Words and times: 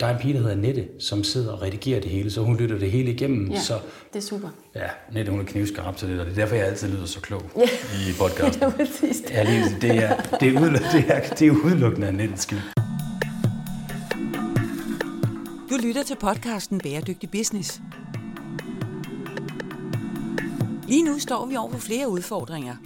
Der 0.00 0.06
er 0.06 0.14
en 0.14 0.20
pige, 0.20 0.34
der 0.34 0.40
hedder 0.40 0.56
Nette, 0.56 0.88
som 0.98 1.24
sidder 1.24 1.52
og 1.52 1.62
redigerer 1.62 2.00
det 2.00 2.10
hele, 2.10 2.30
så 2.30 2.42
hun 2.42 2.56
lytter 2.56 2.78
det 2.78 2.90
hele 2.90 3.12
igennem. 3.12 3.50
Ja, 3.50 3.60
så, 3.60 3.78
det 4.12 4.18
er 4.18 4.22
super. 4.26 4.48
ja, 4.74 4.88
Nette 5.12 5.30
hun 5.30 5.40
er 5.40 5.44
knivskarp 5.44 5.96
til 5.96 6.08
det, 6.08 6.20
og 6.20 6.26
det 6.26 6.32
er 6.32 6.36
derfor, 6.36 6.54
jeg 6.56 6.66
altid 6.66 6.88
lyder 6.88 7.06
så 7.06 7.20
klog 7.20 7.42
Ja. 7.56 7.62
i 7.94 8.12
podcasten. 8.18 8.62
Det 8.62 8.62
er 8.62 8.70
præcis 8.86 9.16
det. 9.20 9.30
Ja, 9.30 9.42
lige, 9.42 9.64
det, 9.80 9.90
er, 10.04 10.16
det, 10.40 10.48
er 10.48 10.60
udelukkende, 10.60 10.92
det, 10.92 11.04
er, 11.08 11.20
det 11.34 11.46
er 11.46 11.50
udelukkende 11.50 12.06
af 12.06 12.14
Nettes 12.14 12.40
skyld. 12.40 12.58
Du 15.70 15.76
lytter 15.86 16.02
til 16.02 16.16
podcasten 16.20 16.78
Bæredygtig 16.80 17.30
Business. 17.30 17.80
Lige 20.88 21.02
nu 21.04 21.18
står 21.18 21.46
vi 21.46 21.56
over 21.56 21.70
for 21.70 21.78
flere 21.78 22.08
udfordringer. 22.08 22.76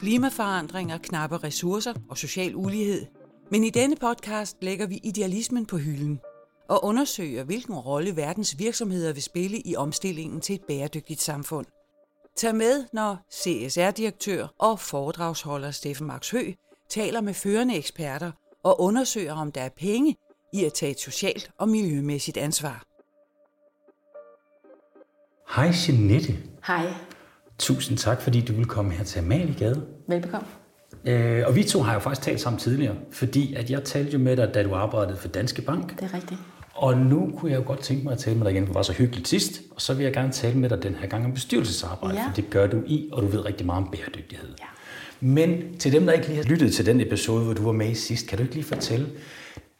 Klimaforandringer, 0.00 0.98
knappe 1.02 1.36
ressourcer 1.36 1.92
og 2.08 2.18
social 2.18 2.54
ulighed. 2.54 3.06
Men 3.50 3.64
i 3.64 3.70
denne 3.70 3.96
podcast 4.00 4.56
lægger 4.62 4.86
vi 4.86 5.00
idealismen 5.04 5.66
på 5.66 5.76
hylden 5.76 6.20
og 6.68 6.84
undersøger, 6.84 7.44
hvilken 7.44 7.74
rolle 7.74 8.16
verdens 8.16 8.58
virksomheder 8.58 9.12
vil 9.12 9.22
spille 9.22 9.58
i 9.60 9.76
omstillingen 9.76 10.40
til 10.40 10.54
et 10.54 10.64
bæredygtigt 10.68 11.22
samfund. 11.22 11.66
Tag 12.36 12.54
med, 12.54 12.84
når 12.92 13.18
CSR-direktør 13.32 14.46
og 14.58 14.80
foredragsholder 14.80 15.70
Steffen 15.70 16.06
Max 16.06 16.30
Hø 16.30 16.52
taler 16.88 17.20
med 17.20 17.34
førende 17.34 17.76
eksperter 17.76 18.32
og 18.62 18.80
undersøger, 18.80 19.34
om 19.34 19.52
der 19.52 19.60
er 19.60 19.68
penge 19.68 20.16
i 20.52 20.64
at 20.64 20.72
tage 20.72 20.92
et 20.92 21.00
socialt 21.00 21.50
og 21.58 21.68
miljømæssigt 21.68 22.36
ansvar. 22.36 22.84
Hej 25.56 25.72
Jeanette. 25.88 26.36
Hej. 26.66 26.86
Tusind 27.58 27.98
tak, 27.98 28.22
fordi 28.22 28.40
du 28.40 28.52
vil 28.52 28.64
komme 28.66 28.92
her 28.92 29.04
til 29.04 29.18
Amaliegade. 29.18 29.86
Velbekomme. 30.08 30.48
Øh, 31.04 31.42
og 31.46 31.54
vi 31.54 31.62
to 31.62 31.82
har 31.82 31.94
jo 31.94 32.00
faktisk 32.00 32.22
talt 32.22 32.40
sammen 32.40 32.60
tidligere, 32.60 32.96
fordi 33.10 33.54
at 33.54 33.70
jeg 33.70 33.84
talte 33.84 34.12
jo 34.12 34.18
med 34.18 34.36
dig, 34.36 34.54
da 34.54 34.62
du 34.62 34.74
arbejdede 34.74 35.16
for 35.16 35.28
Danske 35.28 35.62
Bank. 35.62 36.00
Det 36.00 36.02
er 36.02 36.14
rigtigt. 36.14 36.40
Og 36.74 36.96
nu 36.98 37.32
kunne 37.38 37.50
jeg 37.50 37.58
jo 37.58 37.64
godt 37.66 37.80
tænke 37.80 38.04
mig 38.04 38.12
at 38.12 38.18
tale 38.18 38.36
med 38.36 38.44
dig 38.46 38.52
igen, 38.52 38.62
for 38.62 38.68
det 38.72 38.74
var 38.74 38.82
så 38.82 38.92
hyggeligt 38.92 39.28
sidst. 39.28 39.60
Og 39.74 39.80
så 39.80 39.94
vil 39.94 40.04
jeg 40.04 40.12
gerne 40.12 40.32
tale 40.32 40.58
med 40.58 40.68
dig 40.70 40.82
den 40.82 40.94
her 40.94 41.08
gang 41.08 41.24
om 41.24 41.32
bestyrelsesarbejde, 41.32 42.18
Ja. 42.18 42.26
for 42.26 42.32
det 42.34 42.50
gør 42.50 42.66
du 42.66 42.82
i, 42.86 43.08
og 43.12 43.22
du 43.22 43.26
ved 43.26 43.44
rigtig 43.44 43.66
meget 43.66 43.84
om 43.84 43.90
bæredygtighed. 43.90 44.48
Ja. 44.60 44.64
Men 45.20 45.78
til 45.78 45.92
dem, 45.92 46.06
der 46.06 46.12
ikke 46.12 46.26
lige 46.26 46.36
har 46.36 46.44
lyttet 46.44 46.74
til 46.74 46.86
den 46.86 47.00
episode, 47.00 47.44
hvor 47.44 47.54
du 47.54 47.62
var 47.64 47.72
med 47.72 47.88
i 47.90 47.94
sidst, 47.94 48.26
kan 48.26 48.38
du 48.38 48.42
ikke 48.44 48.54
lige 48.54 48.64
fortælle 48.64 49.06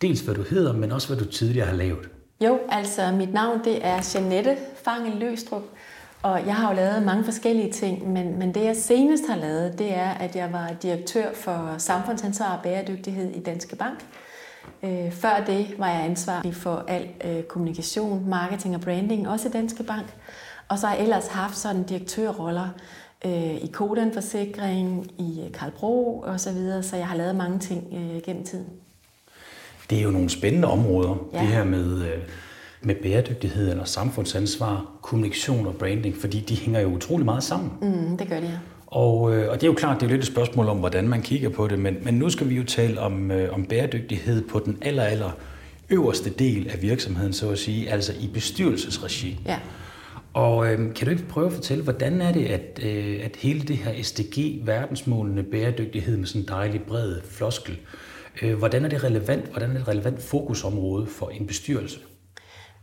dels, 0.02 0.20
hvad 0.20 0.34
du 0.34 0.42
hedder, 0.50 0.72
men 0.72 0.92
også, 0.92 1.08
hvad 1.08 1.16
du 1.16 1.30
tidligere 1.30 1.66
har 1.66 1.76
lavet? 1.76 2.08
Jo, 2.44 2.58
altså 2.68 3.12
mit 3.12 3.32
navn 3.32 3.60
det 3.64 3.86
er 3.86 4.10
Jeanette 4.14 4.56
Fange 4.84 5.18
Løstrup, 5.18 5.62
og 6.22 6.46
jeg 6.46 6.54
har 6.54 6.70
jo 6.70 6.76
lavet 6.76 7.02
mange 7.02 7.24
forskellige 7.24 7.72
ting, 7.72 8.12
men, 8.12 8.38
men 8.38 8.54
det 8.54 8.64
jeg 8.64 8.76
senest 8.76 9.24
har 9.28 9.36
lavet, 9.36 9.78
det 9.78 9.94
er, 9.94 10.10
at 10.10 10.36
jeg 10.36 10.52
var 10.52 10.70
direktør 10.82 11.26
for 11.34 11.74
samfundsansvar 11.78 12.56
og 12.56 12.62
bæredygtighed 12.62 13.30
i 13.30 13.40
Danske 13.40 13.76
Bank. 13.76 14.04
Øh, 14.82 15.12
før 15.12 15.44
det 15.46 15.74
var 15.78 15.88
jeg 15.90 16.04
ansvarlig 16.04 16.54
for 16.54 16.84
al 16.88 17.08
øh, 17.24 17.42
kommunikation, 17.42 18.28
marketing 18.28 18.74
og 18.74 18.80
branding, 18.80 19.28
også 19.28 19.48
i 19.48 19.50
Danske 19.50 19.82
Bank. 19.82 20.14
Og 20.68 20.78
så 20.78 20.86
har 20.86 20.94
jeg 20.94 21.02
ellers 21.02 21.26
haft 21.26 21.56
sådan 21.56 21.82
direktørroller 21.82 22.68
øh, 23.24 23.54
i 23.54 23.70
Kodan 23.72 24.12
Forsikring, 24.12 25.10
i 25.18 25.42
øh, 25.46 25.52
Karl 25.52 25.70
Bro 25.70 26.18
og 26.26 26.40
så 26.40 26.52
videre, 26.52 26.82
så 26.82 26.96
jeg 26.96 27.06
har 27.06 27.16
lavet 27.16 27.36
mange 27.36 27.58
ting 27.58 27.84
øh, 27.92 28.22
gennem 28.22 28.44
tiden. 28.44 28.66
Det 29.90 29.98
er 29.98 30.02
jo 30.02 30.10
nogle 30.10 30.30
spændende 30.30 30.68
områder, 30.68 31.16
Ja. 31.32 31.38
det 31.40 31.48
her 31.48 31.64
med, 31.64 32.02
øh, 32.02 32.18
med 32.82 32.94
bæredygtighed 32.94 33.70
eller 33.70 33.84
samfundsansvar, 33.84 34.86
kommunikation 35.02 35.66
og 35.66 35.74
branding, 35.74 36.16
fordi 36.16 36.40
de 36.40 36.56
hænger 36.56 36.80
jo 36.80 36.88
utrolig 36.88 37.24
meget 37.24 37.42
sammen. 37.42 37.72
Mm, 37.82 38.16
det 38.16 38.28
gør 38.28 38.40
det, 38.40 38.48
ja. 38.48 38.58
Og, 38.94 39.36
øh, 39.36 39.50
og 39.50 39.54
det 39.54 39.62
er 39.62 39.66
jo 39.66 39.74
klart, 39.74 40.00
det 40.00 40.06
er 40.06 40.10
lidt 40.10 40.20
et 40.20 40.26
spørgsmål 40.26 40.68
om, 40.68 40.78
hvordan 40.78 41.08
man 41.08 41.22
kigger 41.22 41.48
på 41.48 41.68
det, 41.68 41.78
men, 41.78 41.96
men 42.02 42.14
nu 42.14 42.30
skal 42.30 42.48
vi 42.48 42.54
jo 42.54 42.64
tale 42.64 43.00
om, 43.00 43.30
øh, 43.30 43.54
om 43.54 43.64
bæredygtighed 43.64 44.48
på 44.48 44.58
den 44.58 44.78
aller, 44.82 45.02
aller 45.02 45.30
øverste 45.90 46.30
del 46.30 46.70
af 46.70 46.82
virksomheden, 46.82 47.32
så 47.32 47.50
at 47.50 47.58
sige, 47.58 47.90
altså 47.90 48.12
i 48.20 48.26
bestyrelsesregi. 48.34 49.40
ja. 49.46 49.58
Og 50.32 50.72
øh, 50.72 50.94
kan 50.94 51.06
du 51.06 51.10
ikke 51.10 51.28
prøve 51.28 51.46
at 51.46 51.52
fortælle, 51.52 51.84
hvordan 51.84 52.20
er 52.20 52.32
det, 52.32 52.46
at, 52.46 52.80
øh, 52.82 53.20
at 53.24 53.36
hele 53.36 53.60
det 53.60 53.76
her 53.76 54.02
SDG, 54.02 54.66
verdensmålene 54.66 55.42
bæredygtighed 55.42 56.16
med 56.16 56.26
sådan 56.26 56.40
en 56.40 56.48
dejlig 56.48 56.82
bred 56.82 57.20
floskel, 57.30 57.78
øh, 58.42 58.58
hvordan 58.58 58.84
er 58.84 58.88
det 58.88 59.04
relevant, 59.04 59.50
hvordan 59.50 59.70
er 59.70 59.74
det 59.74 59.82
et 59.82 59.88
relevant 59.88 60.22
fokusområde 60.22 61.06
for 61.06 61.28
en 61.28 61.46
bestyrelse? 61.46 61.98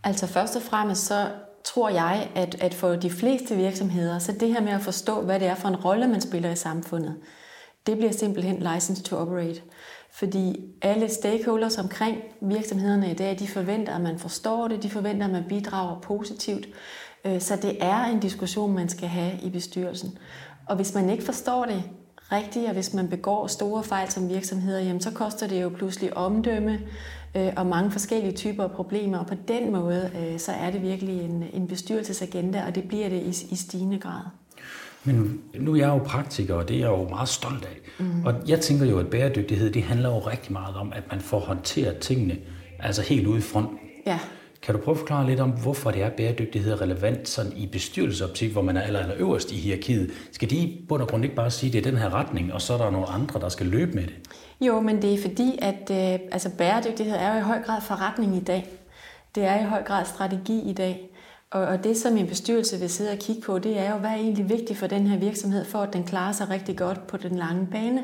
Altså 0.03 0.27
først 0.27 0.55
og 0.55 0.61
fremmest 0.61 1.05
så 1.05 1.27
tror 1.63 1.89
jeg, 1.89 2.29
at, 2.35 2.55
at 2.61 2.73
for 2.73 2.95
de 2.95 3.09
fleste 3.09 3.55
virksomheder, 3.55 4.19
så 4.19 4.31
det 4.31 4.53
her 4.53 4.61
med 4.61 4.71
at 4.71 4.81
forstå, 4.81 5.21
hvad 5.21 5.39
det 5.39 5.47
er 5.47 5.55
for 5.55 5.67
en 5.67 5.75
rolle, 5.75 6.07
man 6.07 6.21
spiller 6.21 6.51
i 6.51 6.55
samfundet, 6.55 7.15
det 7.85 7.97
bliver 7.97 8.11
simpelthen 8.11 8.67
license 8.73 9.03
to 9.03 9.15
operate. 9.15 9.61
Fordi 10.13 10.59
alle 10.81 11.09
stakeholders 11.09 11.77
omkring 11.77 12.17
virksomhederne 12.41 13.11
i 13.11 13.13
dag, 13.13 13.39
de 13.39 13.47
forventer, 13.47 13.95
at 13.95 14.01
man 14.01 14.19
forstår 14.19 14.67
det, 14.67 14.83
de 14.83 14.89
forventer, 14.89 15.25
at 15.25 15.31
man 15.31 15.43
bidrager 15.49 15.99
positivt. 15.99 16.67
Øh, 17.25 17.41
så 17.41 17.55
det 17.55 17.77
er 17.83 18.03
en 18.03 18.19
diskussion, 18.19 18.73
man 18.73 18.89
skal 18.89 19.07
have 19.07 19.39
i 19.43 19.49
bestyrelsen. 19.49 20.17
Og 20.67 20.75
hvis 20.75 20.93
man 20.95 21.09
ikke 21.09 21.23
forstår 21.23 21.65
det 21.65 21.83
rigtigt, 22.31 22.67
og 22.67 22.73
hvis 22.73 22.93
man 22.93 23.09
begår 23.09 23.47
store 23.47 23.83
fejl 23.83 24.11
som 24.11 24.29
virksomheder, 24.29 24.79
jamen 24.79 25.01
så 25.01 25.11
koster 25.11 25.47
det 25.47 25.61
jo 25.61 25.69
pludselig 25.69 26.17
omdømme 26.17 26.79
øh, 27.35 27.49
og 27.57 27.65
mange 27.65 27.91
forskellige 27.91 28.31
typer 28.31 28.63
af 28.63 28.71
problemer. 28.71 29.17
Og 29.17 29.27
på 29.27 29.35
den 29.47 29.71
måde, 29.71 30.11
øh, 30.19 30.39
så 30.39 30.51
er 30.51 30.71
det 30.71 30.81
virkelig 30.81 31.21
en, 31.21 31.43
en 31.53 31.67
bestyrelsesagenda, 31.67 32.63
og 32.67 32.75
det 32.75 32.83
bliver 32.83 33.09
det 33.09 33.21
i, 33.21 33.53
i 33.53 33.55
stigende 33.55 33.99
grad. 33.99 34.21
Men 35.03 35.41
nu 35.59 35.73
er 35.73 35.77
jeg 35.77 35.87
jo 35.87 35.97
praktiker, 35.97 36.55
og 36.55 36.67
det 36.67 36.75
er 36.75 36.79
jeg 36.79 36.87
jo 36.89 37.09
meget 37.09 37.29
stolt 37.29 37.65
af. 37.65 38.05
Mm. 38.05 38.25
Og 38.25 38.33
jeg 38.47 38.59
tænker 38.59 38.85
jo, 38.85 38.99
at 38.99 39.07
bæredygtighed, 39.07 39.71
det 39.71 39.83
handler 39.83 40.09
jo 40.09 40.19
rigtig 40.19 40.53
meget 40.53 40.75
om, 40.75 40.93
at 40.95 41.03
man 41.11 41.21
får 41.21 41.39
håndteret 41.39 41.97
tingene, 41.97 42.37
altså 42.79 43.01
helt 43.01 43.27
ude 43.27 43.37
i 43.37 43.41
fronten. 43.41 43.77
Ja, 44.05 44.19
kan 44.61 44.75
du 44.75 44.81
prøve 44.81 44.95
at 44.95 44.99
forklare 44.99 45.27
lidt 45.27 45.39
om, 45.39 45.49
hvorfor 45.49 45.91
det 45.91 46.03
er 46.03 46.09
bæredygtighed 46.09 46.71
er 46.71 46.81
relevant 46.81 47.29
sådan 47.29 47.53
i 47.57 47.67
bestyrelsesoptik, 47.67 48.51
hvor 48.51 48.61
man 48.61 48.77
er 48.77 48.81
aller, 48.81 48.99
aller 48.99 49.15
øverst 49.17 49.51
i 49.51 49.55
hierarkiet? 49.55 50.11
Skal 50.31 50.49
de 50.49 50.55
i 50.55 50.85
bund 50.89 51.01
og 51.01 51.07
grund 51.07 51.23
ikke 51.23 51.35
bare 51.35 51.51
sige, 51.51 51.69
at 51.69 51.73
det 51.73 51.87
er 51.87 51.91
den 51.91 51.99
her 51.99 52.13
retning, 52.13 52.53
og 52.53 52.61
så 52.61 52.73
er 52.73 52.77
der 52.77 52.89
nogle 52.89 53.07
andre, 53.07 53.39
der 53.39 53.49
skal 53.49 53.65
løbe 53.65 53.91
med 53.91 54.03
det? 54.03 54.15
Jo, 54.61 54.79
men 54.79 55.01
det 55.01 55.13
er 55.13 55.21
fordi, 55.21 55.59
at 55.61 55.91
øh, 55.91 56.19
altså 56.31 56.49
bæredygtighed 56.57 57.15
er 57.15 57.33
jo 57.33 57.39
i 57.39 57.43
høj 57.43 57.61
grad 57.63 57.81
forretning 57.81 58.37
i 58.37 58.39
dag. 58.39 58.69
Det 59.35 59.43
er 59.43 59.59
i 59.59 59.63
høj 59.63 59.83
grad 59.83 60.05
strategi 60.05 60.69
i 60.69 60.73
dag. 60.73 61.07
Og, 61.51 61.61
og 61.61 61.83
det, 61.83 61.97
som 61.97 62.17
en 62.17 62.27
bestyrelse 62.27 62.79
vil 62.79 62.89
sidde 62.89 63.11
og 63.11 63.17
kigge 63.17 63.41
på, 63.41 63.59
det 63.59 63.79
er 63.79 63.91
jo, 63.91 63.97
hvad 63.97 64.09
er 64.09 64.15
egentlig 64.15 64.49
vigtigt 64.49 64.79
for 64.79 64.87
den 64.87 65.07
her 65.07 65.17
virksomhed, 65.17 65.65
for 65.65 65.79
at 65.79 65.93
den 65.93 66.03
klarer 66.03 66.31
sig 66.31 66.49
rigtig 66.49 66.77
godt 66.77 67.07
på 67.07 67.17
den 67.17 67.35
lange 67.35 67.67
bane. 67.71 68.03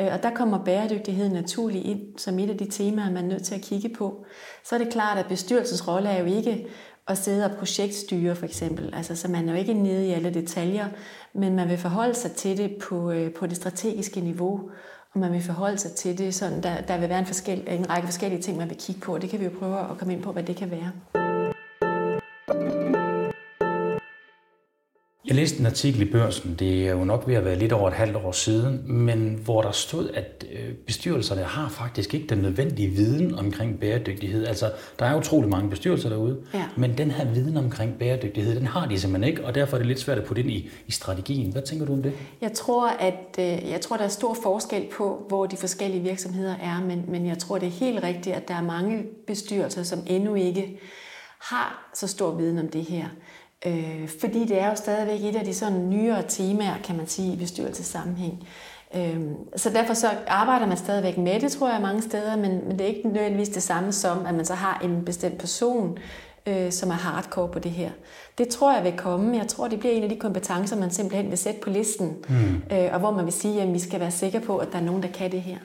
Øh, 0.00 0.08
Og 0.12 0.22
der 0.22 0.30
kommer 0.34 0.64
bæredygtighed 0.64 1.28
naturligt 1.28 1.86
ind 1.86 2.00
som 2.18 2.38
et 2.38 2.50
af 2.50 2.58
de 2.58 2.70
temaer, 2.70 3.10
man 3.10 3.24
er 3.24 3.28
nødt 3.28 3.42
til 3.44 3.54
at 3.54 3.60
kigge 3.60 3.88
på. 3.88 4.24
Så 4.64 4.74
er 4.74 4.78
det 4.78 4.92
klart, 4.92 5.18
at 5.18 5.26
bestyrelsens 5.28 5.88
rolle 5.88 6.08
er 6.08 6.20
jo 6.20 6.26
ikke 6.26 6.66
at 7.08 7.18
sidde 7.18 7.44
og 7.44 7.50
projektstyre 7.58 8.34
for 8.34 8.44
eksempel. 8.44 8.94
Altså, 8.94 9.16
så 9.16 9.28
man 9.28 9.48
er 9.48 9.52
jo 9.52 9.58
ikke 9.58 9.74
nede 9.74 10.06
i 10.08 10.10
alle 10.10 10.34
detaljer, 10.34 10.88
men 11.34 11.56
man 11.56 11.68
vil 11.68 11.78
forholde 11.78 12.14
sig 12.14 12.32
til 12.32 12.56
det 12.56 12.76
på, 12.88 13.10
øh, 13.10 13.32
på 13.32 13.46
det 13.46 13.56
strategiske 13.56 14.20
niveau, 14.20 14.70
og 15.12 15.20
man 15.20 15.32
vil 15.32 15.42
forholde 15.42 15.78
sig 15.78 15.92
til 15.92 16.18
det. 16.18 16.34
Sådan, 16.34 16.62
der, 16.62 16.80
der 16.80 16.98
vil 16.98 17.08
være 17.08 17.18
en, 17.18 17.26
forskel, 17.26 17.64
en 17.68 17.90
række 17.90 18.06
forskellige 18.06 18.42
ting, 18.42 18.58
man 18.58 18.68
vil 18.68 18.78
kigge 18.78 19.00
på, 19.00 19.14
og 19.14 19.22
det 19.22 19.30
kan 19.30 19.40
vi 19.40 19.44
jo 19.44 19.50
prøve 19.58 19.90
at 19.90 19.98
komme 19.98 20.14
ind 20.14 20.22
på, 20.22 20.32
hvad 20.32 20.42
det 20.42 20.56
kan 20.56 20.70
være. 20.70 20.92
Jeg 25.26 25.36
læste 25.36 25.60
en 25.60 25.66
artikel 25.66 26.02
i 26.02 26.04
børsen, 26.12 26.56
det 26.58 26.86
er 26.86 26.90
jo 26.90 27.04
nok 27.04 27.24
ved 27.28 27.34
at 27.34 27.44
være 27.44 27.58
lidt 27.58 27.72
over 27.72 27.88
et 27.88 27.94
halvt 27.94 28.16
år 28.16 28.32
siden, 28.32 28.82
men 28.92 29.40
hvor 29.44 29.62
der 29.62 29.70
stod, 29.70 30.10
at 30.14 30.44
øh, 30.52 30.74
bestyrelserne 30.74 31.42
har 31.42 31.68
faktisk 31.68 32.14
ikke 32.14 32.26
den 32.26 32.38
nødvendige 32.38 32.88
viden 32.88 33.34
omkring 33.38 33.80
bæredygtighed. 33.80 34.46
Altså, 34.46 34.72
der 34.98 35.04
er 35.06 35.16
utrolig 35.16 35.50
mange 35.50 35.70
bestyrelser 35.70 36.08
derude, 36.08 36.40
Ja. 36.54 36.64
men 36.76 36.98
den 36.98 37.10
her 37.10 37.24
viden 37.32 37.56
omkring 37.56 37.98
bæredygtighed, 37.98 38.56
den 38.56 38.66
har 38.66 38.86
de 38.86 39.00
simpelthen 39.00 39.30
ikke, 39.32 39.44
og 39.46 39.54
derfor 39.54 39.76
er 39.76 39.78
det 39.78 39.86
lidt 39.86 40.00
svært 40.00 40.18
at 40.18 40.24
putte 40.24 40.42
ind 40.42 40.50
i, 40.50 40.70
i 40.86 40.92
strategien. 40.92 41.52
Hvad 41.52 41.62
tænker 41.62 41.86
du 41.86 41.92
om 41.92 42.02
det? 42.02 42.12
Jeg 42.40 42.52
tror, 42.52 42.88
at 42.88 43.36
øh, 43.38 43.70
jeg 43.70 43.80
tror, 43.80 43.96
der 43.96 44.04
er 44.04 44.08
stor 44.08 44.36
forskel 44.42 44.86
på, 44.92 45.24
hvor 45.28 45.46
de 45.46 45.56
forskellige 45.56 46.02
virksomheder 46.02 46.54
er, 46.62 46.80
men, 46.86 47.04
men 47.08 47.26
jeg 47.26 47.38
tror, 47.38 47.58
det 47.58 47.66
er 47.66 47.72
helt 47.72 48.04
rigtigt, 48.04 48.36
at 48.36 48.48
der 48.48 48.54
er 48.54 48.62
mange 48.62 49.02
bestyrelser, 49.26 49.82
som 49.82 49.98
endnu 50.06 50.34
ikke 50.34 50.78
har 51.40 51.90
så 51.94 52.06
stor 52.06 52.34
viden 52.34 52.58
om 52.58 52.68
det 52.68 52.82
her. 52.84 53.04
Øh, 53.66 54.08
fordi 54.20 54.44
det 54.44 54.60
er 54.60 54.68
jo 54.68 54.76
stadigvæk 54.76 55.20
et 55.20 55.36
af 55.36 55.44
de 55.44 55.54
sådan 55.54 55.90
nyere 55.90 56.22
temaer, 56.28 56.74
kan 56.84 56.96
man 56.96 57.06
sige, 57.06 57.32
i 57.32 57.36
bestyrelsessammenhæng. 57.36 58.48
Øh, 58.96 59.20
så 59.56 59.70
derfor 59.70 59.94
så 59.94 60.08
arbejder 60.26 60.66
man 60.66 60.76
stadigvæk 60.76 61.18
med 61.18 61.40
det, 61.40 61.52
tror 61.52 61.72
jeg, 61.72 61.80
mange 61.80 62.02
steder, 62.02 62.36
men, 62.36 62.68
men 62.68 62.78
det 62.78 62.80
er 62.80 62.94
ikke 62.94 63.08
nødvendigvis 63.08 63.48
det 63.48 63.62
samme 63.62 63.92
som, 63.92 64.26
at 64.26 64.34
man 64.34 64.44
så 64.44 64.54
har 64.54 64.80
en 64.84 65.04
bestemt 65.04 65.38
person, 65.38 65.98
øh, 66.46 66.72
som 66.72 66.90
er 66.90 66.94
hardcore 66.94 67.48
på 67.48 67.58
det 67.58 67.70
her. 67.70 67.90
Det 68.38 68.48
tror 68.48 68.74
jeg 68.74 68.84
vil 68.84 68.96
komme. 68.96 69.36
Jeg 69.36 69.48
tror, 69.48 69.68
det 69.68 69.78
bliver 69.78 69.94
en 69.94 70.02
af 70.02 70.08
de 70.08 70.16
kompetencer, 70.16 70.76
man 70.76 70.90
simpelthen 70.90 71.30
vil 71.30 71.38
sætte 71.38 71.60
på 71.60 71.70
listen, 71.70 72.16
mm. 72.28 72.62
øh, 72.76 72.88
og 72.92 72.98
hvor 72.98 73.10
man 73.10 73.24
vil 73.24 73.32
sige, 73.32 73.62
at 73.62 73.72
vi 73.72 73.78
skal 73.78 74.00
være 74.00 74.10
sikre 74.10 74.40
på, 74.40 74.56
at 74.56 74.68
der 74.72 74.78
er 74.78 74.82
nogen, 74.82 75.02
der 75.02 75.08
kan 75.08 75.32
det 75.32 75.42
her. 75.42 75.58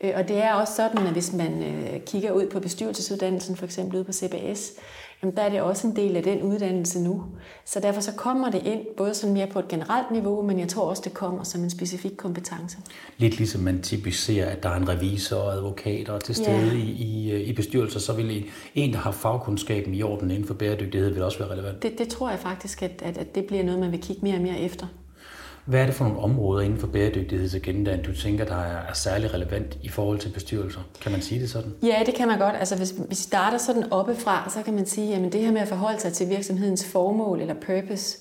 Øh, 0.00 0.12
og 0.16 0.28
det 0.28 0.42
er 0.42 0.52
også 0.52 0.74
sådan, 0.74 1.06
at 1.06 1.12
hvis 1.12 1.32
man 1.32 1.62
øh, 1.62 2.00
kigger 2.00 2.32
ud 2.32 2.46
på 2.46 2.60
bestyrelsesuddannelsen, 2.60 3.56
for 3.56 3.64
eksempel 3.64 3.98
ud 3.98 4.04
på 4.04 4.12
CBS, 4.12 4.72
jamen 5.22 5.36
der 5.36 5.42
er 5.42 5.48
det 5.48 5.60
også 5.60 5.86
en 5.86 5.96
del 5.96 6.16
af 6.16 6.22
den 6.22 6.42
uddannelse 6.42 7.02
nu. 7.02 7.24
Så 7.64 7.80
derfor 7.80 8.00
så 8.00 8.12
kommer 8.12 8.50
det 8.50 8.62
ind, 8.66 8.80
både 8.96 9.14
sådan 9.14 9.34
mere 9.34 9.46
på 9.46 9.58
et 9.58 9.68
generelt 9.68 10.10
niveau, 10.10 10.42
men 10.42 10.58
jeg 10.58 10.68
tror 10.68 10.82
også, 10.82 11.02
det 11.04 11.14
kommer 11.14 11.44
som 11.44 11.62
en 11.62 11.70
specifik 11.70 12.12
kompetence. 12.16 12.78
Lidt 13.18 13.38
ligesom 13.38 13.60
man 13.60 13.82
typisk 13.82 14.24
ser, 14.24 14.46
at 14.46 14.62
der 14.62 14.68
er 14.68 14.76
en 14.76 14.88
revisor 14.88 15.36
og 15.36 15.52
advokater 15.52 16.18
til 16.18 16.34
stede 16.34 16.66
ja. 16.66 16.72
i, 16.72 16.80
i, 16.80 17.42
i 17.44 17.52
bestyrelser, 17.52 18.00
så 18.00 18.12
vil 18.12 18.36
en, 18.36 18.44
en, 18.74 18.92
der 18.92 18.98
har 18.98 19.10
fagkundskaben 19.10 19.94
i 19.94 20.02
orden 20.02 20.30
inden 20.30 20.46
for 20.46 20.54
bæredygtighed, 20.54 21.10
vil 21.10 21.22
også 21.22 21.38
være 21.38 21.50
relevant. 21.50 21.82
Det, 21.82 21.98
det 21.98 22.08
tror 22.08 22.30
jeg 22.30 22.38
faktisk, 22.38 22.82
at, 22.82 23.02
at, 23.02 23.18
at 23.18 23.34
det 23.34 23.44
bliver 23.44 23.62
noget, 23.62 23.80
man 23.80 23.92
vil 23.92 24.00
kigge 24.00 24.22
mere 24.22 24.34
og 24.34 24.42
mere 24.42 24.60
efter. 24.60 24.86
Hvad 25.68 25.80
er 25.80 25.86
det 25.86 25.94
for 25.94 26.04
nogle 26.04 26.20
områder 26.20 26.64
inden 26.64 26.78
for 26.78 26.86
bæredygtighedsagendaen, 26.86 28.02
du 28.02 28.14
tænker, 28.14 28.44
der 28.44 28.56
er 28.56 28.92
særlig 28.92 29.34
relevant 29.34 29.78
i 29.82 29.88
forhold 29.88 30.18
til 30.18 30.28
bestyrelser? 30.28 30.80
Kan 31.00 31.12
man 31.12 31.22
sige 31.22 31.40
det 31.40 31.50
sådan? 31.50 31.74
Ja, 31.82 32.02
det 32.06 32.14
kan 32.14 32.28
man 32.28 32.38
godt. 32.38 32.54
Altså, 32.58 32.76
hvis 32.76 32.94
vi 33.08 33.14
starter 33.14 33.58
sådan 33.58 33.92
oppefra, 33.92 34.50
så 34.50 34.62
kan 34.62 34.74
man 34.74 34.86
sige, 34.86 35.14
at 35.14 35.32
det 35.32 35.40
her 35.40 35.52
med 35.52 35.60
at 35.60 35.68
forholde 35.68 36.00
sig 36.00 36.12
til 36.12 36.28
virksomhedens 36.28 36.84
formål 36.84 37.40
eller 37.40 37.54
purpose, 37.54 38.18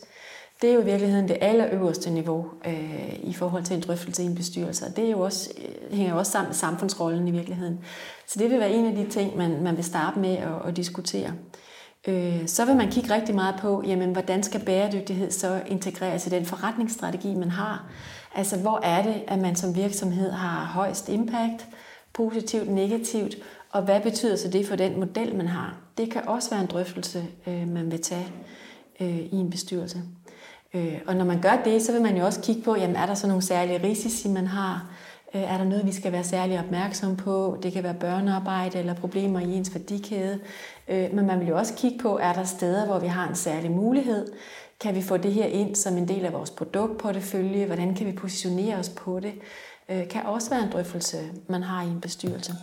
det 0.62 0.70
er 0.70 0.74
jo 0.74 0.82
i 0.82 0.86
virkeligheden 0.86 1.28
det 1.28 1.38
allerøverste 1.42 2.10
niveau 2.10 2.46
øh, 2.68 3.14
i 3.24 3.34
forhold 3.34 3.64
til 3.64 3.76
en 3.76 3.82
drøftelse 3.82 4.24
i 4.24 4.26
en 4.26 4.36
bestyrelse. 4.36 4.86
Og 4.86 4.96
det 4.96 5.06
er 5.06 5.12
jo 5.12 5.20
også, 5.20 5.50
øh, 5.58 5.98
hænger 5.98 6.14
jo 6.14 6.20
også 6.20 6.32
sammen 6.32 6.50
med 6.50 6.56
samfundsrollen 6.56 7.28
i 7.28 7.32
virkeligheden. 7.32 7.80
Så 8.28 8.40
det 8.40 8.52
vil 8.52 8.60
være 8.60 8.72
en 8.72 8.86
af 8.86 8.96
de 8.96 9.12
ting, 9.12 9.38
man, 9.38 9.64
man 9.64 9.76
vil 9.76 9.84
starte 9.84 10.20
med 10.20 10.38
at, 10.38 10.68
at 10.68 10.78
diskutere. 10.78 11.32
Øh, 12.08 12.48
så 12.48 12.66
vil 12.66 12.76
man 12.76 12.92
kigge 12.92 13.14
rigtig 13.14 13.36
meget 13.36 13.56
på, 13.60 13.84
jamen, 13.88 14.12
hvordan 14.12 14.44
skal 14.44 14.66
bæredygtighed 14.66 15.32
så 15.32 15.62
integreres 15.68 16.28
i 16.28 16.30
den 16.30 16.46
forretningsstrategi, 16.46 17.36
man 17.36 17.52
har. 17.52 17.86
Altså, 18.36 18.58
hvor 18.58 18.80
er 18.84 19.04
det, 19.04 19.24
at 19.28 19.40
man 19.40 19.56
som 19.56 19.76
virksomhed 19.76 20.32
har 20.32 20.66
højst 20.66 21.10
impact, 21.10 21.68
positivt, 22.14 22.70
negativt, 22.70 23.36
og 23.72 23.82
hvad 23.82 24.02
betyder 24.02 24.36
så 24.36 24.48
det 24.48 24.68
for 24.68 24.76
den 24.76 25.00
model, 25.00 25.36
man 25.36 25.48
har? 25.48 25.78
Det 25.98 26.12
kan 26.12 26.28
også 26.28 26.50
være 26.50 26.62
en 26.62 26.68
drøftelse, 26.68 27.24
øh, 27.48 27.68
man 27.68 27.92
vil 27.92 28.02
tage 28.02 28.28
øh, 29.00 29.18
i 29.18 29.36
en 29.36 29.50
bestyrelse. 29.50 30.02
Øh, 30.74 30.98
og 31.08 31.16
når 31.16 31.26
man 31.26 31.42
gør 31.42 31.62
det, 31.66 31.82
så 31.82 31.92
vil 31.92 32.02
man 32.02 32.18
jo 32.18 32.26
også 32.26 32.42
kigge 32.42 32.62
på, 32.62 32.76
jamen, 32.76 32.96
er 32.96 33.06
der 33.06 33.14
så 33.14 33.28
nogle 33.28 33.44
særlige 33.44 33.84
risici, 33.84 34.28
man 34.28 34.48
har? 34.48 34.92
Øh, 35.36 35.42
er 35.42 35.58
der 35.58 35.64
noget, 35.64 35.86
vi 35.86 35.92
skal 35.92 36.12
være 36.12 36.24
særlig 36.24 36.60
opmærksom 36.60 37.16
på? 37.16 37.58
Det 37.64 37.74
kan 37.74 37.84
være 37.84 37.94
børnearbejde 37.94 38.80
eller 38.80 38.94
problemer 38.94 39.40
i 39.40 39.54
ens 39.54 39.74
værdikæde. 39.74 40.40
Øh, 40.88 41.14
men 41.14 41.28
man 41.28 41.40
vil 41.40 41.48
jo 41.48 41.58
også 41.58 41.74
kigge 41.74 42.00
på, 42.00 42.18
er 42.18 42.34
der 42.34 42.44
steder, 42.44 42.86
hvor 42.86 43.00
vi 43.00 43.08
har 43.08 43.28
en 43.30 43.36
særlig 43.36 43.72
mulighed? 43.72 44.28
Kan 44.80 44.96
vi 44.96 45.02
få 45.02 45.18
det 45.18 45.34
her 45.34 45.46
ind 45.46 45.76
som 45.76 45.98
en 45.98 46.08
del 46.08 46.26
af 46.26 46.34
vores 46.34 46.50
produktportefølje? 46.50 47.66
Hvordan 47.66 47.96
kan 47.96 48.08
vi 48.08 48.12
positionere 48.12 48.76
os 48.76 48.90
på 48.90 49.20
det? 49.20 49.34
Øh, 49.90 50.08
kan 50.08 50.26
også 50.26 50.50
være 50.50 50.64
en 50.64 50.72
drøftelse, 50.72 51.18
man 51.50 51.64
har 51.64 51.84
i 51.84 51.88
en 51.88 52.02
bestyrelse. 52.02 52.54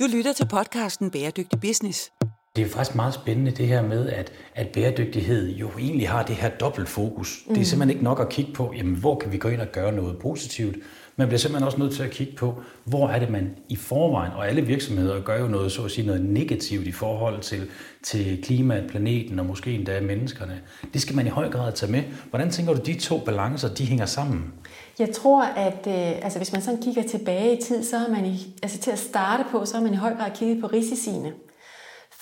Du 0.00 0.04
lytter 0.12 0.32
til 0.32 0.46
podcasten 0.48 1.10
Bæredygtig 1.10 1.60
Business. 1.60 2.10
Det 2.56 2.64
er 2.64 2.68
faktisk 2.68 2.96
meget 2.96 3.14
spændende 3.14 3.50
det 3.50 3.66
her 3.66 3.82
med, 3.82 4.08
at, 4.08 4.32
at 4.54 4.68
bæredygtighed 4.68 5.54
jo 5.56 5.70
egentlig 5.78 6.08
har 6.08 6.22
det 6.22 6.36
her 6.36 6.48
dobbelt 6.48 6.88
fokus. 6.88 7.42
Mm. 7.46 7.54
Det 7.54 7.56
er 7.56 7.60
mm. 7.60 7.64
simpelthen 7.64 7.90
ikke 7.90 8.04
nok 8.04 8.20
at 8.20 8.28
kigge 8.28 8.52
på, 8.52 8.72
jamen, 8.76 8.94
hvor 8.94 9.18
kan 9.18 9.32
vi 9.32 9.38
gå 9.38 9.48
ind 9.48 9.60
og 9.60 9.72
gøre 9.72 9.92
noget 9.92 10.18
positivt. 10.18 10.76
Man 11.16 11.28
bliver 11.28 11.38
simpelthen 11.38 11.66
også 11.66 11.78
nødt 11.78 11.94
til 11.94 12.02
at 12.02 12.10
kigge 12.10 12.32
på, 12.36 12.54
hvor 12.84 13.08
er 13.08 13.18
det 13.18 13.30
man 13.30 13.56
i 13.68 13.76
forvejen, 13.76 14.32
og 14.32 14.48
alle 14.48 14.62
virksomheder 14.62 15.20
gør 15.20 15.40
jo 15.40 15.48
noget, 15.48 15.72
så 15.72 15.84
at 15.84 15.90
sige, 15.90 16.06
noget 16.06 16.24
negativt 16.24 16.86
i 16.86 16.92
forhold 16.92 17.40
til, 17.40 17.70
til 18.02 18.42
klimaet, 18.42 18.90
planeten 18.90 19.38
og 19.38 19.46
måske 19.46 19.72
endda 19.72 20.00
menneskerne. 20.00 20.60
Det 20.92 21.00
skal 21.00 21.16
man 21.16 21.26
i 21.26 21.30
høj 21.30 21.50
grad 21.50 21.72
tage 21.72 21.92
med. 21.92 22.02
Hvordan 22.30 22.50
tænker 22.50 22.74
du, 22.74 22.80
de 22.86 22.94
to 22.94 23.18
balancer, 23.18 23.68
de 23.68 23.84
hænger 23.86 24.06
sammen? 24.06 24.52
Jeg 24.98 25.10
tror, 25.10 25.42
at 25.42 25.86
øh, 25.86 26.24
altså, 26.24 26.38
hvis 26.38 26.52
man 26.52 26.62
sådan 26.62 26.82
kigger 26.82 27.02
tilbage 27.02 27.56
i 27.56 27.60
tid, 27.62 27.84
så 27.84 27.98
har 27.98 28.08
man 28.08 28.26
i, 28.26 28.54
altså 28.62 28.78
til 28.78 28.90
at 28.90 28.98
starte 28.98 29.44
på, 29.50 29.64
så 29.64 29.76
har 29.76 29.82
man 29.82 29.92
i 29.92 29.96
høj 29.96 30.14
grad 30.14 30.30
kigget 30.34 30.60
på 30.60 30.66
risiciene 30.66 31.32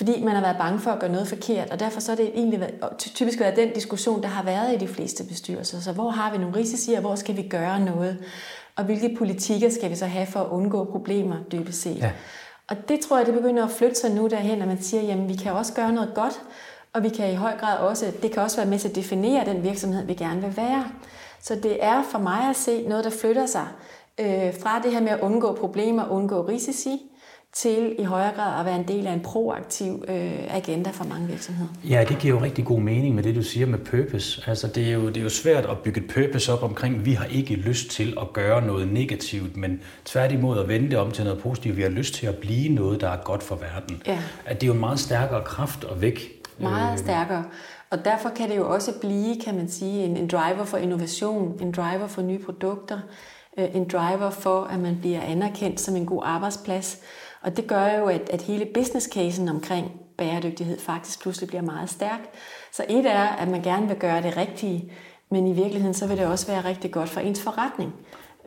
fordi 0.02 0.22
man 0.22 0.34
har 0.34 0.42
været 0.42 0.56
bange 0.56 0.78
for 0.78 0.90
at 0.90 0.98
gøre 0.98 1.12
noget 1.12 1.28
forkert, 1.28 1.70
og 1.70 1.80
derfor 1.80 2.00
så 2.00 2.12
er 2.12 2.16
det 2.16 2.30
egentlig 2.34 2.60
været, 2.60 2.74
typisk 2.98 3.40
været 3.40 3.56
den 3.56 3.72
diskussion, 3.72 4.22
der 4.22 4.28
har 4.28 4.42
været 4.42 4.74
i 4.74 4.76
de 4.76 4.88
fleste 4.88 5.24
bestyrelser. 5.24 5.80
Så 5.80 5.92
hvor 5.92 6.10
har 6.10 6.32
vi 6.32 6.38
nogle 6.38 6.56
risici, 6.56 6.92
og 6.92 7.00
hvor 7.00 7.14
skal 7.14 7.36
vi 7.36 7.42
gøre 7.42 7.80
noget? 7.80 8.18
Og 8.76 8.84
hvilke 8.84 9.14
politikker 9.18 9.70
skal 9.70 9.90
vi 9.90 9.96
så 9.96 10.06
have 10.06 10.26
for 10.26 10.40
at 10.40 10.48
undgå 10.48 10.84
problemer, 10.84 11.36
dybest 11.52 11.82
set? 11.82 11.98
Ja. 11.98 12.10
Og 12.68 12.76
det 12.88 13.00
tror 13.00 13.16
jeg, 13.16 13.26
det 13.26 13.34
begynder 13.34 13.64
at 13.64 13.70
flytte 13.70 13.94
sig 13.94 14.10
nu 14.10 14.26
derhen, 14.26 14.62
at 14.62 14.68
man 14.68 14.82
siger, 14.82 15.02
jamen 15.02 15.28
vi 15.28 15.34
kan 15.34 15.52
også 15.52 15.72
gøre 15.72 15.92
noget 15.92 16.12
godt, 16.14 16.40
og 16.92 17.02
vi 17.02 17.08
kan 17.08 17.32
i 17.32 17.34
høj 17.34 17.58
grad 17.58 17.78
også, 17.78 18.12
det 18.22 18.32
kan 18.32 18.42
også 18.42 18.56
være 18.56 18.66
med 18.66 18.78
til 18.78 18.88
at 18.88 18.94
definere 18.94 19.44
den 19.44 19.62
virksomhed, 19.62 20.06
vi 20.06 20.14
gerne 20.14 20.40
vil 20.40 20.56
være. 20.56 20.84
Så 21.40 21.54
det 21.54 21.84
er 21.84 22.02
for 22.10 22.18
mig 22.18 22.50
at 22.50 22.56
se 22.56 22.82
noget, 22.88 23.04
der 23.04 23.10
flytter 23.10 23.46
sig 23.46 23.66
øh, 24.20 24.54
fra 24.62 24.80
det 24.82 24.92
her 24.92 25.00
med 25.00 25.10
at 25.10 25.20
undgå 25.20 25.54
problemer, 25.54 26.08
undgå 26.08 26.40
risici, 26.48 27.02
til 27.52 27.94
i 27.98 28.04
højere 28.04 28.32
grad 28.34 28.60
at 28.60 28.66
være 28.66 28.76
en 28.76 28.88
del 28.88 29.06
af 29.06 29.12
en 29.12 29.20
proaktiv 29.20 30.04
øh, 30.08 30.32
agenda 30.48 30.90
for 30.90 31.04
mange 31.04 31.26
virksomheder. 31.28 31.68
Ja, 31.84 32.04
det 32.08 32.18
giver 32.18 32.34
jo 32.34 32.44
rigtig 32.44 32.64
god 32.64 32.80
mening 32.80 33.14
med 33.14 33.22
det, 33.22 33.34
du 33.34 33.42
siger 33.42 33.66
med 33.66 33.78
purpose. 33.78 34.42
Altså, 34.46 34.66
det, 34.66 34.88
er 34.88 34.92
jo, 34.92 35.08
det 35.08 35.16
er 35.16 35.22
jo 35.22 35.28
svært 35.28 35.66
at 35.66 35.78
bygge 35.78 36.00
et 36.00 36.10
purpose 36.14 36.52
op 36.52 36.62
omkring, 36.62 37.04
vi 37.04 37.12
har 37.12 37.24
ikke 37.24 37.54
lyst 37.54 37.90
til 37.90 38.16
at 38.20 38.32
gøre 38.32 38.66
noget 38.66 38.92
negativt, 38.92 39.56
men 39.56 39.80
tværtimod 40.04 40.58
at 40.58 40.68
vende 40.68 40.90
det 40.90 40.98
om 40.98 41.10
til 41.10 41.24
noget 41.24 41.40
positivt. 41.40 41.76
Vi 41.76 41.82
har 41.82 41.88
lyst 41.88 42.14
til 42.14 42.26
at 42.26 42.36
blive 42.36 42.74
noget, 42.74 43.00
der 43.00 43.08
er 43.08 43.16
godt 43.24 43.42
for 43.42 43.56
verden. 43.56 44.02
Ja. 44.06 44.18
At 44.44 44.60
det 44.60 44.66
er 44.66 44.68
jo 44.68 44.74
en 44.74 44.80
meget 44.80 45.00
stærkere 45.00 45.42
kraft 45.44 45.84
at 45.84 46.00
væk. 46.00 46.20
Meget 46.58 46.92
øh, 46.92 46.98
stærkere. 46.98 47.44
Og 47.90 48.04
derfor 48.04 48.28
kan 48.28 48.50
det 48.50 48.56
jo 48.56 48.70
også 48.70 48.92
blive, 49.00 49.40
kan 49.40 49.56
man 49.56 49.68
sige, 49.68 50.04
en, 50.04 50.16
en 50.16 50.28
driver 50.28 50.64
for 50.64 50.76
innovation, 50.76 51.58
en 51.60 51.72
driver 51.72 52.06
for 52.06 52.22
nye 52.22 52.38
produkter, 52.38 52.98
øh, 53.58 53.68
en 53.74 53.88
driver 53.88 54.30
for, 54.30 54.64
at 54.64 54.80
man 54.80 54.98
bliver 55.00 55.20
anerkendt 55.20 55.80
som 55.80 55.96
en 55.96 56.06
god 56.06 56.22
arbejdsplads. 56.24 56.98
Og 57.42 57.56
det 57.56 57.66
gør 57.66 57.98
jo, 57.98 58.06
at, 58.06 58.30
at 58.30 58.42
hele 58.42 58.66
business 58.74 59.08
casen 59.14 59.48
omkring 59.48 59.92
bæredygtighed 60.18 60.78
faktisk 60.78 61.22
pludselig 61.22 61.48
bliver 61.48 61.62
meget 61.62 61.90
stærk. 61.90 62.20
Så 62.72 62.84
et 62.88 63.06
er, 63.06 63.26
at 63.26 63.48
man 63.48 63.62
gerne 63.62 63.88
vil 63.88 63.96
gøre 63.96 64.22
det 64.22 64.36
rigtige, 64.36 64.92
men 65.30 65.46
i 65.46 65.52
virkeligheden 65.52 65.94
så 65.94 66.06
vil 66.06 66.16
det 66.16 66.26
også 66.26 66.46
være 66.46 66.64
rigtig 66.64 66.90
godt 66.90 67.08
for 67.08 67.20
ens 67.20 67.42
forretning. 67.42 67.92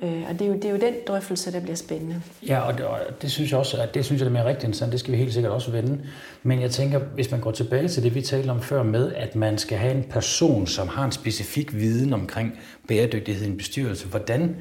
Øh, 0.01 0.23
og 0.29 0.33
det 0.33 0.41
er, 0.41 0.45
jo, 0.45 0.53
det 0.53 0.65
er 0.65 0.69
jo 0.69 0.77
den 0.77 0.93
drøftelse, 1.07 1.51
der 1.51 1.59
bliver 1.59 1.75
spændende. 1.75 2.21
Ja, 2.47 2.59
og 2.59 2.77
det, 2.77 2.85
og 2.85 2.99
det 3.21 3.31
synes 3.31 3.51
jeg 3.51 3.59
også, 3.59 3.81
at 3.81 3.93
det 3.93 4.05
synes 4.05 4.21
jeg, 4.21 4.27
er 4.27 4.31
mere 4.31 4.45
rigtig 4.45 4.67
interessant. 4.67 4.91
Det 4.91 4.99
skal 4.99 5.11
vi 5.11 5.17
helt 5.17 5.33
sikkert 5.33 5.51
også 5.51 5.71
vende. 5.71 5.99
Men 6.43 6.61
jeg 6.61 6.71
tænker, 6.71 6.99
hvis 6.99 7.31
man 7.31 7.39
går 7.39 7.51
tilbage 7.51 7.87
til 7.87 8.03
det, 8.03 8.15
vi 8.15 8.21
talte 8.21 8.49
om 8.49 8.61
før 8.61 8.83
med, 8.83 9.13
at 9.13 9.35
man 9.35 9.57
skal 9.57 9.77
have 9.77 9.93
en 9.93 10.03
person, 10.03 10.67
som 10.67 10.87
har 10.87 11.05
en 11.05 11.11
specifik 11.11 11.73
viden 11.73 12.13
omkring 12.13 12.59
bæredygtighed 12.87 13.45
i 13.45 13.49
en 13.49 13.57
bestyrelse, 13.57 14.07
hvordan 14.07 14.55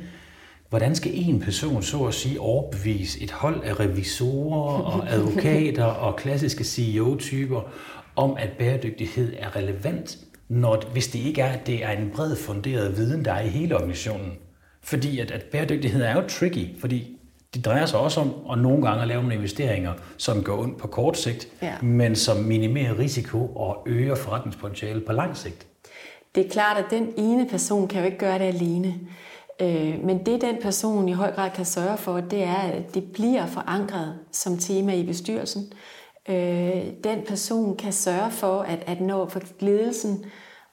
Hvordan 0.74 0.94
skal 0.94 1.12
en 1.14 1.40
person 1.40 1.82
så 1.82 2.04
at 2.04 2.14
sige 2.14 2.40
overbevise 2.40 3.22
et 3.22 3.30
hold 3.30 3.64
af 3.64 3.80
revisorer 3.80 4.82
og 4.82 5.04
advokater 5.14 5.84
og 5.84 6.16
klassiske 6.16 6.64
CEO-typer 6.64 7.60
om, 8.16 8.36
at 8.38 8.48
bæredygtighed 8.58 9.32
er 9.38 9.56
relevant, 9.56 10.18
når, 10.48 10.82
hvis 10.92 11.08
det 11.08 11.18
ikke 11.18 11.40
er, 11.40 11.52
at 11.52 11.66
det 11.66 11.84
er 11.84 11.90
en 11.90 12.10
bred 12.14 12.36
funderet 12.36 12.96
viden, 12.96 13.24
der 13.24 13.32
er 13.32 13.42
i 13.42 13.48
hele 13.48 13.74
organisationen? 13.74 14.32
Fordi 14.82 15.18
at, 15.18 15.30
at 15.30 15.42
bæredygtighed 15.42 16.02
er 16.02 16.14
jo 16.14 16.28
tricky, 16.28 16.80
fordi 16.80 17.18
det 17.54 17.64
drejer 17.64 17.86
sig 17.86 17.98
også 17.98 18.20
om 18.20 18.34
at 18.52 18.58
nogle 18.58 18.86
gange 18.86 19.02
at 19.02 19.08
lave 19.08 19.22
nogle 19.22 19.34
investeringer, 19.34 19.92
som 20.16 20.42
går 20.42 20.62
ondt 20.62 20.78
på 20.78 20.86
kort 20.88 21.18
sigt, 21.18 21.48
ja. 21.62 21.74
men 21.82 22.16
som 22.16 22.36
minimerer 22.36 22.98
risiko 22.98 23.46
og 23.46 23.82
øger 23.86 24.14
forretningspotentiale 24.14 25.00
på 25.00 25.12
lang 25.12 25.36
sigt. 25.36 25.66
Det 26.34 26.46
er 26.46 26.50
klart, 26.50 26.76
at 26.76 26.84
den 26.90 27.12
ene 27.16 27.48
person 27.48 27.88
kan 27.88 28.00
jo 28.00 28.06
ikke 28.06 28.18
gøre 28.18 28.38
det 28.38 28.44
alene. 28.44 28.94
Øh, 29.60 30.04
men 30.04 30.26
det 30.26 30.40
den 30.40 30.56
person 30.62 31.08
i 31.08 31.12
høj 31.12 31.32
grad 31.32 31.50
kan 31.50 31.64
sørge 31.64 31.96
for, 31.96 32.20
det 32.20 32.42
er, 32.42 32.54
at 32.54 32.94
det 32.94 33.12
bliver 33.12 33.46
forankret 33.46 34.18
som 34.32 34.58
tema 34.58 34.94
i 34.94 35.06
bestyrelsen. 35.06 35.72
Øh, 36.28 36.82
den 37.04 37.22
person 37.28 37.76
kan 37.76 37.92
sørge 37.92 38.30
for, 38.30 38.60
at, 38.60 38.78
at 38.86 39.00
når 39.00 39.28
for 39.28 39.40
ledelsen 39.60 40.24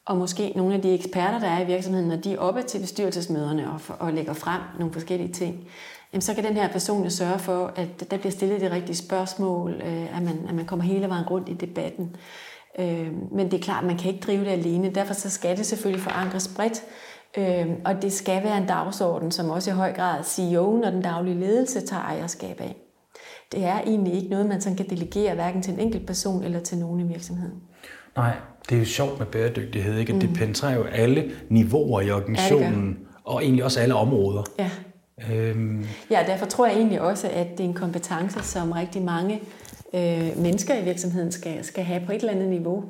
og 0.05 0.17
måske 0.17 0.53
nogle 0.55 0.75
af 0.75 0.81
de 0.81 0.93
eksperter, 0.93 1.39
der 1.39 1.47
er 1.47 1.61
i 1.61 1.65
virksomheden, 1.65 2.09
når 2.09 2.15
de 2.15 2.33
er 2.33 2.38
oppe 2.38 2.61
til 2.61 2.79
bestyrelsesmøderne 2.79 3.71
og, 3.71 3.81
for, 3.81 3.93
og 3.93 4.13
lægger 4.13 4.33
frem 4.33 4.61
nogle 4.79 4.93
forskellige 4.93 5.33
ting, 5.33 5.67
jamen 6.13 6.21
så 6.21 6.33
kan 6.33 6.43
den 6.43 6.53
her 6.53 6.67
person 6.67 7.03
jo 7.03 7.09
sørge 7.09 7.39
for, 7.39 7.73
at 7.75 8.11
der 8.11 8.17
bliver 8.17 8.31
stillet 8.31 8.61
de 8.61 8.71
rigtige 8.71 8.95
spørgsmål, 8.95 9.81
øh, 9.85 10.17
at, 10.17 10.23
man, 10.23 10.45
at 10.50 10.55
man 10.55 10.65
kommer 10.65 10.85
hele 10.85 11.09
vejen 11.09 11.25
rundt 11.25 11.50
i 11.50 11.53
debatten. 11.53 12.15
Øh, 12.79 13.31
men 13.31 13.51
det 13.51 13.53
er 13.53 13.63
klart, 13.63 13.83
at 13.83 13.88
man 13.88 13.97
kan 13.97 14.11
ikke 14.11 14.25
drive 14.25 14.45
det 14.45 14.51
alene. 14.51 14.89
Derfor 14.89 15.13
så 15.13 15.29
skal 15.29 15.57
det 15.57 15.65
selvfølgelig 15.65 16.03
forankres 16.03 16.47
bredt. 16.55 16.83
Øh, 17.38 17.67
og 17.85 18.01
det 18.01 18.13
skal 18.13 18.43
være 18.43 18.57
en 18.57 18.67
dagsorden, 18.67 19.31
som 19.31 19.50
også 19.50 19.71
i 19.71 19.73
høj 19.73 19.93
grad 19.93 20.19
CEO'en 20.19 20.88
og 20.88 20.91
den 20.91 21.01
daglige 21.01 21.39
ledelse 21.39 21.81
tager 21.81 22.01
ejerskab 22.01 22.61
af. 22.61 22.75
Det 23.51 23.65
er 23.65 23.79
egentlig 23.79 24.13
ikke 24.13 24.29
noget, 24.29 24.45
man 24.45 24.61
sådan 24.61 24.77
kan 24.77 24.89
delegere 24.89 25.33
hverken 25.33 25.61
til 25.61 25.73
en 25.73 25.79
enkelt 25.79 26.07
person 26.07 26.43
eller 26.43 26.59
til 26.59 26.77
nogen 26.77 27.00
i 27.00 27.03
virksomheden. 27.03 27.59
Nej, 28.15 28.35
det 28.69 28.75
er 28.75 28.79
jo 28.79 28.85
sjovt 28.85 29.19
med 29.19 29.27
bæredygtighed, 29.27 29.97
ikke? 29.97 30.13
Mm. 30.13 30.19
det 30.19 30.33
penetrerer 30.33 30.75
jo 30.75 30.83
alle 30.83 31.31
niveauer 31.50 32.01
i 32.01 32.11
organisationen, 32.11 32.97
ja, 33.00 33.31
og 33.31 33.43
egentlig 33.43 33.63
også 33.63 33.79
alle 33.79 33.95
områder. 33.95 34.43
Ja. 34.59 34.69
Øhm. 35.31 35.85
Ja, 36.09 36.23
derfor 36.27 36.45
tror 36.45 36.65
jeg 36.65 36.75
egentlig 36.75 37.01
også, 37.01 37.29
at 37.33 37.47
det 37.51 37.59
er 37.59 37.67
en 37.67 37.73
kompetence, 37.73 38.43
som 38.43 38.71
rigtig 38.71 39.01
mange 39.01 39.41
øh, 39.93 40.38
mennesker 40.38 40.77
i 40.77 40.83
virksomheden 40.83 41.31
skal, 41.31 41.63
skal 41.63 41.83
have 41.83 42.05
på 42.05 42.11
et 42.11 42.15
eller 42.15 42.33
andet 42.33 42.50
niveau. 42.50 42.83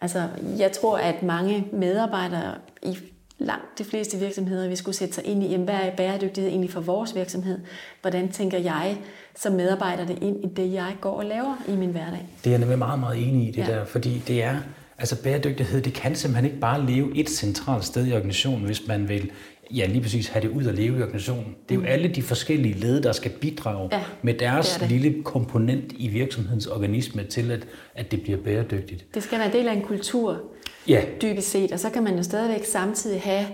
Altså, 0.00 0.22
jeg 0.58 0.72
tror, 0.72 0.98
at 0.98 1.22
mange 1.22 1.66
medarbejdere 1.72 2.54
i 2.82 2.98
langt 3.38 3.78
de 3.78 3.84
fleste 3.84 4.18
virksomheder 4.18 4.68
vil 4.68 4.76
skulle 4.76 4.96
sætte 4.96 5.14
sig 5.14 5.26
ind 5.26 5.42
i, 5.42 5.46
jamen, 5.46 5.64
hvad 5.64 5.74
er 5.74 5.96
bæredygtighed 5.96 6.50
egentlig 6.50 6.70
for 6.70 6.80
vores 6.80 7.14
virksomhed? 7.14 7.58
Hvordan 8.00 8.28
tænker 8.28 8.58
jeg 8.58 8.98
som 9.36 9.52
medarbejder 9.52 10.06
det 10.06 10.18
ind 10.22 10.44
i 10.44 10.48
det, 10.56 10.72
jeg 10.72 10.96
går 11.00 11.18
og 11.18 11.24
laver 11.24 11.64
i 11.68 11.72
min 11.72 11.90
hverdag? 11.90 12.26
Det 12.44 12.46
er 12.46 12.50
jeg 12.50 12.60
nemlig 12.60 12.78
meget, 12.78 13.00
meget 13.00 13.28
enig 13.28 13.48
i 13.48 13.50
det 13.50 13.68
ja. 13.68 13.72
der, 13.72 13.84
fordi 13.84 14.22
det 14.26 14.42
er, 14.42 14.56
altså 14.98 15.22
bæredygtighed, 15.22 15.80
det 15.80 15.92
kan 15.92 16.14
simpelthen 16.14 16.44
ikke 16.44 16.60
bare 16.60 16.86
leve 16.86 17.16
et 17.16 17.30
centralt 17.30 17.84
sted 17.84 18.06
i 18.06 18.12
organisationen, 18.12 18.66
hvis 18.66 18.86
man 18.86 19.08
vil 19.08 19.30
ja, 19.70 19.86
lige 19.86 20.00
præcis 20.00 20.28
have 20.28 20.42
det 20.42 20.48
ud 20.48 20.66
at 20.66 20.74
leve 20.74 20.98
i 20.98 21.02
organisationen. 21.02 21.56
Det 21.68 21.70
er 21.70 21.74
jo 21.74 21.80
mm. 21.80 21.86
alle 21.86 22.08
de 22.08 22.22
forskellige 22.22 22.74
led, 22.74 23.00
der 23.00 23.12
skal 23.12 23.30
bidrage 23.30 23.88
ja, 23.92 24.02
med 24.22 24.34
deres 24.34 24.72
det 24.72 24.80
det. 24.80 24.90
lille 24.90 25.22
komponent 25.22 25.92
i 25.96 26.08
virksomhedens 26.08 26.66
organisme 26.66 27.24
til, 27.24 27.50
at, 27.50 27.66
at 27.94 28.10
det 28.10 28.22
bliver 28.22 28.38
bæredygtigt. 28.38 29.14
Det 29.14 29.22
skal 29.22 29.38
være 29.38 29.46
en 29.46 29.52
del 29.52 29.68
af 29.68 29.72
en 29.72 29.82
kultur, 29.82 30.40
ja. 30.88 31.02
dybest 31.22 31.50
set, 31.50 31.72
og 31.72 31.80
så 31.80 31.90
kan 31.90 32.02
man 32.02 32.16
jo 32.16 32.22
stadigvæk 32.22 32.64
samtidig 32.64 33.20
have 33.20 33.46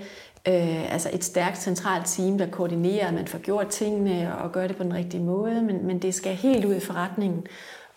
øh, 0.49 0.93
altså 0.93 1.11
et 1.13 1.25
stærkt 1.25 1.63
centralt 1.63 2.07
team, 2.07 2.39
der 2.39 2.47
koordinerer, 2.47 3.09
at 3.09 3.15
man 3.15 3.27
får 3.27 3.39
gjort 3.39 3.69
tingene 3.69 4.37
og 4.39 4.53
gør 4.53 4.67
det 4.67 4.77
på 4.77 4.83
den 4.83 4.95
rigtige 4.95 5.23
måde, 5.23 5.63
men, 5.63 5.87
men 5.87 5.99
det 5.99 6.15
skal 6.15 6.35
helt 6.35 6.65
ud 6.65 6.75
i 6.75 6.81
forretningen. 6.81 7.47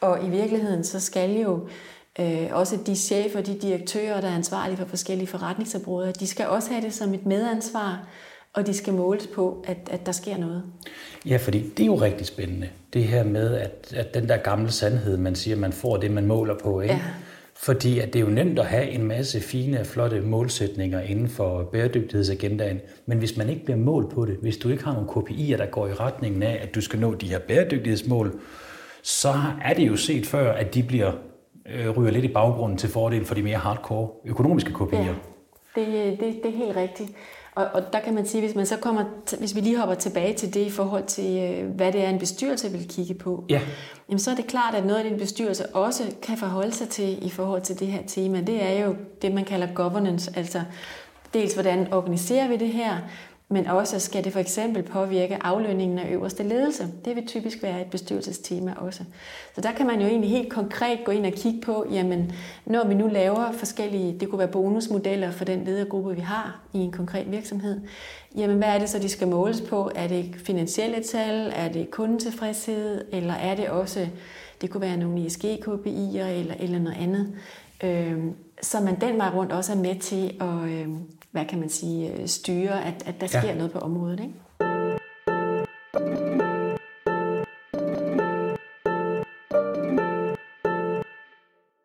Og 0.02 0.26
i 0.26 0.30
virkeligheden, 0.30 0.84
så 0.84 1.00
skal 1.00 1.40
jo 1.40 1.68
øh, 2.20 2.48
også 2.52 2.78
de 2.86 2.96
chefer, 2.96 3.42
de 3.42 3.60
direktører, 3.62 4.22
der 4.22 4.28
er 4.28 4.36
ansvarlige 4.36 4.78
for 4.78 4.86
forskellige 4.86 5.28
forretningsområder, 5.28 6.12
de 6.12 6.28
skal 6.28 6.48
også 6.48 6.70
have 6.72 6.86
det 6.86 6.94
som 6.94 7.14
et 7.14 7.26
medansvar, 7.26 8.08
og 8.54 8.68
de 8.68 8.74
skal 8.74 8.94
måles 8.94 9.28
på, 9.28 9.66
at, 9.68 9.78
at 9.92 10.06
der 10.06 10.12
sker 10.12 10.38
noget. 10.38 10.64
Ja, 11.26 11.38
fordi 11.38 11.70
det 11.70 11.84
er 11.84 11.86
jo 11.86 11.96
rigtig 11.96 12.28
spændende. 12.28 12.70
Det 12.94 13.04
her 13.04 13.24
med, 13.24 13.56
at, 13.56 13.94
at 13.96 14.14
den 14.14 14.30
der 14.30 14.38
gamle 14.38 14.72
sandhed, 14.72 15.18
man 15.18 15.36
siger, 15.36 15.58
man 15.58 15.74
får 15.74 15.98
det, 15.98 16.12
man 16.12 16.26
måler 16.26 16.56
på. 16.60 16.82
Ikke? 16.82 16.94
Ja. 16.94 17.02
Fordi 17.60 18.00
at 18.00 18.14
det 18.14 18.20
er 18.20 18.24
jo 18.24 18.32
nemt 18.32 18.60
at 18.60 18.66
have 18.66 18.90
en 18.90 19.04
masse 19.04 19.42
fine, 19.42 19.86
flotte 19.86 20.22
målsætninger 20.22 21.02
inden 21.02 21.30
for 21.30 21.64
bæredygtighedsagendaen, 21.64 22.80
men 23.06 23.18
hvis 23.18 23.38
man 23.38 23.50
ikke 23.50 23.66
bliver 23.66 23.78
målt 23.78 24.10
på 24.10 24.26
det, 24.26 24.38
hvis 24.42 24.58
du 24.58 24.70
ikke 24.70 24.84
har 24.84 24.94
nogle 24.94 25.10
KPI'er, 25.10 25.58
der 25.58 25.66
går 25.66 25.88
i 25.88 25.94
retningen 25.94 26.44
af, 26.44 26.60
at 26.62 26.76
du 26.76 26.82
skal 26.82 27.00
nå 27.00 27.14
de 27.14 27.28
her 27.28 27.40
bæredygtighedsmål, 27.40 28.40
så 29.02 29.34
er 29.64 29.74
det 29.74 29.88
jo 29.88 29.96
set 29.96 30.26
før, 30.26 30.52
at 30.54 30.74
de 30.74 30.84
bliver 30.84 31.12
øh, 31.76 31.90
ryger 31.90 32.12
lidt 32.12 32.26
i 32.26 32.28
baggrunden 32.28 32.78
til 32.78 32.90
fordel 32.90 33.26
for 33.26 33.36
de 33.36 33.44
mere 33.44 33.58
hardcore 33.58 34.10
økonomiske 34.26 34.70
KPI'er. 34.70 34.96
Ja, 34.96 35.14
det, 35.76 36.20
det, 36.20 36.40
det 36.44 36.54
er 36.54 36.58
helt 36.58 36.76
rigtigt. 36.76 37.10
Og, 37.58 37.68
og 37.74 37.94
der 37.94 38.00
kan 38.00 38.14
man 38.14 38.26
sige, 38.26 38.42
hvis 38.42 38.56
man 38.56 38.66
så 38.66 38.78
kommer, 38.78 39.04
hvis 39.40 39.56
vi 39.56 39.62
lige 39.62 39.78
hopper 39.78 39.96
tilbage 39.96 40.34
til 40.34 40.54
det 40.54 40.60
i 40.60 40.70
forhold 40.70 41.04
til, 41.06 41.38
øh, 41.38 41.70
hvad 41.70 41.92
det 41.92 42.04
er, 42.04 42.10
en 42.10 42.20
bestyrelse 42.20 42.72
vil 42.72 42.88
kigge 42.88 43.14
på, 43.14 43.44
ja. 43.50 43.62
jamen 44.10 44.20
så 44.20 44.32
er 44.32 44.36
det 44.36 44.48
klart, 44.48 44.76
at 44.76 44.86
noget 44.86 45.00
af 45.00 45.10
den 45.10 45.20
bestyrelse 45.20 45.76
også 45.76 46.04
kan 46.22 46.38
forholde 46.38 46.72
sig 46.72 46.90
til 46.90 47.26
i 47.26 47.30
forhold 47.30 47.62
til 47.62 47.80
det 47.80 47.88
her 47.88 48.02
tema. 48.08 48.42
Det 48.42 48.64
er 48.64 48.86
jo 48.86 48.96
det, 49.22 49.34
man 49.34 49.46
kalder 49.46 49.68
governance, 49.74 50.32
altså 50.36 50.62
dels 51.34 51.54
hvordan 51.54 51.94
organiserer 51.94 52.48
vi 52.48 52.58
det 52.58 52.70
her, 52.70 52.98
men 53.50 53.68
også 53.68 54.00
skal 54.00 54.24
det 54.24 54.34
for 54.34 54.40
eksempel 54.40 54.84
påvirke 54.84 55.44
aflønningen 55.44 56.00
af 56.00 56.12
øverste 56.12 56.44
ledelse. 56.44 56.88
Det 57.06 57.16
vil 57.16 57.28
typisk 57.28 57.64
være 57.64 57.82
et 57.82 57.88
bestyrelsestema 57.88 58.74
også. 58.78 59.04
Så 59.56 59.62
der 59.62 59.72
kan 59.72 59.88
man 59.88 60.02
jo 60.02 60.08
egentlig 60.08 60.30
helt 60.30 60.50
konkret 60.50 61.00
gå 61.06 61.12
ind 61.12 61.26
og 61.26 61.32
kigge 61.32 61.62
på, 61.62 61.86
jamen 61.92 62.32
når 62.66 62.88
vi 62.88 62.94
nu 62.94 63.08
laver 63.08 63.52
forskellige, 63.52 64.20
det 64.20 64.30
kunne 64.30 64.40
være 64.40 64.48
bonusmodeller 64.48 65.32
for 65.32 65.46
den 65.46 65.64
ledergruppe, 65.64 66.16
vi 66.16 66.22
har 66.22 66.62
i 66.74 66.78
en 66.78 66.92
konkret 66.92 67.32
virksomhed, 67.32 67.82
jamen 68.36 68.58
hvad 68.58 68.68
er 68.68 68.80
det 68.80 68.90
så, 68.90 69.00
de 69.00 69.10
skal 69.10 69.28
måles 69.28 69.62
på? 69.62 69.92
Er 69.96 70.08
det 70.08 70.36
finansielle 70.36 71.04
tal? 71.04 71.54
Er 71.56 71.72
det 71.72 71.92
kundetilfredshed? 71.92 73.06
Eller 73.12 73.34
er 73.34 73.56
det 73.56 73.70
også, 73.70 74.08
det 74.62 74.70
kunne 74.70 74.82
være 74.82 74.98
nogle 74.98 75.26
ESG-KPI'er 75.26 76.26
eller, 76.26 76.54
eller 76.60 76.80
noget 76.80 76.98
andet? 77.00 77.34
Øh, 77.84 78.24
så 78.62 78.80
man 78.80 79.02
den 79.02 79.18
vej 79.18 79.30
rundt 79.30 79.52
også 79.52 79.72
er 79.72 79.78
med 79.78 79.96
til 80.00 80.36
at, 80.42 80.70
øh, 80.70 80.88
hvad 81.32 81.46
kan 81.46 81.60
man 81.60 81.70
sige, 81.70 82.14
øh, 82.14 82.28
styre, 82.28 82.86
at, 82.86 83.04
at 83.06 83.22
der 83.22 83.28
sker 83.28 83.48
ja. 83.48 83.56
noget 83.56 83.72
på 83.72 83.80
området. 83.80 84.20
Ikke? 84.20 84.34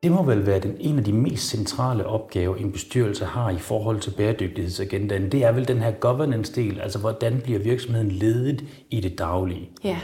Det 0.02 0.12
må 0.12 0.22
vel 0.22 0.46
være 0.46 0.60
den, 0.60 0.76
en 0.80 0.98
af 0.98 1.04
de 1.04 1.12
mest 1.12 1.48
centrale 1.48 2.06
opgaver, 2.06 2.56
en 2.56 2.72
bestyrelse 2.72 3.24
har 3.24 3.50
i 3.50 3.58
forhold 3.58 4.00
til 4.00 4.10
bæredygtighedsagendaen. 4.16 5.32
Det 5.32 5.44
er 5.44 5.52
vel 5.52 5.68
den 5.68 5.78
her 5.78 5.90
governance-del, 5.90 6.80
altså 6.80 6.98
hvordan 6.98 7.40
bliver 7.44 7.58
virksomheden 7.58 8.10
ledet 8.10 8.64
i 8.90 9.00
det 9.00 9.18
daglige. 9.18 9.70
Ja. 9.84 9.98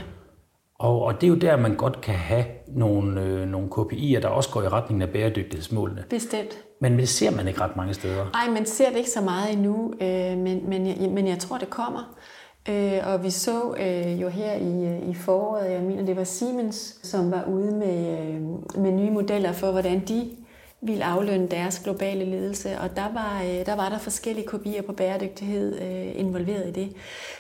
Og, 0.79 1.03
og 1.03 1.15
det 1.15 1.23
er 1.23 1.29
jo 1.29 1.35
der, 1.35 1.57
man 1.57 1.77
godt 1.77 2.01
kan 2.01 2.15
have 2.15 2.45
nogle, 2.67 3.23
øh, 3.23 3.49
nogle 3.49 3.69
KPI'er, 3.69 4.21
der 4.21 4.29
også 4.29 4.51
går 4.51 4.63
i 4.63 4.69
retningen 4.69 5.03
af 5.03 5.09
bæredygtighedsmålene. 5.09 6.05
Bestemt. 6.11 6.59
Men 6.81 6.99
det 6.99 7.09
ser 7.09 7.31
man 7.31 7.49
ikke 7.49 7.61
ret 7.61 7.77
mange 7.77 7.95
steder. 7.95 8.31
Nej, 8.33 8.55
man 8.55 8.67
ser 8.67 8.89
det 8.89 8.97
ikke 8.97 9.11
så 9.11 9.21
meget 9.21 9.53
endnu, 9.53 9.95
øh, 10.01 10.39
men, 10.39 10.69
men, 10.69 10.87
jeg, 10.87 11.11
men 11.11 11.27
jeg 11.27 11.39
tror, 11.39 11.59
det 11.59 11.71
kommer. 11.71 12.19
Øh, 12.69 12.99
og 13.05 13.25
vi 13.25 13.31
så 13.31 13.75
øh, 13.81 14.23
jo 14.23 14.29
her 14.29 14.55
i, 14.55 14.87
øh, 14.87 15.09
i 15.09 15.15
foråret, 15.15 15.71
jeg 15.71 15.83
mener, 15.83 16.05
det 16.05 16.17
var 16.17 16.25
Siemens, 16.25 17.01
som 17.03 17.31
var 17.31 17.45
ude 17.45 17.73
med, 17.73 18.19
øh, 18.19 18.41
med 18.83 18.93
nye 18.93 19.11
modeller 19.11 19.53
for, 19.53 19.71
hvordan 19.71 20.03
de 20.09 20.31
ville 20.83 21.05
aflønne 21.05 21.49
deres 21.49 21.79
globale 21.79 22.25
ledelse, 22.25 22.69
og 22.81 22.97
der 22.97 23.13
var, 23.15 23.43
øh, 23.43 23.67
der, 23.67 23.77
var 23.77 23.89
der 23.89 23.99
forskellige 23.99 24.47
kopier 24.47 24.83
på 24.83 24.93
bæredygtighed 24.93 25.81
øh, 25.81 26.21
involveret 26.21 26.69
i 26.69 26.73
det. 26.81 26.93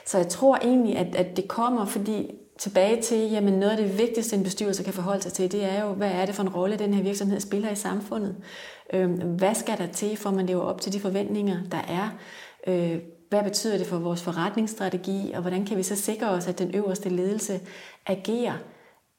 Så 0.06 0.18
jeg 0.18 0.28
tror 0.28 0.56
egentlig, 0.56 0.96
at, 0.96 1.16
at 1.16 1.36
det 1.36 1.48
kommer, 1.48 1.84
fordi 1.84 2.30
tilbage 2.58 3.02
til, 3.02 3.30
jamen 3.30 3.54
noget 3.54 3.70
af 3.70 3.76
det 3.76 3.98
vigtigste, 3.98 4.36
en 4.36 4.42
bestyrelse 4.42 4.82
kan 4.82 4.92
forholde 4.92 5.22
sig 5.22 5.32
til, 5.32 5.52
det 5.52 5.64
er 5.64 5.84
jo, 5.84 5.92
hvad 5.92 6.10
er 6.10 6.26
det 6.26 6.34
for 6.34 6.42
en 6.42 6.48
rolle, 6.48 6.76
den 6.76 6.94
her 6.94 7.02
virksomhed 7.02 7.40
spiller 7.40 7.70
i 7.70 7.76
samfundet? 7.76 8.36
Øh, 8.92 9.10
hvad 9.22 9.54
skal 9.54 9.78
der 9.78 9.86
til, 9.86 10.16
for 10.16 10.28
at 10.28 10.36
man 10.36 10.46
lever 10.46 10.62
op 10.62 10.80
til 10.80 10.92
de 10.92 11.00
forventninger, 11.00 11.58
der 11.70 11.80
er? 11.88 12.08
Øh, 12.66 12.98
hvad 13.28 13.42
betyder 13.42 13.78
det 13.78 13.86
for 13.86 13.98
vores 13.98 14.22
forretningsstrategi, 14.22 15.32
og 15.34 15.40
hvordan 15.40 15.66
kan 15.66 15.76
vi 15.76 15.82
så 15.82 15.96
sikre 15.96 16.28
os, 16.28 16.46
at 16.46 16.58
den 16.58 16.74
øverste 16.74 17.08
ledelse 17.08 17.60
agerer 18.06 18.54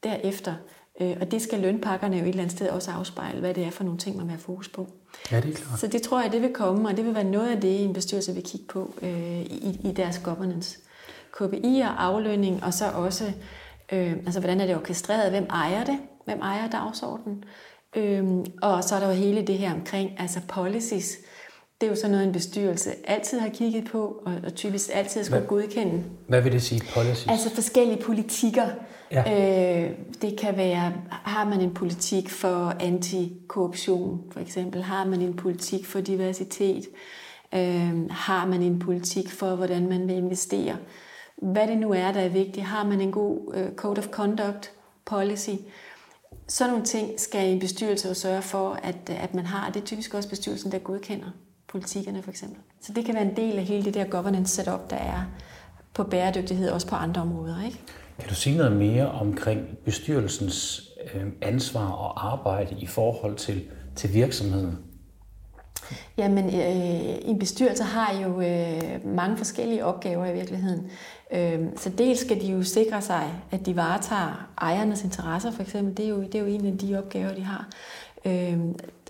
derefter? 0.04 0.54
Øh, 1.00 1.16
og 1.20 1.30
det 1.30 1.42
skal 1.42 1.60
lønpakkerne 1.60 2.16
jo 2.16 2.22
et 2.22 2.28
eller 2.28 2.42
andet 2.42 2.56
sted 2.56 2.68
også 2.68 2.90
afspejle, 2.90 3.40
hvad 3.40 3.54
det 3.54 3.64
er 3.64 3.70
for 3.70 3.84
nogle 3.84 3.98
ting, 3.98 4.16
man 4.16 4.24
vil 4.24 4.30
have 4.30 4.40
fokus 4.40 4.68
på. 4.68 4.86
Ja, 5.32 5.40
det 5.40 5.50
er 5.50 5.54
klart. 5.54 5.80
Så 5.80 5.86
det 5.86 6.02
tror 6.02 6.22
jeg, 6.22 6.32
det 6.32 6.42
vil 6.42 6.52
komme, 6.52 6.88
og 6.88 6.96
det 6.96 7.04
vil 7.04 7.14
være 7.14 7.24
noget 7.24 7.50
af 7.50 7.60
det, 7.60 7.84
en 7.84 7.92
bestyrelse 7.92 8.34
vil 8.34 8.42
kigge 8.42 8.66
på 8.66 8.94
øh, 9.02 9.40
i, 9.40 9.80
i 9.84 9.92
deres 9.92 10.18
governance. 10.18 10.78
KPI'er, 11.36 11.96
aflønning, 11.98 12.64
og 12.64 12.74
så 12.74 12.84
også, 12.90 13.24
øh, 13.92 14.12
altså 14.12 14.40
hvordan 14.40 14.60
er 14.60 14.66
det 14.66 14.76
orkestreret, 14.76 15.30
hvem 15.30 15.46
ejer 15.50 15.84
det, 15.84 15.98
hvem 16.24 16.40
ejer 16.40 16.68
dagsordenen, 16.70 17.44
øh, 17.96 18.24
og 18.62 18.84
så 18.84 18.94
er 18.94 19.00
der 19.00 19.06
jo 19.06 19.14
hele 19.14 19.46
det 19.46 19.58
her 19.58 19.74
omkring, 19.74 20.10
altså 20.18 20.40
policies, 20.48 21.18
det 21.80 21.86
er 21.86 21.90
jo 21.90 21.96
sådan 21.96 22.10
noget, 22.10 22.26
en 22.26 22.32
bestyrelse 22.32 22.90
altid 23.04 23.38
har 23.38 23.48
kigget 23.48 23.84
på, 23.84 24.22
og, 24.26 24.34
og 24.46 24.54
typisk 24.54 24.90
altid 24.92 25.24
skulle 25.24 25.38
hvad, 25.38 25.48
godkende. 25.48 26.04
Hvad 26.26 26.42
vil 26.42 26.52
det 26.52 26.62
sige, 26.62 26.82
policies? 26.94 27.26
Altså 27.28 27.54
forskellige 27.54 28.02
politikker. 28.02 28.66
Ja. 29.10 29.84
Øh, 29.84 29.90
det 30.22 30.38
kan 30.38 30.56
være, 30.56 30.92
har 31.10 31.44
man 31.44 31.60
en 31.60 31.74
politik 31.74 32.30
for 32.30 32.74
antikorruption, 32.80 34.20
for 34.32 34.40
eksempel? 34.40 34.82
Har 34.82 35.04
man 35.04 35.20
en 35.20 35.36
politik 35.36 35.86
for 35.86 36.00
diversitet? 36.00 36.84
Øh, 37.54 38.10
har 38.10 38.46
man 38.46 38.62
en 38.62 38.78
politik 38.78 39.30
for, 39.30 39.54
hvordan 39.54 39.88
man 39.88 40.08
vil 40.08 40.16
investere? 40.16 40.76
Hvad 41.42 41.66
det 41.66 41.78
nu 41.78 41.92
er, 41.92 42.12
der 42.12 42.20
er 42.20 42.28
vigtigt. 42.28 42.66
Har 42.66 42.84
man 42.84 43.00
en 43.00 43.12
god 43.12 43.54
øh, 43.54 43.72
code 43.74 43.98
of 43.98 44.06
conduct 44.06 44.72
policy? 45.04 45.50
Sådan 46.48 46.70
nogle 46.70 46.86
ting 46.86 47.20
skal 47.20 47.52
en 47.52 47.58
bestyrelse 47.58 48.08
jo 48.08 48.14
sørge 48.14 48.42
for, 48.42 48.78
at, 48.82 49.10
øh, 49.10 49.24
at 49.24 49.34
man 49.34 49.46
har. 49.46 49.70
Det 49.70 49.80
er 49.80 49.86
typisk 49.86 50.14
også 50.14 50.28
bestyrelsen, 50.28 50.72
der 50.72 50.78
godkender 50.78 51.30
politikerne 51.68 52.22
for 52.22 52.30
eksempel. 52.30 52.58
Så 52.80 52.92
det 52.92 53.04
kan 53.04 53.14
være 53.14 53.24
en 53.24 53.36
del 53.36 53.58
af 53.58 53.64
hele 53.64 53.84
det 53.84 53.94
der 53.94 54.04
governance 54.04 54.54
setup, 54.54 54.90
der 54.90 54.96
er 54.96 55.22
på 55.94 56.04
bæredygtighed, 56.04 56.70
også 56.70 56.86
på 56.86 56.94
andre 56.94 57.22
områder. 57.22 57.64
Ikke? 57.64 57.80
Kan 58.18 58.28
du 58.28 58.34
sige 58.34 58.56
noget 58.56 58.72
mere 58.72 59.10
omkring 59.10 59.78
bestyrelsens 59.84 60.88
øh, 61.14 61.26
ansvar 61.42 61.90
og 61.90 62.32
arbejde 62.32 62.76
i 62.78 62.86
forhold 62.86 63.36
til, 63.36 63.62
til 63.96 64.14
virksomheden? 64.14 64.78
Jamen, 66.18 66.44
øh, 66.44 67.30
en 67.30 67.38
bestyrelse 67.38 67.82
har 67.82 68.14
jo 68.22 68.40
øh, 68.40 69.06
mange 69.06 69.36
forskellige 69.36 69.84
opgaver 69.84 70.26
i 70.26 70.32
virkeligheden. 70.32 70.90
Øh, 71.32 71.60
så 71.76 71.90
dels 71.90 72.20
skal 72.20 72.40
de 72.40 72.46
jo 72.46 72.62
sikre 72.62 73.02
sig, 73.02 73.32
at 73.50 73.66
de 73.66 73.76
varetager 73.76 74.48
ejernes 74.60 75.04
interesser, 75.04 75.50
for 75.50 75.62
eksempel. 75.62 75.96
Det 75.96 76.04
er 76.04 76.08
jo, 76.08 76.22
det 76.22 76.34
er 76.34 76.40
jo 76.40 76.46
en 76.46 76.66
af 76.66 76.78
de 76.78 76.98
opgaver, 76.98 77.34
de 77.34 77.42
har. 77.42 77.68
Øh, 78.24 78.58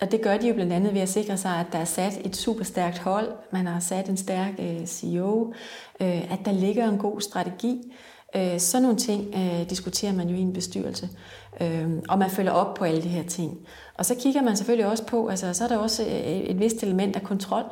og 0.01 0.11
det 0.13 0.23
gør 0.23 0.37
de 0.37 0.49
jo 0.49 0.55
blandt 0.55 0.73
andet 0.73 0.95
ved 0.95 1.01
at 1.01 1.09
sikre 1.09 1.37
sig, 1.37 1.51
at 1.51 1.67
der 1.73 1.79
er 1.79 1.85
sat 1.85 2.21
et 2.25 2.37
super 2.37 2.65
stærkt 2.65 2.99
hold, 2.99 3.29
man 3.51 3.67
har 3.67 3.81
sat 3.81 4.09
en 4.09 4.17
stærk 4.17 4.53
øh, 4.59 4.87
CEO, 4.87 5.53
øh, 6.01 6.33
at 6.33 6.39
der 6.45 6.53
ligger 6.53 6.89
en 6.89 6.99
god 6.99 7.21
strategi. 7.21 7.93
Øh, 8.37 8.61
sådan 8.61 8.83
nogle 8.83 8.99
ting 8.99 9.35
øh, 9.35 9.71
diskuterer 9.71 10.13
man 10.13 10.29
jo 10.29 10.37
i 10.37 10.41
en 10.41 10.53
bestyrelse, 10.53 11.09
øh, 11.61 11.89
og 12.09 12.19
man 12.19 12.31
følger 12.31 12.53
op 12.53 12.75
på 12.75 12.85
alle 12.85 13.03
de 13.03 13.09
her 13.09 13.23
ting. 13.23 13.59
Og 14.00 14.07
så 14.07 14.14
kigger 14.14 14.42
man 14.42 14.57
selvfølgelig 14.57 14.87
også 14.87 15.04
på, 15.04 15.28
altså 15.28 15.54
så 15.54 15.64
er 15.64 15.69
der 15.69 15.76
også 15.76 16.02
øh, 16.02 16.09
et, 16.09 16.50
et 16.50 16.61
vist 16.61 16.83
element 16.83 17.16
af 17.16 17.23
kontrol 17.23 17.64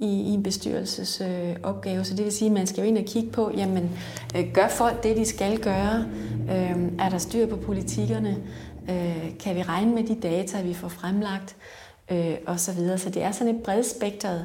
i, 0.00 0.06
i 0.06 0.28
en 0.28 0.42
bestyrelses 0.42 1.20
øh, 1.20 1.56
opgave. 1.62 2.04
Så 2.04 2.14
det 2.14 2.24
vil 2.24 2.32
sige, 2.32 2.46
at 2.46 2.52
man 2.52 2.66
skal 2.66 2.82
jo 2.82 2.88
ind 2.88 2.98
og 2.98 3.04
kigge 3.04 3.30
på, 3.30 3.50
jamen, 3.56 3.90
øh, 4.36 4.52
gør 4.54 4.68
folk 4.68 5.02
det, 5.02 5.16
de 5.16 5.24
skal 5.24 5.58
gøre? 5.58 6.06
Øh, 6.50 6.92
er 6.98 7.08
der 7.08 7.18
styr 7.18 7.46
på 7.46 7.56
politikkerne? 7.56 8.36
Øh, 8.90 9.38
kan 9.38 9.56
vi 9.56 9.62
regne 9.62 9.94
med 9.94 10.04
de 10.04 10.14
data, 10.14 10.62
vi 10.62 10.74
får 10.74 10.88
fremlagt? 10.88 11.56
Øh, 12.10 12.36
og 12.46 12.60
så 12.60 12.72
videre. 12.72 12.98
Så 12.98 13.10
det 13.10 13.22
er 13.22 13.32
sådan 13.32 13.56
et 13.56 13.62
bredspektret 13.62 14.44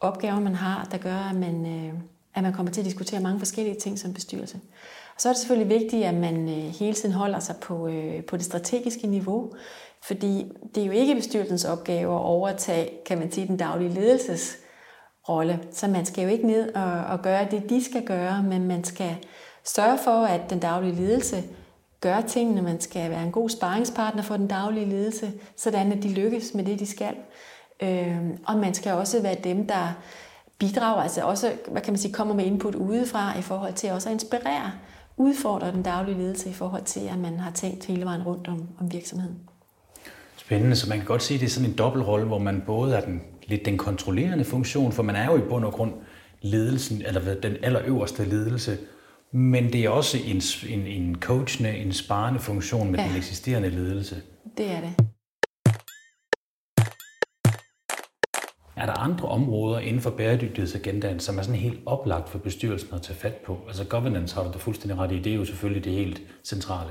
opgaver, 0.00 0.40
man 0.40 0.54
har, 0.54 0.88
der 0.92 0.98
gør, 0.98 1.28
at 1.30 1.36
man, 1.36 1.66
øh, 1.66 1.92
at 2.34 2.42
man 2.42 2.52
kommer 2.52 2.72
til 2.72 2.80
at 2.80 2.84
diskutere 2.84 3.20
mange 3.20 3.38
forskellige 3.38 3.76
ting 3.80 3.98
som 3.98 4.14
bestyrelse. 4.14 4.60
Og 5.14 5.20
så 5.20 5.28
er 5.28 5.32
det 5.32 5.40
selvfølgelig 5.40 5.80
vigtigt, 5.80 6.04
at 6.04 6.14
man 6.14 6.48
øh, 6.48 6.74
hele 6.78 6.94
tiden 6.94 7.14
holder 7.14 7.38
sig 7.38 7.56
på, 7.56 7.88
øh, 7.88 8.24
på 8.24 8.36
det 8.36 8.44
strategiske 8.44 9.06
niveau, 9.06 9.52
fordi 10.02 10.52
det 10.74 10.82
er 10.82 10.86
jo 10.86 10.92
ikke 10.92 11.14
bestyrelsens 11.14 11.64
opgave 11.64 12.14
at 12.14 12.20
overtage, 12.20 12.90
kan 13.06 13.18
man 13.18 13.32
sige, 13.32 13.46
den 13.46 13.56
daglige 13.56 13.90
ledelsesrolle. 13.90 15.60
Så 15.72 15.88
man 15.88 16.06
skal 16.06 16.24
jo 16.24 16.30
ikke 16.30 16.46
ned 16.46 16.74
og, 16.74 16.92
og 16.92 17.22
gøre 17.22 17.46
det, 17.50 17.70
de 17.70 17.84
skal 17.84 18.04
gøre, 18.04 18.42
men 18.42 18.66
man 18.68 18.84
skal 18.84 19.16
sørge 19.64 19.98
for, 19.98 20.24
at 20.24 20.50
den 20.50 20.58
daglige 20.58 20.94
ledelse 20.94 21.44
gør 22.00 22.20
tingene. 22.20 22.62
Man 22.62 22.80
skal 22.80 23.10
være 23.10 23.22
en 23.22 23.32
god 23.32 23.48
sparringspartner 23.48 24.22
for 24.22 24.36
den 24.36 24.46
daglige 24.46 24.86
ledelse, 24.86 25.32
sådan 25.56 25.92
at 25.92 26.02
de 26.02 26.08
lykkes 26.08 26.54
med 26.54 26.64
det, 26.64 26.80
de 26.80 26.86
skal. 26.86 27.14
Øh, 27.82 28.18
og 28.46 28.56
man 28.56 28.74
skal 28.74 28.92
også 28.92 29.22
være 29.22 29.36
dem, 29.44 29.66
der 29.66 29.94
bidrager, 30.58 31.02
altså 31.02 31.22
også, 31.22 31.52
hvad 31.68 31.82
kan 31.82 31.92
man 31.92 31.98
sige, 31.98 32.12
kommer 32.12 32.34
med 32.34 32.44
input 32.44 32.74
udefra 32.74 33.38
i 33.38 33.42
forhold 33.42 33.74
til 33.74 33.92
også 33.92 34.08
at 34.08 34.12
inspirere, 34.12 34.72
udfordre 35.16 35.72
den 35.72 35.82
daglige 35.82 36.18
ledelse 36.18 36.50
i 36.50 36.52
forhold 36.52 36.84
til, 36.84 37.00
at 37.00 37.18
man 37.18 37.40
har 37.40 37.50
tænkt 37.50 37.84
hele 37.84 38.04
vejen 38.04 38.22
rundt 38.22 38.48
om, 38.48 38.68
om 38.80 38.92
virksomheden. 38.92 39.49
Spændende, 40.50 40.76
så 40.76 40.88
man 40.88 40.98
kan 40.98 41.06
godt 41.06 41.22
sige, 41.22 41.36
at 41.36 41.40
det 41.40 41.46
er 41.46 41.50
sådan 41.50 41.70
en 41.70 41.76
dobbeltrolle, 41.76 42.26
hvor 42.26 42.38
man 42.38 42.62
både 42.66 42.96
er 42.96 43.00
den, 43.00 43.22
lidt 43.46 43.64
den 43.64 43.78
kontrollerende 43.78 44.44
funktion, 44.44 44.92
for 44.92 45.02
man 45.02 45.16
er 45.16 45.24
jo 45.24 45.36
i 45.36 45.40
bund 45.40 45.64
og 45.64 45.72
grund 45.72 45.92
ledelsen, 46.42 47.02
eller 47.06 47.34
den 47.34 47.56
allerøverste 47.62 48.24
ledelse, 48.24 48.78
men 49.32 49.72
det 49.72 49.84
er 49.84 49.88
også 49.88 50.18
en, 50.26 50.42
en, 50.68 50.86
en 50.86 51.16
coachende, 51.20 51.76
en 51.76 51.92
sparende 51.92 52.40
funktion 52.40 52.90
med 52.90 52.98
ja. 52.98 53.08
den 53.08 53.16
eksisterende 53.16 53.68
ledelse. 53.68 54.16
Det 54.58 54.70
er 54.70 54.80
det. 54.80 55.06
Er 58.80 58.86
der 58.86 58.92
andre 58.92 59.28
områder 59.28 59.78
inden 59.78 60.00
for 60.00 60.10
bæredygtighedsagendaen, 60.10 61.20
som 61.20 61.38
er 61.38 61.42
sådan 61.42 61.60
helt 61.60 61.80
oplagt 61.86 62.28
for 62.28 62.38
bestyrelsen 62.38 62.94
at 62.94 63.02
tage 63.02 63.18
fat 63.18 63.34
på? 63.34 63.56
Altså 63.66 63.84
governance 63.84 64.34
har 64.34 64.42
du 64.44 64.52
da 64.52 64.58
fuldstændig 64.58 64.98
ret 64.98 65.12
i, 65.12 65.18
det 65.18 65.32
er 65.32 65.36
jo 65.36 65.44
selvfølgelig 65.44 65.84
det 65.84 65.92
helt 65.92 66.22
centrale. 66.44 66.90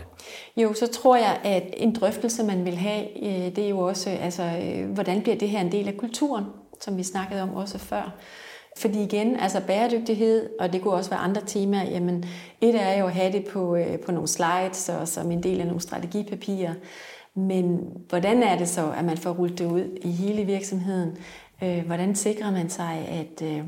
Jo, 0.58 0.74
så 0.74 0.88
tror 0.88 1.16
jeg, 1.16 1.40
at 1.44 1.64
en 1.78 1.96
drøftelse, 1.96 2.44
man 2.44 2.66
vil 2.66 2.76
have, 2.76 3.24
øh, 3.24 3.56
det 3.56 3.66
er 3.66 3.70
jo 3.70 3.80
også, 3.80 4.10
altså, 4.10 4.44
øh, 4.44 4.90
hvordan 4.90 5.22
bliver 5.22 5.38
det 5.38 5.50
her 5.50 5.62
en 5.62 5.72
del 5.72 5.88
af 5.88 5.98
kulturen, 5.98 6.46
som 6.82 6.98
vi 6.98 7.04
snakkede 7.04 7.42
om 7.42 7.54
også 7.54 7.78
før. 7.78 8.16
Fordi 8.78 9.04
igen, 9.04 9.36
altså 9.40 9.62
bæredygtighed, 9.68 10.50
og 10.60 10.74
det 10.74 10.82
kunne 10.82 10.94
også 10.94 11.10
være 11.10 11.20
andre 11.20 11.42
temaer, 11.46 11.90
jamen 11.90 12.26
et 12.62 12.82
er 12.82 13.00
jo 13.00 13.06
at 13.06 13.14
have 13.14 13.32
det 13.32 13.46
på, 13.48 13.76
øh, 13.76 14.00
på 14.00 14.12
nogle 14.12 14.28
slides 14.28 14.90
og 14.90 15.08
som 15.08 15.32
en 15.32 15.44
del 15.44 15.60
af 15.60 15.66
nogle 15.66 15.82
strategipapirer. 15.82 16.74
Men 17.36 17.80
hvordan 18.10 18.44
er 18.44 18.58
det 18.58 18.68
så, 18.68 18.92
at 18.98 19.06
man 19.06 19.18
får 19.18 19.32
rullet 19.32 19.60
det 19.60 19.66
ud 19.66 19.98
i 20.02 20.12
hele 20.12 20.44
virksomheden? 20.44 21.18
Øh, 21.64 21.86
hvordan 21.86 22.16
sikrer 22.16 22.52
man 22.52 22.70
sig, 22.70 23.08
at, 23.08 23.48
øh, 23.48 23.64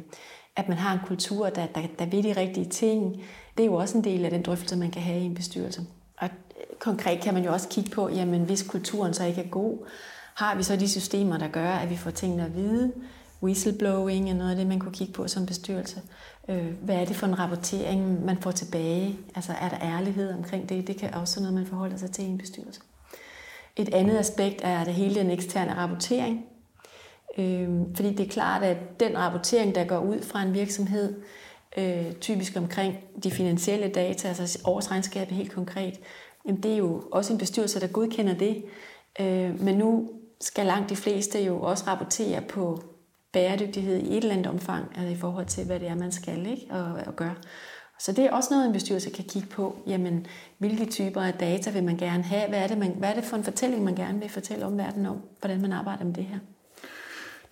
at 0.55 0.69
man 0.69 0.77
har 0.77 0.93
en 0.93 0.99
kultur, 1.05 1.49
der, 1.49 1.65
der, 1.65 1.81
der 1.99 2.05
ved 2.05 2.23
de 2.23 2.33
rigtige 2.37 2.69
ting? 2.69 3.21
Det 3.57 3.63
er 3.63 3.67
jo 3.67 3.75
også 3.75 3.97
en 3.97 4.03
del 4.03 4.25
af 4.25 4.31
den 4.31 4.41
drøftelse, 4.41 4.77
man 4.77 4.91
kan 4.91 5.01
have 5.01 5.19
i 5.19 5.25
en 5.25 5.35
bestyrelse. 5.35 5.81
Og 6.17 6.27
øh, 6.27 6.77
konkret 6.79 7.21
kan 7.21 7.33
man 7.33 7.43
jo 7.43 7.53
også 7.53 7.69
kigge 7.69 7.89
på, 7.89 8.09
jamen 8.09 8.41
hvis 8.41 8.63
kulturen 8.63 9.13
så 9.13 9.25
ikke 9.25 9.41
er 9.41 9.49
god, 9.49 9.77
har 10.35 10.55
vi 10.55 10.63
så 10.63 10.75
de 10.75 10.89
systemer, 10.89 11.37
der 11.37 11.47
gør, 11.47 11.69
at 11.71 11.89
vi 11.89 11.97
får 11.97 12.11
tingene 12.11 12.45
at 12.45 12.55
vide? 12.55 12.91
Whistleblowing 13.43 14.29
er 14.29 14.33
noget 14.33 14.51
af 14.51 14.55
det, 14.55 14.67
man 14.67 14.79
kunne 14.79 14.93
kigge 14.93 15.13
på 15.13 15.27
som 15.27 15.45
bestyrelse. 15.45 16.01
Øh, 16.49 16.73
hvad 16.81 16.95
er 16.95 17.05
det 17.05 17.15
for 17.15 17.27
en 17.27 17.39
rapportering, 17.39 18.25
man 18.25 18.37
får 18.37 18.51
tilbage? 18.51 19.19
Altså 19.35 19.53
er 19.61 19.69
der 19.69 19.77
ærlighed 19.81 20.33
omkring 20.33 20.69
det? 20.69 20.87
Det 20.87 20.97
kan 20.97 21.13
også 21.13 21.39
være 21.39 21.51
noget, 21.51 21.63
man 21.63 21.69
forholder 21.69 21.97
sig 21.97 22.11
til 22.11 22.23
i 22.23 22.27
en 22.27 22.37
bestyrelse. 22.37 22.81
Et 23.75 23.93
andet 23.93 24.17
aspekt 24.17 24.61
er 24.63 24.83
det 24.83 24.93
hele 24.93 25.15
den 25.15 25.31
eksterne 25.31 25.75
rapportering. 25.75 26.45
Øh, 27.37 27.69
fordi 27.95 28.13
det 28.13 28.25
er 28.25 28.29
klart, 28.29 28.63
at 28.63 28.77
den 28.99 29.17
rapportering, 29.17 29.75
der 29.75 29.83
går 29.83 29.99
ud 29.99 30.21
fra 30.21 30.41
en 30.41 30.53
virksomhed, 30.53 31.21
øh, 31.77 32.13
typisk 32.13 32.57
omkring 32.57 32.95
de 33.23 33.31
finansielle 33.31 33.87
data, 33.87 34.27
altså 34.27 34.59
årsregnskabet 34.65 35.37
helt 35.37 35.51
konkret, 35.51 35.99
jamen 36.47 36.63
det 36.63 36.73
er 36.73 36.77
jo 36.77 37.03
også 37.11 37.33
en 37.33 37.39
bestyrelse, 37.39 37.79
der 37.79 37.87
godkender 37.87 38.33
det. 38.33 38.63
Øh, 39.19 39.61
men 39.61 39.77
nu 39.77 40.09
skal 40.41 40.65
langt 40.65 40.89
de 40.89 40.95
fleste 40.95 41.43
jo 41.43 41.61
også 41.61 41.83
rapportere 41.87 42.41
på 42.41 42.81
bæredygtighed 43.33 43.97
i 43.97 44.17
et 44.17 44.17
eller 44.17 44.33
andet 44.35 44.47
omfang, 44.47 44.85
altså 44.95 45.13
i 45.13 45.15
forhold 45.15 45.45
til, 45.45 45.65
hvad 45.65 45.79
det 45.79 45.87
er, 45.87 45.95
man 45.95 46.11
skal 46.11 46.45
ikke? 46.45 46.67
Og, 46.69 46.93
og 47.07 47.15
gøre. 47.15 47.35
Så 47.99 48.11
det 48.11 48.25
er 48.25 48.31
også 48.31 48.49
noget, 48.51 48.65
en 48.65 48.73
bestyrelse 48.73 49.09
kan 49.09 49.25
kigge 49.25 49.47
på. 49.47 49.75
Jamen, 49.87 50.25
hvilke 50.57 50.85
typer 50.85 51.21
af 51.21 51.33
data 51.33 51.71
vil 51.71 51.83
man 51.83 51.97
gerne 51.97 52.23
have? 52.23 52.49
Hvad 52.49 52.59
er 52.59 52.67
det, 52.67 52.77
man, 52.77 52.91
hvad 52.91 53.09
er 53.09 53.13
det 53.13 53.23
for 53.23 53.37
en 53.37 53.43
fortælling, 53.43 53.83
man 53.83 53.95
gerne 53.95 54.19
vil 54.19 54.29
fortælle 54.29 54.65
om 54.65 54.77
verden 54.77 55.05
om? 55.05 55.21
Hvordan 55.39 55.61
man 55.61 55.71
arbejder 55.71 56.03
med 56.03 56.13
det 56.13 56.23
her? 56.23 56.39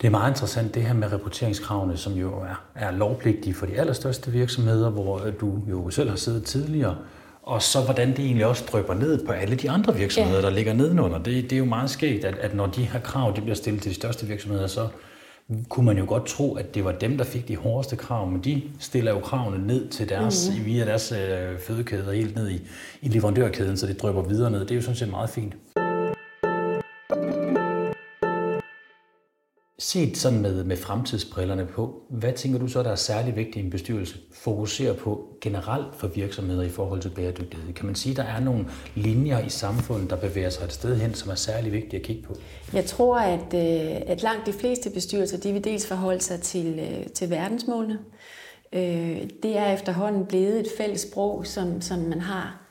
Det 0.01 0.07
er 0.07 0.11
meget 0.11 0.31
interessant 0.31 0.75
det 0.75 0.83
her 0.83 0.93
med 0.93 1.13
rapporteringskravene, 1.13 1.97
som 1.97 2.13
jo 2.13 2.33
er, 2.33 2.63
er 2.75 2.91
lovpligtige 2.91 3.53
for 3.53 3.65
de 3.65 3.79
allerstørste 3.79 4.31
virksomheder, 4.31 4.89
hvor 4.89 5.21
du 5.41 5.59
jo 5.69 5.89
selv 5.89 6.09
har 6.09 6.17
siddet 6.17 6.43
tidligere. 6.43 6.95
Og 7.43 7.61
så 7.61 7.81
hvordan 7.81 8.09
det 8.09 8.19
egentlig 8.19 8.45
også 8.45 8.63
drøber 8.71 8.93
ned 8.93 9.25
på 9.25 9.31
alle 9.31 9.55
de 9.55 9.69
andre 9.69 9.95
virksomheder, 9.95 10.39
ja. 10.39 10.45
der 10.45 10.49
ligger 10.49 10.73
nedenunder. 10.73 11.17
Det, 11.17 11.43
det 11.43 11.53
er 11.53 11.57
jo 11.57 11.65
meget 11.65 11.89
skægt, 11.89 12.25
at, 12.25 12.37
at 12.37 12.55
når 12.55 12.67
de 12.67 12.83
her 12.83 12.99
krav 12.99 13.33
de 13.35 13.41
bliver 13.41 13.55
stillet 13.55 13.81
til 13.81 13.89
de 13.89 13.95
største 13.95 14.25
virksomheder, 14.25 14.67
så 14.67 14.87
kunne 15.69 15.85
man 15.85 15.97
jo 15.97 16.05
godt 16.07 16.25
tro, 16.25 16.55
at 16.55 16.75
det 16.75 16.85
var 16.85 16.91
dem, 16.91 17.17
der 17.17 17.23
fik 17.23 17.47
de 17.47 17.55
hårdeste 17.55 17.95
krav, 17.95 18.27
men 18.27 18.43
de 18.43 18.63
stiller 18.79 19.11
jo 19.11 19.19
kravene 19.19 19.67
ned 19.67 19.87
til 19.87 20.09
deres, 20.09 20.51
mm. 20.57 20.65
via 20.65 20.85
deres 20.85 21.11
øh, 21.11 21.59
fødekæder 21.59 22.11
helt 22.11 22.35
ned 22.35 22.49
i, 22.49 22.61
i 23.01 23.09
leverandørkæden, 23.09 23.77
så 23.77 23.87
det 23.87 24.01
drøber 24.01 24.21
videre 24.21 24.51
ned. 24.51 24.59
Det 24.59 24.71
er 24.71 24.75
jo 24.75 24.81
sådan 24.81 24.95
set 24.95 25.09
meget 25.09 25.29
fint. 25.29 25.53
Set 29.81 30.17
sådan 30.17 30.41
med, 30.41 30.63
med 30.63 30.77
fremtidsbrillerne 30.77 31.65
på, 31.65 32.01
hvad 32.09 32.33
tænker 32.33 32.59
du 32.59 32.67
så, 32.67 32.83
der 32.83 32.91
er 32.91 32.95
særlig 32.95 33.35
vigtigt 33.35 33.55
i 33.55 33.59
en 33.59 33.69
bestyrelse? 33.69 34.19
fokuserer 34.31 34.93
på 34.93 35.37
generelt 35.41 35.95
for 35.95 36.07
virksomheder 36.07 36.63
i 36.63 36.69
forhold 36.69 37.01
til 37.01 37.09
bæredygtighed. 37.09 37.73
Kan 37.73 37.85
man 37.85 37.95
sige, 37.95 38.11
at 38.11 38.17
der 38.17 38.23
er 38.23 38.39
nogle 38.39 38.65
linjer 38.95 39.39
i 39.39 39.49
samfundet, 39.49 40.09
der 40.09 40.15
bevæger 40.15 40.49
sig 40.49 40.63
et 40.63 40.73
sted 40.73 40.95
hen, 40.95 41.13
som 41.13 41.31
er 41.31 41.35
særlig 41.35 41.71
vigtige 41.71 41.99
at 41.99 42.05
kigge 42.05 42.23
på? 42.23 42.35
Jeg 42.73 42.85
tror, 42.85 43.19
at, 43.19 43.53
øh, 43.53 44.01
at 44.07 44.23
langt 44.23 44.45
de 44.45 44.53
fleste 44.53 44.89
bestyrelser, 44.89 45.37
de 45.37 45.53
vil 45.53 45.63
dels 45.63 45.87
forholde 45.87 46.21
sig 46.21 46.41
til, 46.41 46.79
øh, 46.79 47.07
til 47.07 47.29
verdensmålene. 47.29 47.99
Øh, 48.73 49.21
det 49.43 49.57
er 49.57 49.73
efterhånden 49.73 50.25
blevet 50.25 50.59
et 50.59 50.67
fælles 50.77 51.01
sprog, 51.01 51.45
som, 51.45 51.81
som 51.81 51.99
man 51.99 52.21
har 52.21 52.61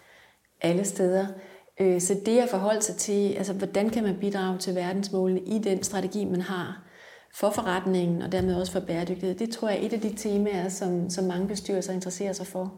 alle 0.60 0.84
steder. 0.84 1.26
Så 1.98 2.16
det 2.26 2.38
at 2.38 2.48
forholde 2.48 2.82
sig 2.82 2.96
til, 2.96 3.32
altså 3.32 3.52
hvordan 3.52 3.90
kan 3.90 4.04
man 4.04 4.16
bidrage 4.20 4.58
til 4.58 4.74
verdensmålene 4.74 5.40
i 5.40 5.58
den 5.58 5.82
strategi, 5.82 6.24
man 6.24 6.40
har, 6.40 6.87
for 7.38 7.50
forretningen 7.50 8.22
og 8.22 8.32
dermed 8.32 8.54
også 8.54 8.72
for 8.72 8.80
bæredygtighed. 8.80 9.34
Det 9.34 9.50
tror 9.50 9.68
jeg 9.68 9.78
er 9.78 9.86
et 9.86 9.92
af 9.92 10.00
de 10.00 10.14
temaer, 10.16 10.68
som, 10.68 11.10
som 11.10 11.24
mange 11.24 11.48
bestyrelser 11.48 11.92
interesserer 11.92 12.32
sig 12.32 12.46
for. 12.46 12.72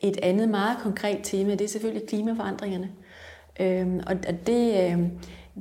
Et 0.00 0.18
andet 0.22 0.48
meget 0.48 0.78
konkret 0.78 1.20
tema, 1.22 1.50
det 1.50 1.60
er 1.60 1.68
selvfølgelig 1.68 2.08
klimaforandringerne. 2.08 2.90
Øhm, 3.60 4.00
og 4.06 4.16
det, 4.46 4.92
øhm, 4.92 5.10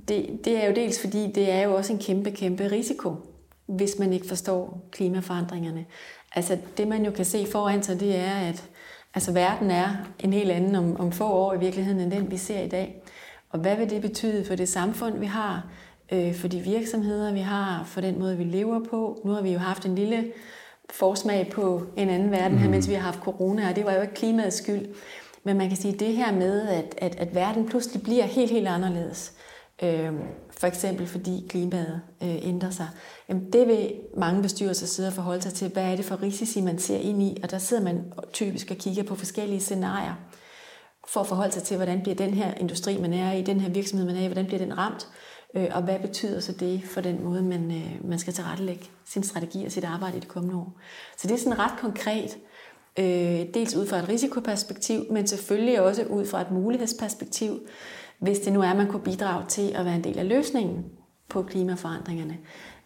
det, 0.08 0.39
det 0.45 0.63
er 0.63 0.67
jo 0.67 0.76
dels 0.76 1.02
fordi, 1.02 1.32
det 1.32 1.52
er 1.52 1.62
jo 1.62 1.76
også 1.76 1.93
en 1.93 2.00
kæmpe, 2.00 2.32
kæmpe 2.32 2.71
risiko, 2.71 3.15
hvis 3.65 4.00
man 4.00 4.13
ikke 4.13 4.28
forstår 4.28 4.88
klimaforandringerne. 4.91 5.86
Altså 6.36 6.58
det 6.78 6.88
man 6.88 7.06
jo 7.06 7.12
kan 7.12 7.26
se 7.26 7.45
foran 7.52 7.84
sig, 7.84 8.00
det 8.00 8.15
er, 8.15 8.36
at 8.36 8.69
altså, 9.13 9.32
verden 9.32 9.71
er 9.71 9.89
en 10.19 10.34
helt 10.34 10.52
anden 10.52 10.76
om, 10.76 11.00
om 11.00 11.12
få 11.12 11.26
år 11.26 11.54
i 11.54 11.60
virkeligheden, 11.60 12.02
end 12.02 12.12
den 12.12 12.32
vi 12.32 12.38
ser 12.38 12.62
i 12.62 12.69
dag. 12.69 13.02
Og 13.50 13.60
hvad 13.60 13.76
vil 13.76 13.89
det 13.89 14.02
betyde 14.02 14.45
for 14.45 14.56
det 14.56 14.69
samfund, 14.69 15.19
vi 15.19 15.26
har? 15.26 15.69
Øh, 16.12 16.36
for 16.36 16.48
de 16.48 16.60
virksomheder, 16.60 17.34
vi 17.34 17.39
har, 17.39 17.84
for 17.86 18.02
den 18.02 18.20
måde, 18.20 18.38
vi 18.38 18.44
lever 18.44 18.80
på. 18.89 19.22
Nu 19.26 19.32
har 19.32 19.41
vi 19.41 19.52
jo 19.52 19.60
haft 19.60 19.86
en 19.86 19.96
lille 19.96 20.32
forsmag 20.89 21.52
på 21.52 21.84
en 21.98 22.10
anden 22.10 22.32
verden 22.32 22.52
mm. 22.52 22.58
her, 22.58 22.70
mens 22.70 22.89
vi 22.89 22.94
har 22.94 23.02
haft 23.02 23.20
corona, 23.20 23.70
og 23.70 23.76
det 23.76 23.86
var 23.86 23.94
jo 23.94 24.02
ikke 24.02 24.13
klimaets 24.13 24.58
skyld. 24.58 24.86
Men 25.44 25.58
man 25.58 25.68
kan 25.68 25.78
sige, 25.78 25.94
det 25.94 26.15
her 26.15 26.32
med, 26.32 26.68
at, 26.68 26.96
at, 26.98 27.15
at 27.15 27.36
verden 27.36 27.65
pludselig 27.65 28.04
bliver 28.04 28.24
helt, 28.24 28.52
helt 28.52 28.68
anderledes, 28.68 29.34
øh, 29.84 30.12
for 30.58 30.68
eksempel 30.68 31.08
fordi 31.08 31.46
klimaet 31.50 32.02
øh, 32.24 32.48
ændrer 32.48 32.70
sig, 32.70 32.88
jamen 33.30 33.54
det 33.54 33.68
vil 33.68 33.94
mange 34.18 34.41
bestyrelser 34.41 34.88
sidde 34.88 35.08
og 35.10 35.13
forholde 35.13 35.41
sig 35.41 35.54
til, 35.54 35.70
hvad 35.70 35.84
er 35.84 35.96
det 35.96 36.06
for 36.06 36.22
risici, 36.22 36.62
man 36.62 36.80
ser 36.80 36.98
ind 36.98 37.24
i, 37.24 37.38
og 37.44 37.52
der 37.52 37.58
sidder 37.58 37.84
man 37.84 38.13
typisk 38.34 38.72
og 38.72 38.78
kigger 38.78 39.04
på 39.04 39.15
forskellige 39.15 39.60
scenarier, 39.60 40.13
for 41.08 41.20
at 41.20 41.28
forholde 41.28 41.52
sig 41.54 41.63
til, 41.63 41.78
hvordan 41.78 42.02
bliver 42.02 42.15
den 42.15 42.34
her 42.34 42.54
industri, 42.54 42.98
man 42.98 43.13
er 43.13 43.32
i, 43.32 43.41
den 43.41 43.60
her 43.60 43.70
virksomhed, 43.70 44.08
man 44.08 44.15
er 44.15 44.22
i, 44.22 44.28
hvordan 44.28 44.46
bliver 44.46 44.60
den 44.60 44.78
ramt, 44.78 45.08
Øh, 45.08 45.12
Øh, 45.56 45.68
og 45.72 45.82
hvad 45.82 46.00
betyder 46.00 46.39
så 46.39 46.52
det 46.52 46.84
for 46.84 47.02
den 47.02 47.24
måde, 47.24 47.44
man, 47.44 47.72
øh, 47.72 48.10
man 48.10 48.20
skal 48.20 48.34
tilrettelægge 48.34 48.86
sin 49.06 49.24
strategi 49.24 49.65
og 49.65 49.72
sit 49.72 49.84
arbejde 49.84 50.18
i 50.18 50.20
det 50.20 50.28
kommende 50.28 50.58
år? 50.58 50.74
Så 51.18 51.28
det 51.28 51.34
er 51.34 51.38
sådan 51.38 51.60
ret 51.60 51.80
konkret, 51.80 52.38
øh, 53.00 53.54
dels 53.54 53.76
ud 53.76 53.88
fra 53.88 53.98
et 53.98 54.10
risikoperspektiv, 54.10 55.06
men 55.12 55.28
selvfølgelig 55.28 55.82
også 55.82 56.04
ud 56.04 56.26
fra 56.26 56.41
et 56.41 56.52
mulighedsperspektiv, 56.52 57.60
hvis 58.20 58.39
det 58.39 58.54
nu 58.54 58.62
er, 58.62 58.70
at 58.70 58.78
man 58.78 58.88
kunne 58.88 59.04
bidrage 59.04 59.46
til 59.48 59.72
at 59.76 59.86
være 59.86 59.96
en 59.96 60.04
del 60.04 60.20
af 60.20 60.28
løsningen 60.28 60.86
på 61.30 61.44
klimaforandringerne, 61.44 62.38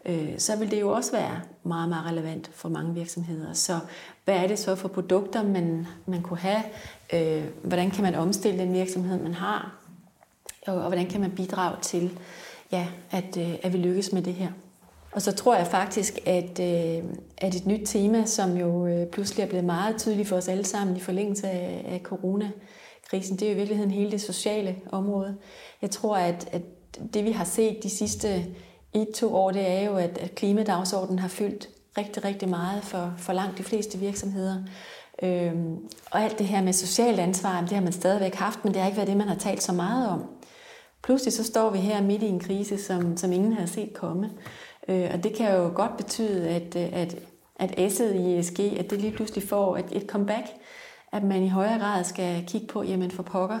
øh, 0.04 0.38
så 0.38 0.56
vil 0.56 0.70
det 0.70 0.80
jo 0.80 0.90
også 0.90 1.12
være 1.12 1.40
meget, 1.64 1.88
meget 1.88 2.06
relevant 2.06 2.50
for 2.54 2.68
mange 2.68 2.94
virksomheder. 2.94 3.52
Så 3.52 3.78
hvad 4.24 4.36
er 4.36 4.46
det 4.46 4.58
så 4.58 4.74
for 4.74 4.88
produkter, 4.88 5.42
man, 5.42 5.86
man 6.06 6.22
kunne 6.22 6.38
have? 6.38 6.62
Øh, 7.12 7.44
hvordan 7.62 7.90
kan 7.90 8.02
man 8.02 8.14
omstille 8.14 8.58
den 8.58 8.72
virksomhed, 8.72 9.22
man 9.22 9.34
har? 9.34 9.76
Og 10.66 10.80
hvordan 10.80 11.06
kan 11.06 11.20
man 11.20 11.30
bidrage 11.30 11.76
til 11.82 12.18
ja, 12.72 12.86
at, 13.10 13.36
øh, 13.36 13.54
at 13.62 13.72
vi 13.72 13.78
lykkes 13.78 14.12
med 14.12 14.22
det 14.22 14.34
her. 14.34 14.48
Og 15.12 15.22
så 15.22 15.32
tror 15.32 15.56
jeg 15.56 15.66
faktisk, 15.66 16.18
at, 16.26 16.60
øh, 16.60 17.04
at 17.38 17.54
et 17.54 17.66
nyt 17.66 17.80
tema, 17.86 18.24
som 18.24 18.56
jo 18.56 18.86
øh, 18.86 19.06
pludselig 19.06 19.42
er 19.42 19.48
blevet 19.48 19.64
meget 19.64 19.96
tydeligt 19.98 20.28
for 20.28 20.36
os 20.36 20.48
alle 20.48 20.64
sammen 20.64 20.96
i 20.96 21.00
forlængelse 21.00 21.48
af, 21.48 21.84
af 21.88 22.00
coronakrisen, 22.02 23.36
det 23.36 23.42
er 23.42 23.46
jo 23.46 23.54
i 23.54 23.56
virkeligheden 23.56 23.90
hele 23.90 24.10
det 24.10 24.20
sociale 24.20 24.76
område. 24.92 25.36
Jeg 25.82 25.90
tror, 25.90 26.16
at, 26.16 26.48
at 26.52 26.62
det 27.14 27.24
vi 27.24 27.30
har 27.30 27.44
set 27.44 27.82
de 27.82 27.90
sidste 27.90 28.46
et-to 28.92 29.34
år, 29.34 29.50
det 29.50 29.70
er 29.70 29.80
jo, 29.80 29.96
at, 29.96 30.18
at 30.18 30.34
klimadagsordenen 30.34 31.18
har 31.18 31.28
fyldt 31.28 31.68
rigtig, 31.98 32.24
rigtig 32.24 32.48
meget 32.48 32.84
for, 32.84 33.14
for 33.18 33.32
langt 33.32 33.58
de 33.58 33.62
fleste 33.62 33.98
virksomheder. 33.98 34.56
Øhm, 35.22 35.76
og 36.10 36.22
alt 36.22 36.38
det 36.38 36.46
her 36.46 36.62
med 36.62 36.72
socialt 36.72 37.20
ansvar, 37.20 37.60
det 37.60 37.72
har 37.72 37.80
man 37.80 37.92
stadigvæk 37.92 38.34
haft, 38.34 38.64
men 38.64 38.74
det 38.74 38.80
har 38.80 38.88
ikke 38.88 38.96
været 38.96 39.08
det, 39.08 39.16
man 39.16 39.28
har 39.28 39.34
talt 39.34 39.62
så 39.62 39.72
meget 39.72 40.08
om. 40.08 40.24
Pludselig 41.02 41.32
så 41.32 41.44
står 41.44 41.70
vi 41.70 41.78
her 41.78 42.02
midt 42.02 42.22
i 42.22 42.26
en 42.26 42.40
krise, 42.40 42.78
som, 42.78 43.16
som 43.16 43.32
ingen 43.32 43.52
har 43.52 43.66
set 43.66 43.94
komme. 43.94 44.30
Øh, 44.88 45.10
og 45.14 45.24
det 45.24 45.34
kan 45.34 45.54
jo 45.54 45.72
godt 45.74 45.96
betyde, 45.96 46.48
at, 46.48 46.76
at, 46.76 47.16
at 47.56 47.70
S'et 47.70 48.14
i 48.14 48.38
ESG, 48.38 48.60
at 48.60 48.90
det 48.90 49.00
lige 49.00 49.12
pludselig 49.12 49.48
får 49.48 49.76
et, 49.76 49.86
et 49.92 50.06
comeback, 50.06 50.46
at 51.12 51.22
man 51.22 51.42
i 51.42 51.48
højere 51.48 51.78
grad 51.78 52.04
skal 52.04 52.44
kigge 52.46 52.66
på, 52.66 52.82
jamen 52.82 53.10
for 53.10 53.22
pokker, 53.22 53.58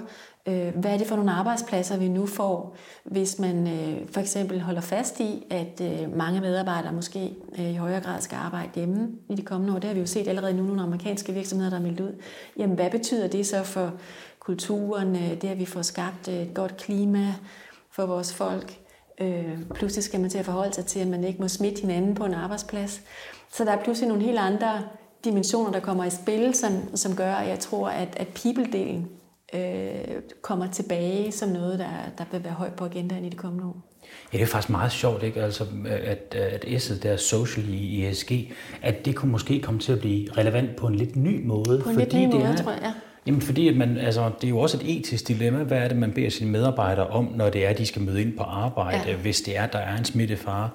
øh, 0.48 0.76
hvad 0.76 0.92
er 0.92 0.98
det 0.98 1.06
for 1.06 1.16
nogle 1.16 1.30
arbejdspladser, 1.30 1.96
vi 1.96 2.08
nu 2.08 2.26
får, 2.26 2.76
hvis 3.04 3.38
man 3.38 3.68
øh, 3.68 4.08
for 4.12 4.20
eksempel 4.20 4.60
holder 4.60 4.80
fast 4.80 5.20
i, 5.20 5.46
at 5.50 5.80
øh, 5.82 6.16
mange 6.16 6.40
medarbejdere 6.40 6.92
måske 6.92 7.34
øh, 7.58 7.70
i 7.70 7.76
højere 7.76 8.00
grad 8.00 8.20
skal 8.20 8.36
arbejde 8.36 8.70
hjemme 8.74 9.08
i 9.28 9.34
de 9.34 9.42
kommende 9.42 9.74
år. 9.74 9.78
Det 9.78 9.88
har 9.88 9.94
vi 9.94 10.00
jo 10.00 10.06
set 10.06 10.28
allerede 10.28 10.54
nu, 10.54 10.62
nogle 10.62 10.82
amerikanske 10.82 11.32
virksomheder, 11.32 11.70
der 11.70 11.76
har 11.76 11.84
meldt 11.84 12.00
ud. 12.00 12.22
Jamen 12.58 12.76
hvad 12.76 12.90
betyder 12.90 13.28
det 13.28 13.46
så 13.46 13.62
for 13.62 13.92
kulturen, 14.40 15.16
øh, 15.16 15.42
det 15.42 15.48
at 15.48 15.58
vi 15.58 15.64
får 15.64 15.82
skabt 15.82 16.28
et 16.28 16.54
godt 16.54 16.76
klima 16.76 17.34
for 17.90 18.06
vores 18.06 18.34
folk? 18.34 18.78
Øh, 19.20 19.58
pludselig 19.74 20.04
skal 20.04 20.20
man 20.20 20.30
til 20.30 20.38
at 20.38 20.44
forholde 20.44 20.74
sig 20.74 20.86
til, 20.86 21.00
at 21.00 21.06
man 21.06 21.24
ikke 21.24 21.42
må 21.42 21.48
smitte 21.48 21.80
hinanden 21.80 22.14
på 22.14 22.24
en 22.24 22.34
arbejdsplads. 22.34 23.02
Så 23.52 23.64
der 23.64 23.72
er 23.72 23.82
pludselig 23.84 24.08
nogle 24.08 24.22
helt 24.22 24.38
andre 24.38 24.82
dimensioner, 25.24 25.72
der 25.72 25.80
kommer 25.80 26.04
i 26.04 26.10
spil, 26.10 26.54
som, 26.54 26.96
som 26.96 27.16
gør, 27.16 27.34
at 27.34 27.48
jeg 27.48 27.58
tror, 27.58 27.88
at, 27.88 28.08
at 28.16 28.26
people-delen 28.26 29.08
øh, 29.58 30.22
kommer 30.42 30.66
tilbage 30.66 31.32
som 31.32 31.48
noget, 31.48 31.78
der, 31.78 31.90
der 32.18 32.24
vil 32.32 32.44
være 32.44 32.52
højt 32.52 32.74
på 32.74 32.84
agendaen 32.84 33.24
i 33.24 33.28
de 33.28 33.36
kommende 33.36 33.66
år. 33.66 33.76
Ja, 34.32 34.38
det 34.38 34.42
er 34.42 34.46
faktisk 34.46 34.70
meget 34.70 34.92
sjovt, 34.92 35.22
ikke? 35.22 35.42
Altså, 35.42 35.66
at, 35.86 36.34
at 36.34 36.64
S'et 36.64 37.02
der 37.02 37.16
social 37.16 37.68
i 37.68 38.06
ESG, 38.06 38.32
at 38.82 39.04
det 39.04 39.16
kunne 39.16 39.32
måske 39.32 39.60
komme 39.60 39.80
til 39.80 39.92
at 39.92 39.98
blive 39.98 40.32
relevant 40.32 40.76
på 40.76 40.86
en 40.86 40.94
lidt 40.94 41.16
ny 41.16 41.46
måde. 41.46 41.80
På 41.82 41.88
en 41.88 41.94
fordi 41.94 42.16
lidt 42.16 42.28
ny 42.28 42.34
måde, 42.34 42.44
er, 42.44 42.56
tror 42.56 42.70
jeg, 42.70 42.80
ja. 42.82 42.92
Jamen 43.26 43.40
fordi, 43.40 43.68
at 43.68 43.76
man, 43.76 43.96
altså, 43.96 44.30
det 44.40 44.44
er 44.46 44.48
jo 44.48 44.58
også 44.58 44.76
et 44.76 44.98
etisk 44.98 45.28
dilemma. 45.28 45.62
Hvad 45.62 45.78
er 45.78 45.88
det, 45.88 45.96
man 45.96 46.12
beder 46.12 46.30
sine 46.30 46.50
medarbejdere 46.50 47.06
om, 47.06 47.32
når 47.36 47.50
det 47.50 47.66
er, 47.66 47.68
at 47.68 47.78
de 47.78 47.86
skal 47.86 48.02
møde 48.02 48.22
ind 48.22 48.36
på 48.36 48.42
arbejde, 48.42 49.10
ja. 49.10 49.16
hvis 49.16 49.40
det 49.40 49.56
er, 49.56 49.66
der 49.66 49.78
er 49.78 49.96
en 49.96 50.04
smittefare? 50.04 50.70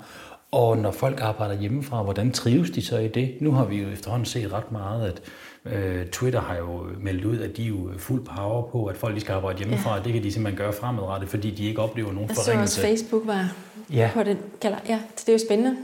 Og 0.52 0.78
når 0.78 0.92
folk 0.92 1.22
arbejder 1.22 1.60
hjemmefra, 1.62 2.04
hvordan 2.04 2.32
trives 2.32 2.70
de 2.70 2.86
så 2.86 2.98
i 2.98 3.08
det? 3.08 3.34
Nu 3.40 3.52
har 3.52 3.66
vi 3.66 3.82
jo 3.82 3.90
efterhånden 3.90 4.26
set 4.26 4.54
ret 4.54 4.72
meget, 4.72 5.08
at 5.08 5.22
øh, 5.74 6.06
Twitter 6.06 6.42
har 6.42 6.58
jo 6.58 6.86
meldt 7.00 7.26
ud, 7.26 7.40
at 7.40 7.58
de 7.58 7.64
er 7.64 7.68
jo 7.68 7.90
fuld 7.98 8.26
power 8.26 8.62
på, 8.72 8.86
at 8.86 8.98
folk 8.98 9.16
de 9.16 9.22
skal 9.22 9.34
arbejde 9.34 9.58
hjemmefra. 9.58 9.96
Ja. 9.96 10.04
Det 10.04 10.14
kan 10.14 10.24
de 10.24 10.32
simpelthen 10.32 10.58
gøre 10.58 10.74
fremadrettet, 10.74 11.30
fordi 11.30 11.52
de 11.52 11.66
ikke 11.66 11.82
oplever 11.82 12.12
nogen 12.14 12.30
Jeg 12.30 12.36
forringelse. 12.36 12.76
Så 12.76 12.82
også 12.82 12.88
Facebook 12.88 13.28
var 13.28 13.54
ja. 13.94 14.10
på 14.14 14.24
den 14.24 14.38
kalder. 14.62 14.78
Ja, 14.88 15.00
det 15.16 15.30
er 15.30 15.34
jo 15.34 15.40
spændende. 15.48 15.78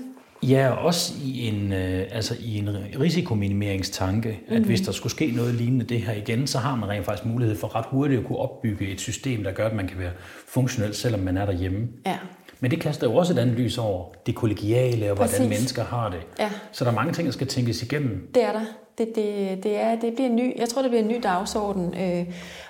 Ja, 0.44 0.72
også 0.72 1.14
i 1.24 1.48
en, 1.48 1.74
øh, 1.74 2.08
altså 2.12 2.36
i 2.40 2.58
en 2.58 2.70
risikominimeringstanke, 3.00 4.30
mm-hmm. 4.30 4.56
at 4.56 4.62
hvis 4.62 4.80
mhm. 4.80 4.86
der 4.86 4.92
skulle 4.92 5.12
ske 5.12 5.32
noget 5.36 5.56
lignende 5.56 5.86
det 5.86 6.02
her 6.02 6.14
igen, 6.14 6.48
så 6.48 6.58
har 6.58 6.76
man 6.76 6.90
rent 6.90 7.06
faktisk 7.06 7.26
mulighed 7.26 7.58
for 7.58 7.76
ret 7.76 7.86
hurtigt 7.90 8.20
at 8.20 8.26
kunne 8.26 8.38
opbygge 8.38 8.88
et 8.88 9.02
system, 9.02 9.44
der 9.44 9.52
gør, 9.52 9.68
at 9.68 9.76
man 9.76 9.88
kan 9.88 10.00
være 10.00 10.12
funktionel, 10.48 10.96
selvom 10.96 11.20
man 11.20 11.38
er 11.38 11.46
derhjemme. 11.46 11.88
Ja. 12.06 12.18
Men 12.60 12.72
det 12.72 12.82
kaster 12.82 13.08
jo 13.08 13.16
også 13.16 13.34
et 13.34 13.40
andet 13.40 13.56
lys 13.56 13.78
over 13.78 14.06
det 14.26 14.36
kollegiale 14.36 15.10
og 15.12 15.16
hvordan 15.16 15.32
Præcis. 15.32 15.50
mennesker 15.50 15.84
har 15.84 16.10
det. 16.10 16.20
Ja. 16.40 16.50
Så 16.72 16.86
der 16.86 16.92
er 16.92 16.96
mange 16.96 17.14
ting, 17.14 17.26
der 17.26 17.32
skal 17.32 17.48
tænkes 17.48 17.84
igennem. 17.84 18.32
Det 18.36 18.44
er 18.44 18.52
der. 18.52 18.66
Det, 18.98 19.08
det, 19.16 19.64
det, 19.64 19.80
er, 19.80 19.96
det 19.96 20.14
bliver 20.14 20.30
en 20.30 20.36
ny, 20.36 20.60
jeg 20.60 20.70
tror, 20.70 20.82
det 20.82 20.92
bliver 20.92 21.04
en 21.04 21.10
ny 21.10 21.20
dagsorden. 21.24 21.94
Øh, 22.02 22.26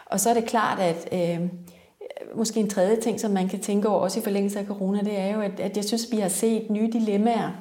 og 0.05 0.19
så 0.19 0.29
er 0.29 0.34
det 0.34 0.45
klart, 0.45 0.79
at 0.79 1.10
øh, 1.12 1.47
måske 2.36 2.60
en 2.60 2.69
tredje 2.69 2.95
ting, 2.95 3.19
som 3.19 3.31
man 3.31 3.47
kan 3.47 3.60
tænke 3.60 3.88
over, 3.88 3.99
også 3.99 4.19
i 4.19 4.23
forlængelse 4.23 4.60
af 4.60 4.65
corona, 4.65 4.99
det 4.99 5.19
er 5.19 5.36
jo, 5.36 5.41
at, 5.41 5.60
at 5.60 5.77
jeg 5.77 5.86
synes, 5.86 6.07
vi 6.12 6.17
har 6.17 6.29
set 6.29 6.69
nye 6.69 6.89
dilemmaer, 6.93 7.51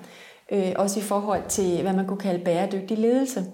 øh, 0.53 0.73
også 0.77 1.01
i 1.01 1.03
forhold 1.03 1.43
til, 1.49 1.83
hvad 1.83 1.93
man 1.93 2.07
kunne 2.07 2.19
kalde 2.19 2.45
bæredygtig 2.45 2.99
ledelse. 2.99 3.45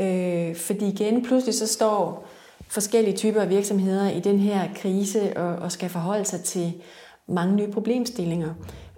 Øh, 0.00 0.56
fordi 0.56 0.88
igen, 0.88 1.22
pludselig 1.22 1.54
så 1.54 1.66
står 1.66 2.26
forskellige 2.68 3.16
typer 3.16 3.40
af 3.40 3.50
virksomheder 3.50 4.10
i 4.10 4.20
den 4.20 4.38
her 4.38 4.68
krise 4.76 5.36
og, 5.36 5.56
og 5.56 5.72
skal 5.72 5.88
forholde 5.88 6.24
sig 6.24 6.40
til 6.40 6.72
mange 7.26 7.56
nye 7.56 7.72
problemstillinger. 7.72 8.54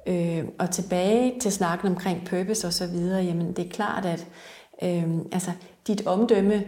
Øh, 0.06 0.44
og 0.58 0.70
tilbage 0.70 1.40
til 1.40 1.52
snakken 1.52 1.88
omkring 1.88 2.24
purpose 2.26 2.66
og 2.66 2.72
så 2.72 2.86
videre, 2.86 3.22
jamen 3.22 3.52
det 3.52 3.66
er 3.66 3.70
klart, 3.70 4.06
at 4.06 4.26
øh, 4.82 5.16
altså, 5.32 5.50
dit 5.86 6.06
omdømme 6.06 6.64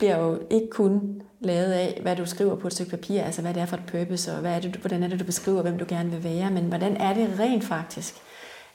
bliver 0.00 0.18
jo 0.18 0.38
ikke 0.50 0.70
kun 0.70 1.22
lavet 1.40 1.72
af, 1.72 1.98
hvad 2.02 2.16
du 2.16 2.26
skriver 2.26 2.56
på 2.56 2.66
et 2.66 2.72
stykke 2.72 2.90
papir, 2.90 3.22
altså 3.22 3.42
hvad 3.42 3.54
det 3.54 3.62
er 3.62 3.66
for 3.66 3.76
et 3.76 3.86
purpose, 3.86 4.32
og 4.32 4.40
hvad 4.40 4.56
er 4.56 4.60
det, 4.60 4.76
hvordan 4.76 5.02
er 5.02 5.08
det, 5.08 5.20
du 5.20 5.24
beskriver, 5.24 5.62
hvem 5.62 5.78
du 5.78 5.84
gerne 5.88 6.10
vil 6.10 6.24
være, 6.24 6.50
men 6.50 6.64
hvordan 6.64 6.96
er 6.96 7.14
det 7.14 7.38
rent 7.38 7.64
faktisk, 7.64 8.14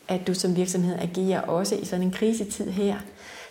at 0.07 0.27
du 0.27 0.33
som 0.33 0.55
virksomhed 0.55 0.95
agerer 0.99 1.41
også 1.41 1.75
i 1.75 1.85
sådan 1.85 2.05
en 2.05 2.11
krisetid 2.11 2.69
her. 2.69 2.95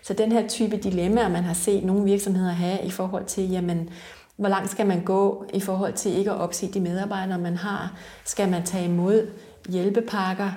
Så 0.02 0.14
den 0.14 0.32
her 0.32 0.48
type 0.48 0.76
dilemmaer, 0.76 1.28
man 1.28 1.44
har 1.44 1.54
set 1.54 1.84
nogle 1.84 2.04
virksomheder 2.04 2.52
have 2.52 2.84
i 2.84 2.90
forhold 2.90 3.24
til, 3.24 3.50
jamen, 3.50 3.90
hvor 4.36 4.48
langt 4.48 4.70
skal 4.70 4.86
man 4.86 5.04
gå 5.04 5.46
i 5.54 5.60
forhold 5.60 5.92
til 5.92 6.18
ikke 6.18 6.30
at 6.30 6.40
opsige 6.40 6.72
de 6.72 6.80
medarbejdere, 6.80 7.38
man 7.38 7.56
har? 7.56 7.98
Skal 8.24 8.48
man 8.48 8.64
tage 8.64 8.84
imod 8.84 9.30
hjælpepakker? 9.68 10.50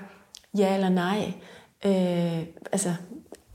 Ja 0.58 0.74
eller 0.74 0.90
nej? 0.90 1.34
Øh, 1.86 2.46
altså, 2.72 2.94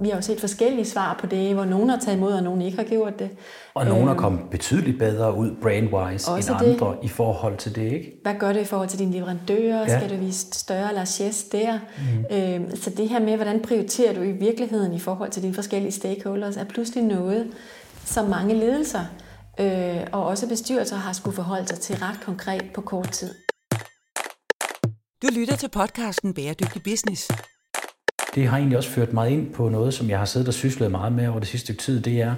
vi 0.02 0.08
har 0.08 0.16
jo 0.16 0.22
set 0.22 0.40
forskellige 0.40 0.84
svar 0.84 1.18
på 1.20 1.26
det, 1.26 1.54
hvor 1.54 1.64
nogen 1.64 1.88
har 1.88 1.98
taget 1.98 2.16
imod, 2.16 2.32
og 2.32 2.42
nogen 2.42 2.62
ikke 2.62 2.76
har 2.76 2.84
gjort 2.84 3.18
det. 3.18 3.30
Og 3.74 3.86
nogen 3.86 4.08
er 4.08 4.14
øh, 4.14 4.18
kommet 4.18 4.40
betydeligt 4.50 4.98
bedre 4.98 5.36
ud 5.36 5.50
brandwise 5.62 6.30
end 6.30 6.50
andre 6.50 6.92
det. 6.92 6.98
i 7.02 7.08
forhold 7.08 7.56
til 7.56 7.74
det, 7.74 7.92
ikke? 7.92 8.12
Hvad 8.22 8.34
gør 8.38 8.52
det 8.52 8.60
i 8.60 8.64
forhold 8.64 8.88
til 8.88 8.98
dine 8.98 9.12
leverandører? 9.12 9.80
Ja. 9.80 9.98
Skal 9.98 10.10
du 10.10 10.24
vise 10.24 10.46
større 10.52 10.94
largesse 10.94 11.46
der? 11.52 11.78
Mm. 11.98 12.36
Øhm, 12.36 12.76
så 12.76 12.90
det 12.90 13.08
her 13.08 13.20
med, 13.20 13.36
hvordan 13.36 13.62
prioriterer 13.62 14.14
du 14.14 14.22
i 14.22 14.32
virkeligheden 14.32 14.94
i 14.94 14.98
forhold 14.98 15.30
til 15.30 15.42
dine 15.42 15.54
forskellige 15.54 15.92
stakeholders, 15.92 16.56
er 16.56 16.64
pludselig 16.64 17.04
noget, 17.04 17.46
som 18.04 18.28
mange 18.28 18.54
ledelser 18.54 19.00
øh, 19.60 20.00
og 20.12 20.24
også 20.24 20.48
bestyrelser 20.48 20.96
har 20.96 21.12
skulle 21.12 21.36
forholde 21.36 21.68
sig 21.68 21.80
til 21.80 21.96
ret 21.96 22.20
konkret 22.24 22.64
på 22.74 22.80
kort 22.80 23.10
tid. 23.10 23.34
Du 25.22 25.28
lytter 25.32 25.56
til 25.56 25.68
podcasten 25.68 26.34
Bæredygtig 26.34 26.82
Business. 26.82 27.30
Det 28.34 28.46
har 28.46 28.56
egentlig 28.56 28.78
også 28.78 28.90
ført 28.90 29.12
mig 29.12 29.30
ind 29.30 29.52
på 29.52 29.68
noget, 29.68 29.94
som 29.94 30.10
jeg 30.10 30.18
har 30.18 30.24
siddet 30.24 30.48
og 30.48 30.54
syslet 30.54 30.90
meget 30.90 31.12
med 31.12 31.28
over 31.28 31.38
det 31.38 31.48
sidste 31.48 31.72
tid. 31.72 32.00
Det 32.00 32.20
er, 32.20 32.34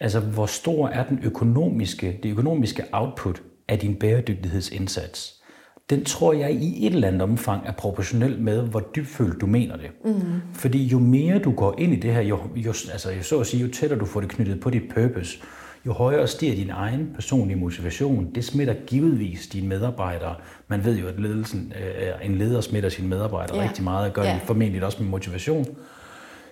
altså, 0.00 0.20
hvor 0.20 0.46
stor 0.46 0.88
er 0.88 1.04
den 1.04 1.20
økonomiske, 1.22 2.18
det 2.22 2.30
økonomiske 2.30 2.84
output 2.92 3.42
af 3.68 3.78
din 3.78 3.94
bæredygtighedsindsats? 3.94 5.42
Den 5.90 6.04
tror 6.04 6.32
jeg 6.32 6.52
i 6.52 6.86
et 6.86 6.94
eller 6.94 7.08
andet 7.08 7.22
omfang 7.22 7.66
er 7.66 7.72
proportionel 7.72 8.40
med, 8.40 8.62
hvor 8.62 8.80
dybfølt 8.80 9.40
du 9.40 9.46
mener 9.46 9.76
det. 9.76 9.90
Mm. 10.04 10.14
Fordi 10.52 10.84
jo 10.84 10.98
mere 10.98 11.38
du 11.38 11.52
går 11.52 11.74
ind 11.78 11.92
i 11.92 11.96
det 11.96 12.14
her, 12.14 12.20
jo, 12.20 12.38
jo, 12.56 12.68
altså, 12.68 13.08
så 13.22 13.40
at 13.40 13.46
sige, 13.46 13.62
jo 13.62 13.72
tættere 13.72 13.98
du 13.98 14.04
får 14.04 14.20
det 14.20 14.30
knyttet 14.30 14.60
på 14.60 14.70
dit 14.70 14.82
purpose, 14.94 15.38
jo 15.86 15.92
højere 15.92 16.26
stiger 16.26 16.54
din 16.54 16.70
egen 16.70 17.10
personlige 17.14 17.56
motivation. 17.56 18.34
Det 18.34 18.44
smitter 18.44 18.74
givetvis 18.86 19.46
dine 19.46 19.68
medarbejdere. 19.68 20.34
Man 20.68 20.84
ved 20.84 20.98
jo, 20.98 21.08
at 21.08 21.20
ledelsen, 21.20 21.72
øh, 21.76 22.26
en 22.26 22.38
leder 22.38 22.60
smitter 22.60 22.88
sine 22.88 23.08
medarbejdere 23.08 23.56
ja. 23.56 23.68
rigtig 23.68 23.84
meget, 23.84 24.08
og 24.08 24.12
gør 24.12 24.22
ja. 24.22 24.34
det 24.34 24.42
formentlig 24.42 24.84
også 24.84 25.02
med 25.02 25.10
motivation. 25.10 25.66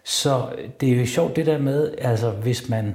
Så 0.05 0.49
det 0.81 0.93
er 0.93 1.01
jo 1.01 1.07
sjovt 1.07 1.37
det 1.37 1.47
der 1.47 1.59
med, 1.59 1.95
altså 1.99 2.31
hvis 2.31 2.69
man 2.69 2.95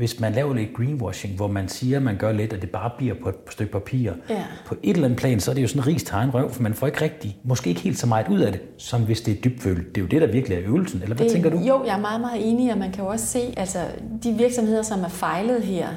hvis 0.00 0.20
man 0.20 0.32
laver 0.32 0.54
lidt 0.54 0.74
greenwashing, 0.74 1.36
hvor 1.36 1.46
man 1.46 1.68
siger, 1.68 1.96
at 1.96 2.02
man 2.02 2.16
gør 2.16 2.32
lidt, 2.32 2.52
og 2.52 2.62
det 2.62 2.70
bare 2.70 2.90
bliver 2.98 3.14
på 3.22 3.28
et 3.28 3.34
stykke 3.50 3.72
papir, 3.72 4.12
ja. 4.28 4.44
på 4.66 4.74
et 4.82 4.94
eller 4.94 5.04
andet 5.04 5.18
plan, 5.18 5.40
så 5.40 5.50
er 5.50 5.54
det 5.54 5.62
jo 5.62 5.68
sådan 5.68 5.86
ris 5.86 6.02
til 6.02 6.14
egen 6.14 6.34
røv, 6.34 6.50
for 6.52 6.62
man 6.62 6.74
får 6.74 6.86
ikke 6.86 7.00
rigtig, 7.00 7.36
måske 7.44 7.70
ikke 7.70 7.80
helt 7.80 7.98
så 7.98 8.06
meget 8.06 8.28
ud 8.28 8.40
af 8.40 8.52
det, 8.52 8.60
som 8.78 9.02
hvis 9.02 9.20
det 9.20 9.36
er 9.36 9.40
dybfølt. 9.40 9.88
Det 9.88 9.96
er 9.96 10.00
jo 10.00 10.08
det, 10.08 10.20
der 10.22 10.26
virkelig 10.26 10.58
er 10.58 10.62
øvelsen, 10.64 11.02
eller 11.02 11.16
hvad 11.16 11.24
det, 11.24 11.32
tænker 11.32 11.50
du? 11.50 11.58
Jo, 11.58 11.84
jeg 11.84 11.96
er 11.96 12.00
meget, 12.00 12.20
meget 12.20 12.50
enig, 12.50 12.72
og 12.72 12.78
man 12.78 12.92
kan 12.92 13.04
jo 13.04 13.10
også 13.10 13.26
se, 13.26 13.54
altså 13.56 13.78
de 14.24 14.32
virksomheder, 14.32 14.82
som 14.82 15.04
er 15.04 15.08
fejlet 15.08 15.62
her, 15.62 15.88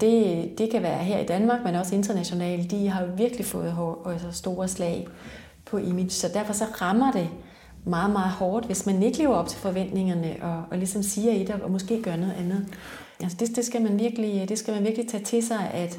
det, 0.00 0.48
det 0.58 0.70
kan 0.70 0.82
være 0.82 0.98
her 0.98 1.18
i 1.18 1.26
Danmark, 1.26 1.64
men 1.64 1.74
også 1.74 1.94
internationalt, 1.94 2.70
de 2.70 2.88
har 2.88 3.02
jo 3.02 3.08
virkelig 3.16 3.46
fået 3.46 3.74
altså 4.06 4.32
store 4.32 4.68
slag 4.68 5.06
på 5.64 5.78
image, 5.78 6.10
så 6.10 6.28
derfor 6.34 6.52
så 6.52 6.64
rammer 6.64 7.12
det 7.12 7.28
meget, 7.84 8.12
meget 8.12 8.30
hårdt, 8.30 8.66
hvis 8.66 8.86
man 8.86 9.02
ikke 9.02 9.18
lever 9.18 9.34
op 9.34 9.48
til 9.48 9.58
forventningerne 9.58 10.36
og, 10.42 10.62
og 10.70 10.78
ligesom 10.78 11.02
siger 11.02 11.32
et 11.32 11.50
og 11.50 11.70
måske 11.70 12.02
gør 12.02 12.16
noget 12.16 12.34
andet. 12.38 12.66
Altså 13.22 13.36
det, 13.40 13.56
det, 13.56 13.64
skal 13.64 13.82
man 13.82 13.98
virkelig, 13.98 14.48
det 14.48 14.58
skal 14.58 14.74
man 14.74 14.84
virkelig 14.84 15.08
tage 15.08 15.24
til 15.24 15.46
sig, 15.46 15.70
at, 15.72 15.98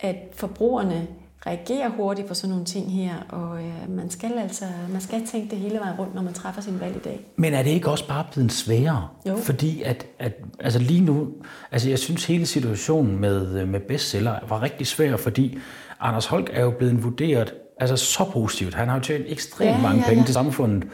at 0.00 0.16
forbrugerne 0.32 1.06
reagerer 1.46 1.88
hurtigt 1.88 2.28
på 2.28 2.34
sådan 2.34 2.50
nogle 2.50 2.64
ting 2.64 2.92
her, 2.92 3.14
og 3.28 3.58
øh, 3.58 3.96
man 3.96 4.10
skal 4.10 4.32
altså 4.38 4.64
man 4.92 5.00
skal 5.00 5.26
tænke 5.26 5.50
det 5.50 5.58
hele 5.58 5.78
vejen 5.78 5.98
rundt, 5.98 6.14
når 6.14 6.22
man 6.22 6.34
træffer 6.34 6.62
sin 6.62 6.80
valg 6.80 6.96
i 6.96 6.98
dag. 6.98 7.20
Men 7.36 7.54
er 7.54 7.62
det 7.62 7.70
ikke 7.70 7.90
også 7.90 8.08
bare 8.08 8.24
blevet 8.32 8.52
sværere? 8.52 9.08
Jo. 9.28 9.36
Fordi 9.36 9.82
at, 9.82 10.06
at 10.18 10.32
altså 10.58 10.78
lige 10.78 11.00
nu, 11.00 11.28
altså 11.72 11.88
jeg 11.88 11.98
synes 11.98 12.24
hele 12.24 12.46
situationen 12.46 13.20
med, 13.20 13.66
med 13.66 13.80
bestseller 13.80 14.34
var 14.48 14.62
rigtig 14.62 14.86
svær, 14.86 15.16
fordi 15.16 15.58
Anders 16.00 16.26
Holk 16.26 16.50
er 16.52 16.62
jo 16.62 16.70
blevet 16.70 17.04
vurderet 17.04 17.54
altså 17.80 17.96
så 17.96 18.24
positivt. 18.32 18.74
Han 18.74 18.88
har 18.88 18.94
jo 18.94 19.02
tjent 19.02 19.24
ekstremt 19.28 19.70
Ja, 19.70 19.78
mange 19.82 19.98
ja, 19.98 20.08
penge 20.08 20.20
ja. 20.20 20.26
til 20.26 20.34
samfundet. 20.34 20.88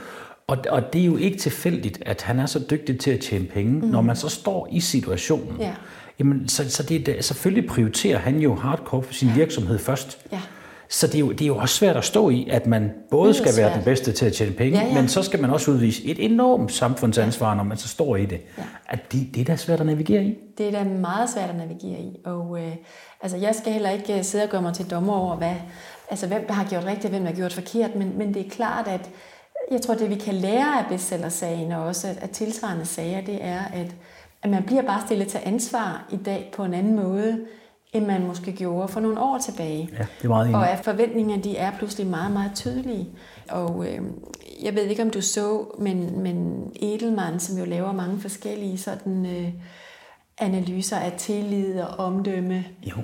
Og, 0.49 0.59
og 0.69 0.93
det 0.93 1.01
er 1.01 1.05
jo 1.05 1.17
ikke 1.17 1.39
tilfældigt, 1.39 2.03
at 2.07 2.23
han 2.23 2.39
er 2.39 2.47
så 2.47 2.61
dygtig 2.71 3.01
til 3.01 3.11
at 3.11 3.21
tjene 3.21 3.45
penge, 3.47 3.73
mm. 3.73 3.89
når 3.89 4.01
man 4.01 4.17
så 4.17 4.29
står 4.29 4.69
i 4.71 4.81
situationen. 4.81 5.61
Ja. 5.61 5.75
Jamen, 6.19 6.49
så, 6.49 6.71
så 6.71 6.83
det, 6.83 7.25
selvfølgelig 7.25 7.71
prioriterer 7.71 8.19
han 8.19 8.39
jo 8.39 8.55
hardcore 8.55 9.03
for 9.03 9.13
sin 9.13 9.29
virksomhed 9.35 9.79
først. 9.79 10.19
Ja. 10.33 10.41
Så 10.89 11.07
det 11.07 11.15
er, 11.15 11.19
jo, 11.19 11.33
det 11.33 11.43
er 11.43 11.47
jo 11.47 11.57
også 11.57 11.75
svært 11.75 11.97
at 11.97 12.05
stå 12.05 12.31
i, 12.31 12.49
at 12.51 12.67
man 12.67 12.93
både 13.11 13.35
skal 13.35 13.47
være 13.47 13.55
svært. 13.55 13.75
den 13.75 13.85
bedste 13.85 14.13
til 14.13 14.27
at 14.27 14.33
tjene 14.33 14.53
penge, 14.53 14.79
Ja, 14.79 14.87
ja. 14.87 14.95
men 14.95 15.09
så 15.09 15.23
skal 15.23 15.41
man 15.41 15.51
også 15.51 15.71
udvise 15.71 16.05
et 16.05 16.25
enormt 16.25 16.73
samfundsansvar, 16.73 17.55
når 17.55 17.63
man 17.63 17.77
så 17.77 17.89
står 17.89 18.17
i 18.17 18.27
det. 18.27 18.41
Ja. 18.59 18.63
At 18.89 19.13
det, 19.13 19.35
det 19.35 19.41
er 19.41 19.45
da 19.45 19.57
svært 19.57 19.81
at 19.81 19.87
navigere 19.87 20.25
i. 20.25 20.39
Det 20.59 20.67
er 20.67 20.71
da 20.71 20.85
meget 20.85 21.31
svært 21.31 21.51
at 21.51 21.57
navigere 21.57 22.01
i. 22.01 22.19
Og 22.25 22.59
øh, 22.61 22.73
altså, 23.23 23.37
jeg 23.37 23.55
skal 23.55 23.73
heller 23.73 23.91
ikke 23.91 24.19
øh, 24.19 24.25
sidde 24.25 24.45
og 24.45 24.51
gøre 24.51 24.63
mig 24.63 24.75
til 24.75 24.91
dommer 24.91 25.15
over, 25.15 25.37
hvad, 25.37 25.55
altså, 26.11 26.27
hvem 26.27 26.47
der 26.47 26.53
har 26.55 26.65
gjort 26.65 26.85
rigtigt 26.85 27.05
og 27.05 27.11
hvem 27.11 27.23
der 27.23 27.31
har 27.31 27.37
gjort 27.37 27.53
forkert. 27.53 27.95
Men, 27.95 28.19
men 28.19 28.35
det 28.35 28.47
er 28.47 28.51
klart, 28.51 28.89
at 28.89 29.11
jeg 29.71 29.81
tror, 29.83 29.95
det 29.95 30.11
vi 30.11 30.15
kan 30.15 30.35
lære 30.35 30.79
af 30.79 30.87
bestsellersagen 30.89 31.73
og 31.73 31.85
også 31.85 32.09
af 32.21 32.29
tilsvarende 32.29 32.87
sager, 32.87 33.21
det 33.21 33.45
er, 33.45 33.65
at, 33.65 33.95
at 34.43 34.51
man 34.51 34.63
bliver 34.63 34.83
bare 34.83 35.01
stillet 35.07 35.29
til 35.29 35.41
ansvar 35.45 36.07
i 36.13 36.17
dag 36.17 36.53
på 36.57 36.65
en 36.65 36.75
anden 36.75 36.97
måde, 36.97 37.47
end 37.93 38.07
man 38.07 38.27
måske 38.27 38.53
gjorde 38.53 38.89
for 38.89 39.01
nogle 39.01 39.21
år 39.21 39.39
tilbage. 39.39 39.89
Ja, 39.93 40.07
det 40.19 40.25
er 40.25 40.29
meget 40.29 40.47
enig. 40.47 40.57
Og 40.57 40.71
at 40.71 40.85
forventningerne, 40.85 41.43
de 41.43 41.57
er 41.57 41.73
pludselig 41.79 42.07
meget, 42.07 42.33
meget 42.33 42.51
tydelige. 42.55 43.09
Og 43.51 43.87
øh, 43.89 44.01
jeg 44.63 44.75
ved 44.75 44.83
ikke, 44.83 45.03
om 45.03 45.11
du 45.11 45.21
så, 45.21 45.65
men, 45.79 46.23
men 46.23 46.67
Edelmann, 46.83 47.41
som 47.41 47.59
jo 47.59 47.65
laver 47.65 47.93
mange 47.93 48.21
forskellige 48.21 48.79
sådan, 48.79 49.27
øh, 49.27 49.53
analyser 50.39 50.97
af 50.97 51.13
tillid 51.13 51.81
og 51.81 52.05
omdømme, 52.07 52.65
Jo. 52.83 52.97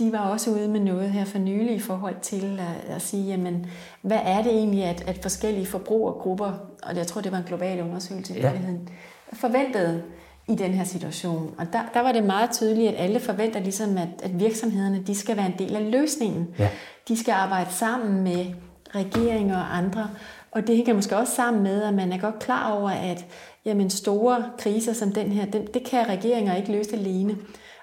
De 0.00 0.12
var 0.12 0.18
også 0.18 0.50
ude 0.50 0.68
med 0.68 0.80
noget 0.80 1.10
her 1.10 1.24
for 1.24 1.38
nylig 1.38 1.74
i 1.74 1.78
forhold 1.78 2.14
til 2.22 2.60
at, 2.88 2.94
at 2.96 3.02
sige, 3.02 3.24
jamen, 3.24 3.66
hvad 4.02 4.18
er 4.24 4.42
det 4.42 4.52
egentlig, 4.52 4.84
at, 4.84 5.04
at 5.06 5.18
forskellige 5.22 5.66
forbrugergrupper, 5.66 6.52
og 6.82 6.96
jeg 6.96 7.06
tror, 7.06 7.20
det 7.20 7.32
var 7.32 7.38
en 7.38 7.44
global 7.44 7.82
undersøgelse 7.82 8.34
i 8.34 8.36
Ja. 8.36 8.42
virkeligheden, 8.42 8.88
forventede 9.32 10.02
i 10.48 10.54
den 10.54 10.70
her 10.74 10.84
situation. 10.84 11.54
Og 11.58 11.66
der, 11.72 11.80
der 11.94 12.00
var 12.00 12.12
det 12.12 12.24
meget 12.24 12.50
tydeligt, 12.50 12.88
at 12.88 13.04
alle 13.04 13.20
forventer 13.20 13.60
ligesom, 13.60 13.98
at, 13.98 14.08
at 14.22 14.40
virksomhederne 14.40 15.02
de 15.06 15.14
skal 15.14 15.36
være 15.36 15.46
en 15.46 15.54
del 15.58 15.76
af 15.76 15.90
løsningen. 15.90 16.48
Ja. 16.58 16.68
De 17.08 17.16
skal 17.16 17.32
arbejde 17.32 17.70
sammen 17.72 18.22
med 18.22 18.46
regeringer 18.94 19.56
og 19.58 19.76
andre. 19.76 20.10
Og 20.50 20.66
det 20.66 20.76
hænger 20.76 20.94
måske 20.94 21.16
også 21.16 21.34
sammen 21.34 21.62
med, 21.62 21.82
at 21.82 21.94
man 21.94 22.12
er 22.12 22.18
godt 22.18 22.38
klar 22.38 22.72
over, 22.72 22.90
at 22.90 23.26
jamen, 23.64 23.90
store 23.90 24.44
kriser 24.58 24.92
som 24.92 25.12
den 25.12 25.32
her, 25.32 25.44
det, 25.46 25.74
det 25.74 25.84
kan 25.84 26.08
regeringer 26.08 26.56
ikke 26.56 26.72
løse 26.72 26.92
alene. 26.96 27.36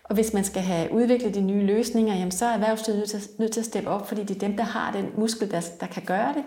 Og 0.10 0.16
hvis 0.16 0.34
man 0.34 0.44
skal 0.44 0.62
have 0.62 0.92
udviklet 0.92 1.36
de 1.36 1.42
nye 1.42 1.66
løsninger, 1.66 2.16
jamen, 2.16 2.32
så 2.32 2.46
er 2.46 2.54
erhvervslivet 2.54 2.98
nødt 3.00 3.10
til, 3.10 3.22
nødt 3.38 3.52
til 3.52 3.60
at 3.60 3.66
steppe 3.66 3.90
op, 3.90 4.08
fordi 4.08 4.24
det 4.24 4.36
er 4.36 4.48
dem, 4.48 4.58
der 4.58 4.64
har 4.64 4.92
den 4.92 5.10
muskel, 5.18 5.52
der, 5.52 5.62
der 5.80 5.88
kan 5.88 6.04
gøre 6.06 6.34
det. 6.34 6.44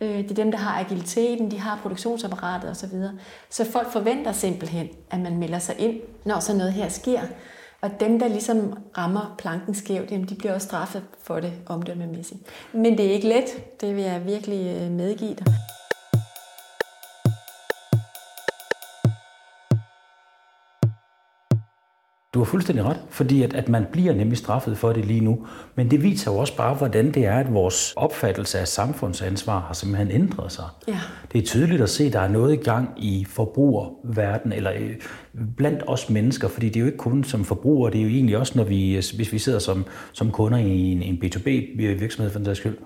Øh, 0.00 0.18
det 0.18 0.30
er 0.30 0.34
dem, 0.34 0.50
der 0.50 0.58
har 0.58 0.80
agiliteten, 0.80 1.50
de 1.50 1.58
har 1.58 1.78
produktionsapparatet 1.82 2.70
osv. 2.70 3.02
Så 3.50 3.64
folk 3.64 3.92
forventer 3.92 4.32
simpelthen, 4.32 4.88
at 5.10 5.20
man 5.20 5.38
melder 5.38 5.58
sig 5.58 5.74
ind, 5.78 6.00
når 6.24 6.40
sådan 6.40 6.58
noget 6.58 6.72
her 6.72 6.88
sker. 6.88 7.20
Og 7.80 7.90
dem, 8.00 8.18
der 8.18 8.28
ligesom 8.28 8.78
rammer 8.98 9.34
planken 9.38 9.74
skævt, 9.74 10.10
jamen, 10.10 10.28
de 10.28 10.34
bliver 10.34 10.54
også 10.54 10.66
straffet 10.66 11.02
for 11.22 11.40
det 11.40 11.52
omdømmemæssigt. 11.66 12.40
Men 12.72 12.98
det 12.98 13.06
er 13.06 13.10
ikke 13.10 13.28
let, 13.28 13.80
det 13.80 13.96
vil 13.96 14.04
jeg 14.04 14.26
virkelig 14.26 14.76
øh, 14.82 14.90
medgive 14.90 15.34
dig. 15.34 15.46
Du 22.36 22.40
har 22.40 22.44
fuldstændig 22.44 22.84
ret, 22.84 23.00
fordi 23.10 23.42
at, 23.42 23.54
at 23.54 23.68
man 23.68 23.86
bliver 23.92 24.14
nemlig 24.14 24.38
straffet 24.38 24.78
for 24.78 24.92
det 24.92 25.04
lige 25.04 25.20
nu. 25.20 25.46
Men 25.74 25.90
det 25.90 26.02
viser 26.02 26.32
jo 26.32 26.38
også 26.38 26.56
bare, 26.56 26.74
hvordan 26.74 27.12
det 27.12 27.24
er, 27.24 27.34
at 27.34 27.52
vores 27.54 27.92
opfattelse 27.96 28.58
af 28.58 28.68
samfundsansvar 28.68 29.60
har 29.60 29.74
simpelthen 29.74 30.10
ændret 30.10 30.52
sig. 30.52 30.64
Ja. 30.88 31.00
Det 31.32 31.38
er 31.38 31.46
tydeligt 31.46 31.82
at 31.82 31.90
se, 31.90 32.04
at 32.04 32.12
der 32.12 32.20
er 32.20 32.28
noget 32.28 32.52
i 32.52 32.56
gang 32.56 32.88
i 32.96 33.26
forbrugerverden, 33.28 34.52
eller 34.52 34.72
øh, 34.78 34.94
blandt 35.56 35.82
os 35.86 36.10
mennesker, 36.10 36.48
fordi 36.48 36.66
det 36.66 36.76
er 36.76 36.80
jo 36.80 36.86
ikke 36.86 36.98
kun 36.98 37.24
som 37.24 37.44
forbrugere, 37.44 37.92
det 37.92 37.98
er 37.98 38.02
jo 38.02 38.08
egentlig 38.08 38.38
også, 38.38 38.52
når 38.56 38.64
vi, 38.64 38.94
hvis 39.16 39.32
vi 39.32 39.38
sidder 39.38 39.58
som, 39.58 39.84
som 40.12 40.30
kunder 40.30 40.58
i 40.58 40.92
en, 40.92 41.02
en 41.02 41.18
B2B-virksomhed 41.24 42.30
for 42.30 42.38
den 42.38 42.46
sags 42.46 42.58
skyld. 42.58 42.76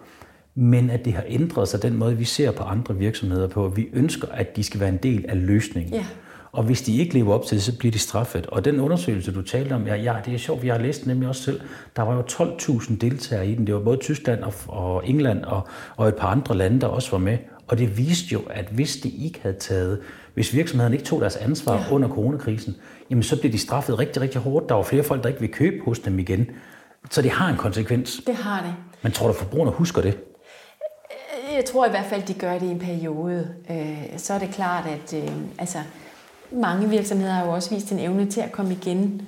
Men 0.55 0.91
at 0.91 1.05
det 1.05 1.13
har 1.13 1.25
ændret 1.29 1.69
sig 1.69 1.83
den 1.83 1.97
måde, 1.97 2.17
vi 2.17 2.25
ser 2.25 2.51
på 2.51 2.63
andre 2.63 2.97
virksomheder 2.97 3.49
på. 3.49 3.69
Vi 3.69 3.89
ønsker, 3.93 4.29
at 4.29 4.57
de 4.57 4.63
skal 4.63 4.81
være 4.81 4.89
en 4.89 4.99
del 5.03 5.25
af 5.29 5.47
løsningen. 5.47 5.95
Ja. 5.95 6.07
Og 6.53 6.63
hvis 6.63 6.83
de 6.83 6.97
ikke 6.97 7.15
lever 7.15 7.35
op 7.35 7.45
til 7.45 7.57
det, 7.57 7.65
så 7.65 7.79
bliver 7.79 7.93
de 7.93 7.99
straffet. 7.99 8.47
Og 8.47 8.65
den 8.65 8.81
undersøgelse, 8.81 9.33
du 9.33 9.43
talte 9.43 9.73
om, 9.73 9.87
ja, 9.87 9.95
ja 9.95 10.15
det 10.25 10.35
er 10.35 10.39
sjovt, 10.39 10.65
jeg 10.65 10.75
har 10.75 10.83
læst 10.83 11.07
nemlig 11.07 11.29
også 11.29 11.43
selv. 11.43 11.61
Der 11.97 12.03
var 12.03 12.15
jo 12.15 12.21
12.000 12.21 12.97
deltagere 12.97 13.47
i 13.47 13.55
den. 13.55 13.67
Det 13.67 13.75
var 13.75 13.81
både 13.81 13.97
Tyskland 13.97 14.43
og, 14.43 14.53
og 14.69 15.09
England 15.09 15.45
og, 15.45 15.69
og 15.97 16.09
et 16.09 16.15
par 16.15 16.29
andre 16.29 16.57
lande, 16.57 16.81
der 16.81 16.87
også 16.87 17.11
var 17.11 17.19
med. 17.19 17.39
Og 17.69 17.79
det 17.79 17.99
viste 17.99 18.33
jo, 18.33 18.41
at 18.51 18.67
hvis 18.71 18.97
de 18.97 19.09
ikke 19.09 19.39
havde 19.43 19.57
taget, 19.57 20.01
hvis 20.35 20.55
virksomhederne 20.55 20.95
ikke 20.97 21.07
tog 21.07 21.21
deres 21.21 21.37
ansvar 21.37 21.75
ja. 21.75 21.95
under 21.95 22.09
coronakrisen, 22.09 22.77
jamen 23.11 23.23
så 23.23 23.41
blev 23.41 23.53
de 23.53 23.59
straffet 23.59 23.99
rigtig, 23.99 24.23
rigtig 24.23 24.41
hårdt. 24.41 24.69
Der 24.69 24.75
var 24.75 24.83
flere 24.83 25.03
folk, 25.03 25.23
der 25.23 25.29
ikke 25.29 25.41
vil 25.41 25.53
købe 25.53 25.85
hos 25.85 25.99
dem 25.99 26.19
igen. 26.19 26.51
Så 27.11 27.23
det 27.23 27.31
har 27.31 27.49
en 27.49 27.57
konsekvens. 27.57 28.23
Det 28.27 28.35
har 28.35 28.63
det. 28.63 28.75
Men 29.03 29.13
tror 29.13 29.27
du, 29.27 29.33
forbrugerne 29.33 29.73
husker 29.73 30.03
det? 30.03 30.19
Jeg 31.55 31.65
tror 31.65 31.87
i 31.87 31.91
hvert 31.91 32.05
fald, 32.05 32.23
de 32.23 32.35
gør 32.35 32.53
det 32.59 32.63
i 32.63 32.71
en 32.71 32.79
periode. 32.79 33.49
Øh, 33.71 33.99
Så 34.17 34.35
er 34.35 34.39
det 34.39 34.51
klart, 34.51 34.87
at 34.87 35.15
øh, 35.23 35.31
altså, 35.59 35.79
mange 36.53 36.89
virksomheder 36.89 37.33
har 37.33 37.45
jo 37.45 37.53
også 37.53 37.75
vist 37.75 37.93
en 37.93 37.99
evne 37.99 38.27
til 38.27 38.41
at 38.41 38.53
komme 38.53 38.73
igen 38.73 39.23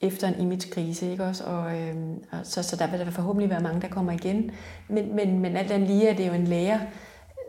efter 0.00 0.28
en 0.28 0.40
imagekrise, 0.40 1.10
ikke 1.10 1.24
også? 1.24 1.44
Og, 1.44 1.78
øh, 1.78 1.94
og 2.32 2.38
så, 2.42 2.62
så 2.62 2.76
der 2.76 2.90
vil 2.90 3.00
der 3.00 3.10
forhåbentlig 3.10 3.50
være 3.50 3.60
mange, 3.60 3.80
der 3.80 3.88
kommer 3.88 4.12
igen. 4.12 4.50
Men, 4.88 5.16
men, 5.16 5.40
men 5.40 5.56
alt 5.56 5.70
andet 5.70 5.88
lige 5.88 6.08
er 6.08 6.16
det 6.16 6.28
jo 6.28 6.32
en 6.32 6.46
lærer, 6.46 6.78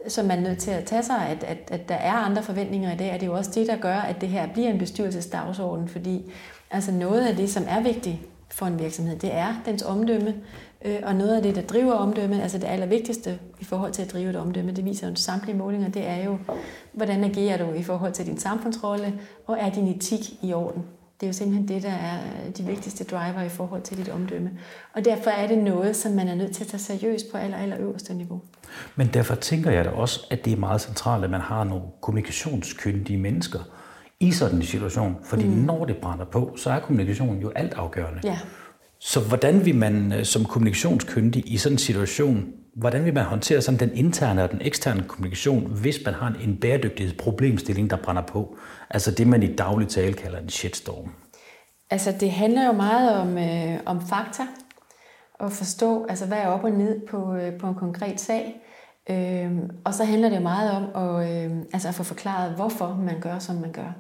som 0.08 0.26
man 0.26 0.40
er 0.40 0.50
nødt 0.50 0.60
til 0.60 0.72
at 0.72 0.86
tage 0.86 1.04
sig, 1.04 1.28
at, 1.30 1.44
at, 1.44 1.58
at 1.72 1.90
der 1.90 1.96
er 1.96 2.14
andre 2.14 2.44
forventninger 2.44 2.94
i 2.94 2.98
dag, 2.98 3.14
og 3.14 3.20
det 3.20 3.24
er 3.24 3.32
jo 3.32 3.38
også 3.38 3.52
det, 3.56 3.68
der 3.68 3.78
gør, 3.78 3.96
at 3.96 4.22
det 4.22 4.30
her 4.30 4.48
bliver 4.48 4.70
en 4.70 4.80
bestyrelsesdagsorden, 4.80 5.88
fordi 5.88 6.32
altså 6.72 6.92
noget 6.92 7.28
af 7.28 7.36
det, 7.36 7.50
som 7.50 7.64
er 7.68 7.82
vigtigt 7.82 8.18
for 8.50 8.66
en 8.66 8.80
virksomhed, 8.80 9.20
det 9.20 9.34
er 9.34 9.62
dens 9.66 9.84
omdømme, 9.84 10.36
og 11.04 11.16
noget 11.16 11.36
af 11.36 11.44
det, 11.44 11.56
der 11.56 11.62
driver 11.62 11.94
omdømme, 11.94 12.42
altså 12.42 12.58
det 12.58 12.68
allervigtigste 12.68 13.40
i 13.60 13.64
forhold 13.64 13.92
til 13.92 14.02
at 14.02 14.14
drive 14.14 14.30
et 14.30 14.36
omdømme, 14.36 14.72
det 14.72 14.86
viser 14.86 15.10
jo 15.10 15.16
samtlige 15.16 15.58
målinger, 15.58 15.90
det 15.90 16.08
er 16.08 16.24
jo, 16.24 16.38
hvordan 16.94 17.24
agerer 17.24 17.58
du 17.58 17.74
i 17.74 17.84
forhold 17.84 18.14
til 18.14 18.26
din 18.26 18.38
samfundsrolle, 18.38 19.14
og 19.48 19.58
er 19.60 19.70
din 19.70 19.88
etik 19.88 20.44
i 20.44 20.54
orden? 20.54 20.84
Det 21.20 21.26
er 21.26 21.28
jo 21.28 21.34
simpelthen 21.34 21.68
det, 21.68 21.84
der 21.84 21.90
er 21.90 22.18
de 22.58 22.64
vigtigste 22.64 23.04
driver 23.04 23.42
i 23.42 23.50
forhold 23.50 23.82
til 23.82 23.98
dit 23.98 24.10
omdømme. 24.10 24.52
Og 24.94 25.06
derfor 25.06 25.30
er 25.30 25.48
det 25.48 25.58
noget, 25.58 25.96
som 25.96 26.12
man 26.12 26.28
er 26.28 26.36
nødt 26.36 26.56
til 26.56 26.64
at 26.64 26.68
tage 26.68 26.82
seriøst 26.82 27.32
på 27.32 27.38
aller, 27.38 27.58
aller 27.58 27.78
øverste 27.80 28.14
niveau. 28.14 28.42
Men 28.96 29.08
derfor 29.14 29.36
tænker 29.36 29.72
jeg 29.72 29.86
da 29.86 29.90
også, 29.90 30.28
at 30.32 30.46
det 30.46 30.54
er 30.54 30.58
meget 30.58 30.82
centralt, 30.82 31.24
at 31.24 31.30
man 31.30 31.42
har 31.42 31.64
nogle 31.64 31.84
kommunikationskyndige 32.02 33.20
mennesker 33.20 33.60
i 34.20 34.32
sådan 34.32 34.58
en 34.58 34.64
situation. 34.64 35.16
Fordi 35.24 35.48
mm. 35.48 35.54
når 35.54 35.86
det 35.86 35.98
brænder 35.98 36.26
på, 36.26 36.54
så 36.58 36.70
er 36.70 36.80
kommunikationen 36.80 37.42
jo 37.42 37.52
alt 37.56 37.74
afgørende. 37.74 38.20
Ja. 38.24 38.38
Så 39.00 39.20
hvordan 39.20 39.66
vil 39.66 39.76
man 39.76 40.14
øh, 40.14 40.26
som 40.26 40.46
kommunikationskyndig 40.46 41.54
i 41.54 41.58
sådan 41.58 41.74
en 41.74 41.80
situation, 41.80 42.54
hvordan 42.76 43.06
vil 43.06 43.14
man 43.14 43.24
håndtere 43.24 43.62
sådan 43.62 43.80
den 43.80 43.98
interne 43.98 44.44
og 44.44 44.52
den 44.52 44.62
eksterne 44.62 45.04
kommunikation, 45.08 45.66
hvis 45.82 46.00
man 46.06 46.14
har 46.14 46.38
en 46.44 46.58
bæredygtighedsproblemstilling, 46.58 47.90
der 47.90 47.98
brænder 48.04 48.22
på? 48.22 48.58
Altså 48.90 49.12
det, 49.12 49.28
man 49.28 49.44
i 49.44 49.56
daglig 49.56 49.88
tale 49.88 50.14
kalder 50.14 50.40
en 50.40 50.50
shitstorm. 50.50 51.12
Altså, 51.90 52.14
det 52.20 52.32
handler 52.32 52.66
jo 52.66 52.72
meget 52.72 53.16
om, 53.16 53.38
øh, 53.38 53.80
om 53.86 54.08
fakta, 54.08 54.44
og 55.40 55.52
forstå, 55.52 56.06
altså, 56.10 56.26
hvad 56.26 56.38
er 56.38 56.48
op 56.48 56.64
og 56.64 56.72
ned 56.72 57.08
på, 57.08 57.36
øh, 57.36 57.60
på 57.60 57.68
en 57.68 57.76
konkret 57.76 58.20
sag. 58.20 58.56
Øh, 59.10 59.52
og 59.86 59.94
så 59.94 60.04
handler 60.04 60.30
det 60.30 60.36
jo 60.36 60.42
meget 60.42 60.72
om 60.72 60.84
at, 60.96 61.30
øh, 61.30 61.58
altså 61.74 61.88
at 61.88 61.96
få 61.96 62.04
forklaret, 62.04 62.56
hvorfor 62.56 63.00
man 63.06 63.20
gør, 63.22 63.40
som 63.40 63.56
man 63.56 63.72
gør. 63.72 63.96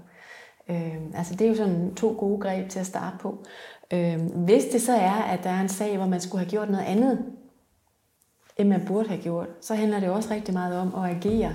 Øh, 0.69 0.97
altså, 1.13 1.36
det 1.36 1.41
er 1.41 1.49
jo 1.49 1.55
sådan 1.55 1.95
to 1.95 2.15
gode 2.19 2.41
greb 2.41 2.69
til 2.69 2.79
at 2.79 2.86
starte 2.86 3.17
på. 3.19 3.45
Øh, 3.93 4.21
hvis 4.21 4.65
det 4.65 4.82
så 4.82 4.93
er, 4.93 5.12
at 5.12 5.43
der 5.43 5.50
er 5.50 5.62
en 5.62 5.69
sag, 5.69 5.97
hvor 5.97 6.08
man 6.08 6.21
skulle 6.21 6.43
have 6.43 6.50
gjort 6.50 6.69
noget 6.69 6.86
andet, 6.86 7.26
end 8.58 8.69
man 8.69 8.84
burde 8.88 9.10
have 9.10 9.21
gjort, 9.21 9.47
så 9.62 9.76
handler 9.76 10.00
det 10.00 10.10
også 10.10 10.34
rigtig 10.34 10.54
meget 10.54 10.80
om 10.80 10.95
at 10.95 11.15
agere. 11.15 11.54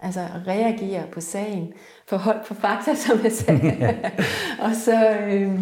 Altså 0.00 0.20
reagere 0.46 1.06
på 1.12 1.20
sagen, 1.20 1.72
forhold 2.08 2.40
på 2.48 2.54
fakta, 2.54 2.94
som 3.06 3.24
jeg 3.24 3.32
sagde. 3.32 3.98
og, 4.64 4.70
så, 4.84 5.10
øh, 5.10 5.60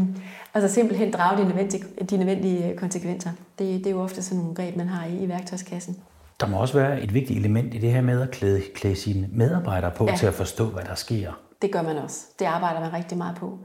og 0.53 0.61
så 0.61 0.69
simpelthen 0.69 1.13
drage 1.13 1.43
de 1.43 1.45
nødvendige, 1.45 1.85
de 2.11 2.17
nødvendige 2.17 2.77
konsekvenser. 2.77 3.31
Det, 3.59 3.79
det 3.79 3.87
er 3.87 3.91
jo 3.91 4.01
ofte 4.01 4.23
sådan 4.23 4.39
nogle 4.39 4.55
greb, 4.55 4.77
man 4.77 4.89
har 4.89 5.07
i, 5.07 5.17
i 5.25 5.29
værktøjskassen. 5.29 5.97
Der 6.41 6.47
må 6.47 6.57
også 6.57 6.79
være 6.79 7.03
et 7.03 7.15
vigtigt 7.15 7.39
element 7.39 7.75
i 7.75 7.79
det 7.79 7.93
her 7.93 8.01
med 8.01 8.23
at 8.23 8.31
klæde, 8.31 8.63
klæde 8.75 8.97
sine 8.97 9.29
medarbejdere 9.33 9.91
på. 9.97 10.07
Ja. 10.07 10.17
til 10.17 10.27
at 10.27 10.35
forstå, 10.35 10.65
hvad 10.65 10.85
der 10.85 10.95
sker. 10.95 11.33
Det 11.63 11.73
gør 11.73 11.83
man 11.83 11.97
også. 11.97 12.27
Det 12.39 12.45
arbejder 12.45 12.81
man 12.81 12.93
rigtig 12.93 13.19
meget 13.19 13.37
på. 13.37 13.59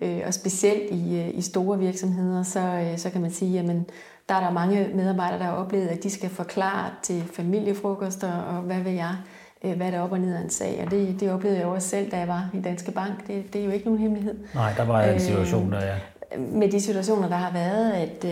Øh, 0.00 0.20
Og 0.26 0.34
specielt 0.34 0.90
i, 0.90 1.20
øh, 1.20 1.38
i 1.38 1.42
store 1.42 1.78
virksomheder, 1.78 2.42
så, 2.42 2.60
øh, 2.60 2.98
så 2.98 3.10
kan 3.10 3.20
man 3.20 3.30
sige, 3.30 3.58
at 3.60 3.66
der 4.28 4.34
er 4.34 4.40
der 4.40 4.50
mange 4.50 4.88
medarbejdere, 4.94 5.38
der 5.38 5.44
har 5.44 5.52
oplevet, 5.52 5.88
at 5.88 6.02
de 6.02 6.10
skal 6.10 6.30
forklare 6.30 6.90
til 7.02 7.24
familiefrokoster 7.32 8.32
og 8.32 8.62
hvad 8.62 8.80
ved 8.80 8.92
jeg, 8.92 9.14
hvad 9.60 9.92
der 9.92 9.98
er 9.98 10.00
op 10.00 10.12
og 10.12 10.20
ned 10.20 10.34
af 10.34 10.40
en 10.40 10.50
sag. 10.50 10.82
Og 10.84 10.90
det, 10.90 11.20
det 11.20 11.32
oplevede 11.32 11.58
jeg 11.58 11.66
også 11.66 11.88
selv, 11.88 12.10
da 12.10 12.18
jeg 12.18 12.28
var 12.28 12.50
i 12.54 12.60
Danske 12.60 12.92
Bank. 12.92 13.26
Det, 13.26 13.52
det 13.52 13.60
er 13.60 13.64
jo 13.64 13.70
ikke 13.70 13.84
nogen 13.84 14.00
hemmelighed. 14.00 14.34
Nej, 14.54 14.72
der 14.76 14.84
var 14.84 15.02
en 15.02 15.20
situation, 15.20 15.72
der 15.72 15.84
ja. 15.86 15.94
med 16.38 16.70
de 16.70 16.80
situationer, 16.80 17.28
der 17.28 17.36
har 17.36 17.52
været, 17.52 17.92
at, 17.92 18.24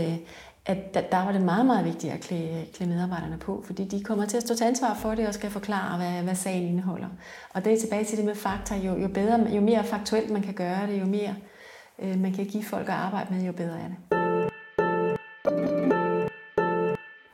at 0.67 0.95
der, 0.95 1.01
der 1.01 1.25
var 1.25 1.33
det 1.33 1.43
meget, 1.43 1.67
meget 1.67 1.85
vigtigt 1.85 2.13
at 2.13 2.21
klæde, 2.21 2.65
klæde 2.75 2.91
medarbejderne 2.91 3.39
på, 3.39 3.63
fordi 3.67 3.85
de 3.85 4.05
kommer 4.05 4.27
til 4.27 4.37
at 4.37 4.43
stå 4.43 4.55
til 4.55 4.65
ansvar 4.65 4.95
for 4.95 5.15
det 5.15 5.29
og 5.29 5.35
skal 5.35 5.51
forklare, 5.51 5.97
hvad, 5.97 6.23
hvad 6.23 6.35
sagen 6.35 6.63
indeholder. 6.63 7.09
Og 7.55 7.65
det 7.65 7.73
er 7.73 7.81
tilbage 7.81 8.05
til 8.05 8.17
det 8.17 8.25
med 8.25 8.35
fakta. 8.35 8.75
Jo, 8.75 8.97
jo, 8.97 9.09
bedre, 9.09 9.47
jo 9.51 9.61
mere 9.61 9.85
faktuelt 9.85 10.31
man 10.31 10.43
kan 10.43 10.55
gøre 10.55 10.87
det, 10.87 11.01
jo 11.01 11.07
mere 11.07 11.29
øh, 11.29 11.56
man 12.03 12.33
kan 12.33 12.45
give 12.45 12.65
folk 12.65 12.89
at 12.89 12.95
arbejde 12.95 13.35
med, 13.35 13.47
jo 13.47 13.53
bedre 13.53 13.79
er 13.79 13.89
det. 13.89 13.97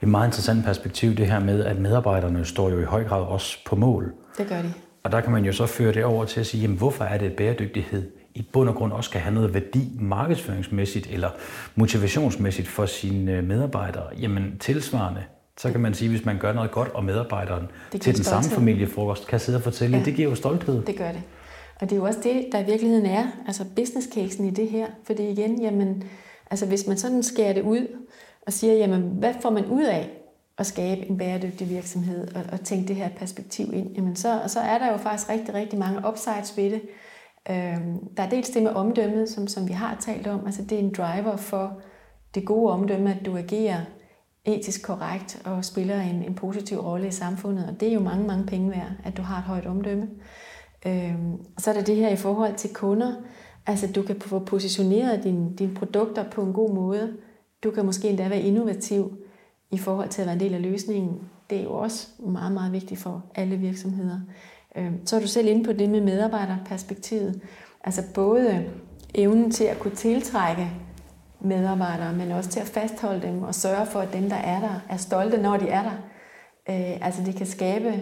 Et 0.03 0.09
meget 0.09 0.27
interessant 0.27 0.65
perspektiv, 0.65 1.15
det 1.15 1.27
her 1.27 1.41
med, 1.41 1.65
at 1.65 1.79
medarbejderne 1.79 2.45
står 2.45 2.71
jo 2.71 2.81
i 2.81 2.85
høj 2.85 3.05
grad 3.05 3.23
også 3.23 3.59
på 3.67 3.77
mål. 3.77 4.13
Det 4.39 4.49
gør 4.49 4.63
de. 4.63 4.73
Og 5.05 5.13
der 5.13 5.21
kan 5.21 5.33
man 5.33 5.45
jo 5.45 5.53
så 5.53 5.67
føre 5.67 5.93
det 5.93 6.05
over 6.05 6.25
til 6.25 6.41
at 6.41 6.47
sige, 6.47 6.61
jamen, 6.61 6.77
hvorfor 6.79 7.05
er 7.05 7.19
det, 7.19 7.27
at 7.27 7.33
bæredygtighed 7.33 8.11
i 8.35 8.49
bund 8.53 8.69
og 8.69 8.75
grund 8.75 8.93
også 8.93 9.09
skal 9.09 9.21
have 9.21 9.35
noget 9.35 9.55
værdi 9.55 9.91
markedsføringsmæssigt 10.01 11.07
eller 11.11 11.31
motivationsmæssigt 11.75 12.69
for 12.69 12.87
sine 12.87 13.43
medarbejdere? 13.43 14.07
Jamen 14.21 14.59
tilsvarende, 14.59 15.25
så 15.59 15.71
kan 15.71 15.81
man 15.81 15.95
sige, 15.95 16.09
hvis 16.09 16.25
man 16.25 16.39
gør 16.39 16.53
noget 16.53 16.71
godt, 16.71 16.89
og 16.89 17.05
medarbejderen 17.05 17.69
til 18.01 18.17
den 18.17 18.25
samme 18.25 18.51
familiefrokost 18.51 19.27
kan 19.27 19.41
sidde 19.41 19.59
og 19.59 19.63
fortælle, 19.63 19.99
ja. 19.99 20.05
det 20.05 20.15
giver 20.15 20.29
jo 20.29 20.35
stolthed. 20.35 20.83
Det 20.83 20.97
gør 20.97 21.13
det. 21.13 21.23
Og 21.83 21.91
det 21.91 21.97
er 21.97 22.01
jo 22.01 22.07
også 22.07 22.21
det, 22.23 22.49
der 22.53 22.59
i 22.59 22.65
virkeligheden 22.65 23.07
er, 23.07 23.27
altså 23.47 23.65
business 23.77 24.09
casen 24.15 24.45
i 24.45 24.51
det 24.51 24.69
her. 24.69 24.87
Fordi 25.05 25.29
igen, 25.29 25.63
jamen, 25.63 26.05
altså 26.51 26.67
hvis 26.67 26.87
man 26.87 26.97
sådan 26.97 27.23
skærer 27.23 27.53
det 27.53 27.63
ud 27.63 27.87
og 28.47 28.53
siger, 28.53 28.75
jamen 28.75 29.03
hvad 29.03 29.35
får 29.41 29.51
man 29.51 29.67
ud 29.67 29.85
af 29.85 30.11
at 30.59 30.67
skabe 30.67 31.07
en 31.07 31.19
bæredygtig 31.19 31.71
virksomhed 31.71 32.35
og, 32.35 32.43
og 32.53 32.61
tænke 32.61 32.89
det 32.89 32.97
her 32.97 33.09
perspektiv 33.09 33.75
ind, 33.75 33.95
jamen 33.95 34.17
så, 34.17 34.41
så 34.47 34.61
er 34.61 34.79
der 34.79 34.93
jo 34.93 34.97
faktisk 34.97 35.31
rigtig, 35.31 35.55
rigtig 35.55 35.79
mange 35.79 36.09
upsides 36.09 36.57
ved 36.57 36.71
det. 36.71 36.83
Øhm, 37.51 38.15
der 38.17 38.23
er 38.23 38.29
dels 38.29 38.51
det 38.51 38.63
med 38.63 38.71
omdømmet, 38.71 39.29
som, 39.29 39.47
som 39.47 39.69
vi 39.69 39.73
har 39.73 39.97
talt 40.01 40.27
om. 40.27 40.47
Altså 40.47 40.63
det 40.63 40.73
er 40.73 40.83
en 40.83 40.95
driver 40.95 41.37
for 41.37 41.81
det 42.35 42.45
gode 42.45 42.73
omdømme, 42.73 43.11
at 43.11 43.27
du 43.27 43.37
agerer 43.37 43.81
etisk 44.45 44.87
korrekt 44.87 45.43
og 45.45 45.65
spiller 45.65 46.01
en, 46.01 46.23
en 46.23 46.35
positiv 46.35 46.79
rolle 46.79 47.09
i 47.09 47.11
samfundet. 47.11 47.69
Og 47.69 47.81
det 47.81 47.89
er 47.89 47.93
jo 47.93 48.01
mange, 48.01 48.27
mange 48.27 48.47
penge 48.47 48.71
værd, 48.71 48.91
at 49.05 49.17
du 49.17 49.23
har 49.23 49.39
et 49.39 49.45
højt 49.45 49.67
omdømme. 49.67 50.09
Øhm, 50.87 51.45
så 51.59 51.71
er 51.71 51.75
der 51.75 51.83
det 51.83 51.97
her 51.97 52.09
i 52.09 52.17
forhold 52.17 52.55
til 52.55 52.75
kunder. 52.75 53.13
Altså 53.67 53.93
du 53.93 54.03
kan 54.03 54.21
få 54.21 54.39
positioneret 54.39 55.25
dine, 55.25 55.57
dine 55.59 55.75
produkter 55.75 56.31
på 56.31 56.43
en 56.43 56.53
god 56.53 56.75
måde. 56.75 57.17
Du 57.65 57.71
kan 57.71 57.85
måske 57.85 58.09
endda 58.09 58.29
være 58.29 58.41
innovativ 58.41 59.19
i 59.71 59.79
forhold 59.79 60.09
til 60.09 60.23
at 60.23 60.27
være 60.27 60.35
en 60.35 60.41
del 60.41 60.55
af 60.55 60.63
løsningen. 60.63 61.21
Det 61.51 61.59
er 61.59 61.63
jo 61.63 61.73
også 61.73 62.09
meget, 62.19 62.53
meget 62.53 62.73
vigtigt 62.73 63.01
for 63.01 63.25
alle 63.35 63.57
virksomheder. 63.57 64.21
Øhm, 64.77 65.07
så 65.07 65.17
er 65.17 65.21
du 65.21 65.27
selv 65.27 65.49
inde 65.49 65.65
på 65.65 65.73
det 65.73 65.91
med 65.91 66.01
medarbejderperspektivet. 66.01 67.41
Altså 67.85 68.03
både 68.15 68.65
evnen 69.15 69.51
til 69.51 69.65
at 69.65 69.79
kunne 69.79 69.95
tiltrække 69.95 70.71
medarbejdere, 71.41 72.13
men 72.13 72.33
også 72.33 72.51
til 72.51 72.61
at 72.61 72.67
fastholde 72.67 73.23
dem 73.23 73.43
og 73.43 73.55
sørge 73.55 73.87
for, 73.87 74.01
at 74.01 74.13
dem, 74.13 74.29
der 74.29 74.37
er 74.37 74.61
der, 74.61 74.81
er 74.89 74.97
stolte, 74.97 75.43
når 75.43 75.57
de 75.57 75.69
er 75.69 75.83
der. 75.83 75.97
Øh, 76.69 77.07
altså 77.07 77.23
det 77.25 77.35
kan 77.35 77.47
skabe 77.47 77.93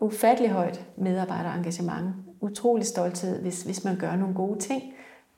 ufattelig 0.00 0.50
højt 0.50 0.86
medarbejderengagement, 0.96 2.14
utrolig 2.40 2.86
stolthed, 2.86 3.42
hvis, 3.42 3.62
hvis 3.62 3.84
man 3.84 3.96
gør 3.96 4.16
nogle 4.16 4.34
gode 4.34 4.58
ting, 4.58 4.82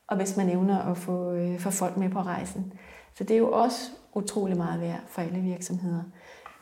og 0.06 0.16
hvis 0.16 0.36
man 0.36 0.48
evner 0.48 0.78
at 0.78 0.98
få, 0.98 1.32
øh, 1.32 1.58
få 1.58 1.70
folk 1.70 1.96
med 1.96 2.10
på 2.10 2.20
rejsen. 2.20 2.72
Så 3.14 3.24
det 3.24 3.34
er 3.34 3.38
jo 3.38 3.52
også 3.52 3.90
utrolig 4.14 4.56
meget 4.56 4.80
værd 4.80 5.00
for 5.08 5.22
alle 5.22 5.40
virksomheder. 5.40 6.02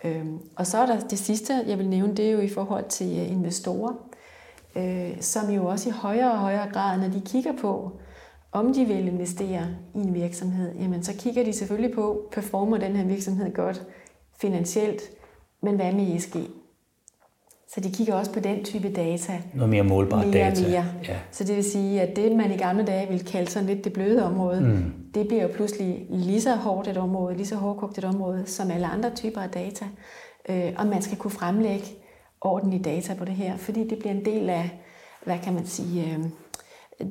Øhm, 0.05 0.39
og 0.57 0.67
så 0.67 0.79
er 0.79 0.87
der 0.87 1.01
det 1.01 1.19
sidste, 1.19 1.65
jeg 1.67 1.79
vil 1.79 1.89
nævne, 1.89 2.15
det 2.15 2.27
er 2.27 2.33
jo 2.33 2.41
i 2.41 2.49
forhold 2.49 2.89
til 2.89 3.19
øh, 3.19 3.31
investorer, 3.31 3.95
øh, 4.77 5.21
som 5.21 5.51
jo 5.51 5.67
også 5.67 5.89
i 5.89 5.93
højere 5.93 6.33
og 6.33 6.39
højere 6.39 6.69
grad, 6.73 7.01
når 7.01 7.09
de 7.09 7.21
kigger 7.21 7.53
på, 7.61 8.01
om 8.53 8.75
de 8.75 8.85
vil 8.85 9.09
investere 9.09 9.67
i 9.95 9.99
en 9.99 10.15
virksomhed, 10.15 10.75
jamen 10.75 11.03
så 11.03 11.13
kigger 11.19 11.45
de 11.45 11.53
selvfølgelig 11.53 11.95
på, 11.95 12.29
performer 12.33 12.79
den 12.79 12.97
her 12.97 13.05
virksomhed 13.05 13.55
godt 13.55 13.87
finansielt, 14.41 15.03
men 15.63 15.77
hvad 15.77 15.93
med 15.93 16.17
ESG? 16.17 16.37
Så 17.75 17.81
de 17.81 17.91
kigger 17.91 18.15
også 18.15 18.33
på 18.33 18.41
den 18.41 18.65
type 18.65 18.93
data. 18.93 19.43
Noget 19.55 19.71
mere 19.71 19.83
målbart 19.83 20.27
mere 20.27 20.45
data. 20.45 20.69
Mere. 20.69 20.85
Ja. 21.09 21.17
Så 21.31 21.45
det 21.45 21.57
vil 21.57 21.65
sige, 21.65 22.01
at 22.01 22.17
det, 22.17 22.37
man 22.37 22.53
i 22.53 22.57
gamle 22.57 22.85
dage 22.85 23.09
ville 23.09 23.25
kalde 23.25 23.51
sådan 23.51 23.69
lidt 23.69 23.85
det 23.85 23.93
bløde 23.93 24.25
område, 24.25 24.61
mm. 24.61 24.95
det 25.15 25.29
bliver 25.29 25.43
jo 25.43 25.49
pludselig 25.55 26.07
lige 26.11 26.41
så 26.41 26.55
hårdt 26.55 26.89
et 26.89 26.97
område, 26.97 27.37
lige 27.37 27.47
så 27.47 27.57
hårdkogt 27.57 27.99
et 27.99 28.05
område, 28.05 28.43
som 28.47 28.71
alle 28.71 28.87
andre 28.87 29.11
typer 29.11 29.41
af 29.41 29.51
data. 29.51 29.85
Øh, 30.49 30.73
og 30.77 30.87
man 30.87 31.03
skal 31.03 31.19
kunne 31.19 31.31
fremlægge 31.31 31.87
ordentlige 32.41 32.83
data 32.83 33.15
på 33.15 33.25
det 33.25 33.35
her, 33.35 33.57
fordi 33.57 33.89
det 33.89 33.99
bliver 33.99 34.13
en 34.13 34.25
del 34.25 34.51
af, 34.51 34.71
hvad 35.25 35.39
kan 35.43 35.55
man 35.55 35.67
sige, 35.67 36.05
øh, 36.05 36.25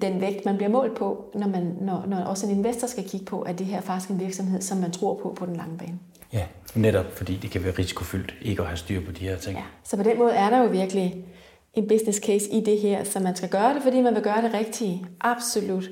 den 0.01 0.21
vægt, 0.21 0.45
man 0.45 0.57
bliver 0.57 0.69
målt 0.69 0.97
på, 0.97 1.25
når, 1.35 1.47
man, 1.47 1.77
når, 1.81 2.05
når 2.07 2.17
også 2.17 2.47
en 2.47 2.57
investor 2.57 2.87
skal 2.87 3.03
kigge 3.09 3.25
på, 3.25 3.41
at 3.41 3.59
det 3.59 3.65
her 3.65 3.81
faktisk 3.81 4.09
en 4.09 4.19
virksomhed, 4.19 4.61
som 4.61 4.77
man 4.77 4.91
tror 4.91 5.19
på 5.23 5.33
på 5.37 5.45
den 5.45 5.55
lange 5.55 5.77
bane. 5.77 5.99
Ja, 6.33 6.45
netop 6.75 7.05
fordi 7.11 7.35
det 7.35 7.51
kan 7.51 7.63
være 7.63 7.73
risikofyldt 7.79 8.35
ikke 8.41 8.61
at 8.61 8.67
have 8.67 8.77
styr 8.77 9.05
på 9.05 9.11
de 9.11 9.19
her 9.19 9.37
ting. 9.37 9.57
Ja, 9.57 9.63
så 9.83 9.97
på 9.97 10.03
den 10.03 10.17
måde 10.17 10.31
er 10.31 10.49
der 10.49 10.57
jo 10.57 10.69
virkelig 10.69 11.25
en 11.73 11.87
business 11.87 12.19
case 12.19 12.51
i 12.51 12.63
det 12.65 12.79
her, 12.79 13.03
så 13.03 13.19
man 13.19 13.35
skal 13.35 13.49
gøre 13.49 13.73
det, 13.73 13.83
fordi 13.83 14.01
man 14.01 14.15
vil 14.15 14.23
gøre 14.23 14.41
det 14.41 14.53
rigtigt. 14.53 14.99
Absolut. 15.21 15.85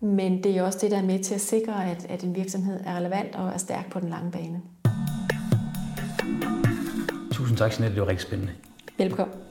Men 0.00 0.44
det 0.44 0.56
er 0.56 0.62
også 0.62 0.78
det, 0.82 0.90
der 0.90 0.98
er 0.98 1.02
med 1.02 1.18
til 1.18 1.34
at 1.34 1.40
sikre, 1.40 1.90
at, 1.90 2.06
at 2.08 2.22
en 2.22 2.36
virksomhed 2.36 2.80
er 2.86 2.96
relevant 2.96 3.34
og 3.34 3.48
er 3.48 3.58
stærk 3.58 3.90
på 3.90 4.00
den 4.00 4.08
lange 4.08 4.30
bane. 4.30 4.60
Tusind 7.32 7.58
tak, 7.58 7.70
Jeanette. 7.70 7.94
Det 7.94 8.02
var 8.02 8.08
rigtig 8.08 8.26
spændende. 8.26 8.52
Velkommen. 8.98 9.49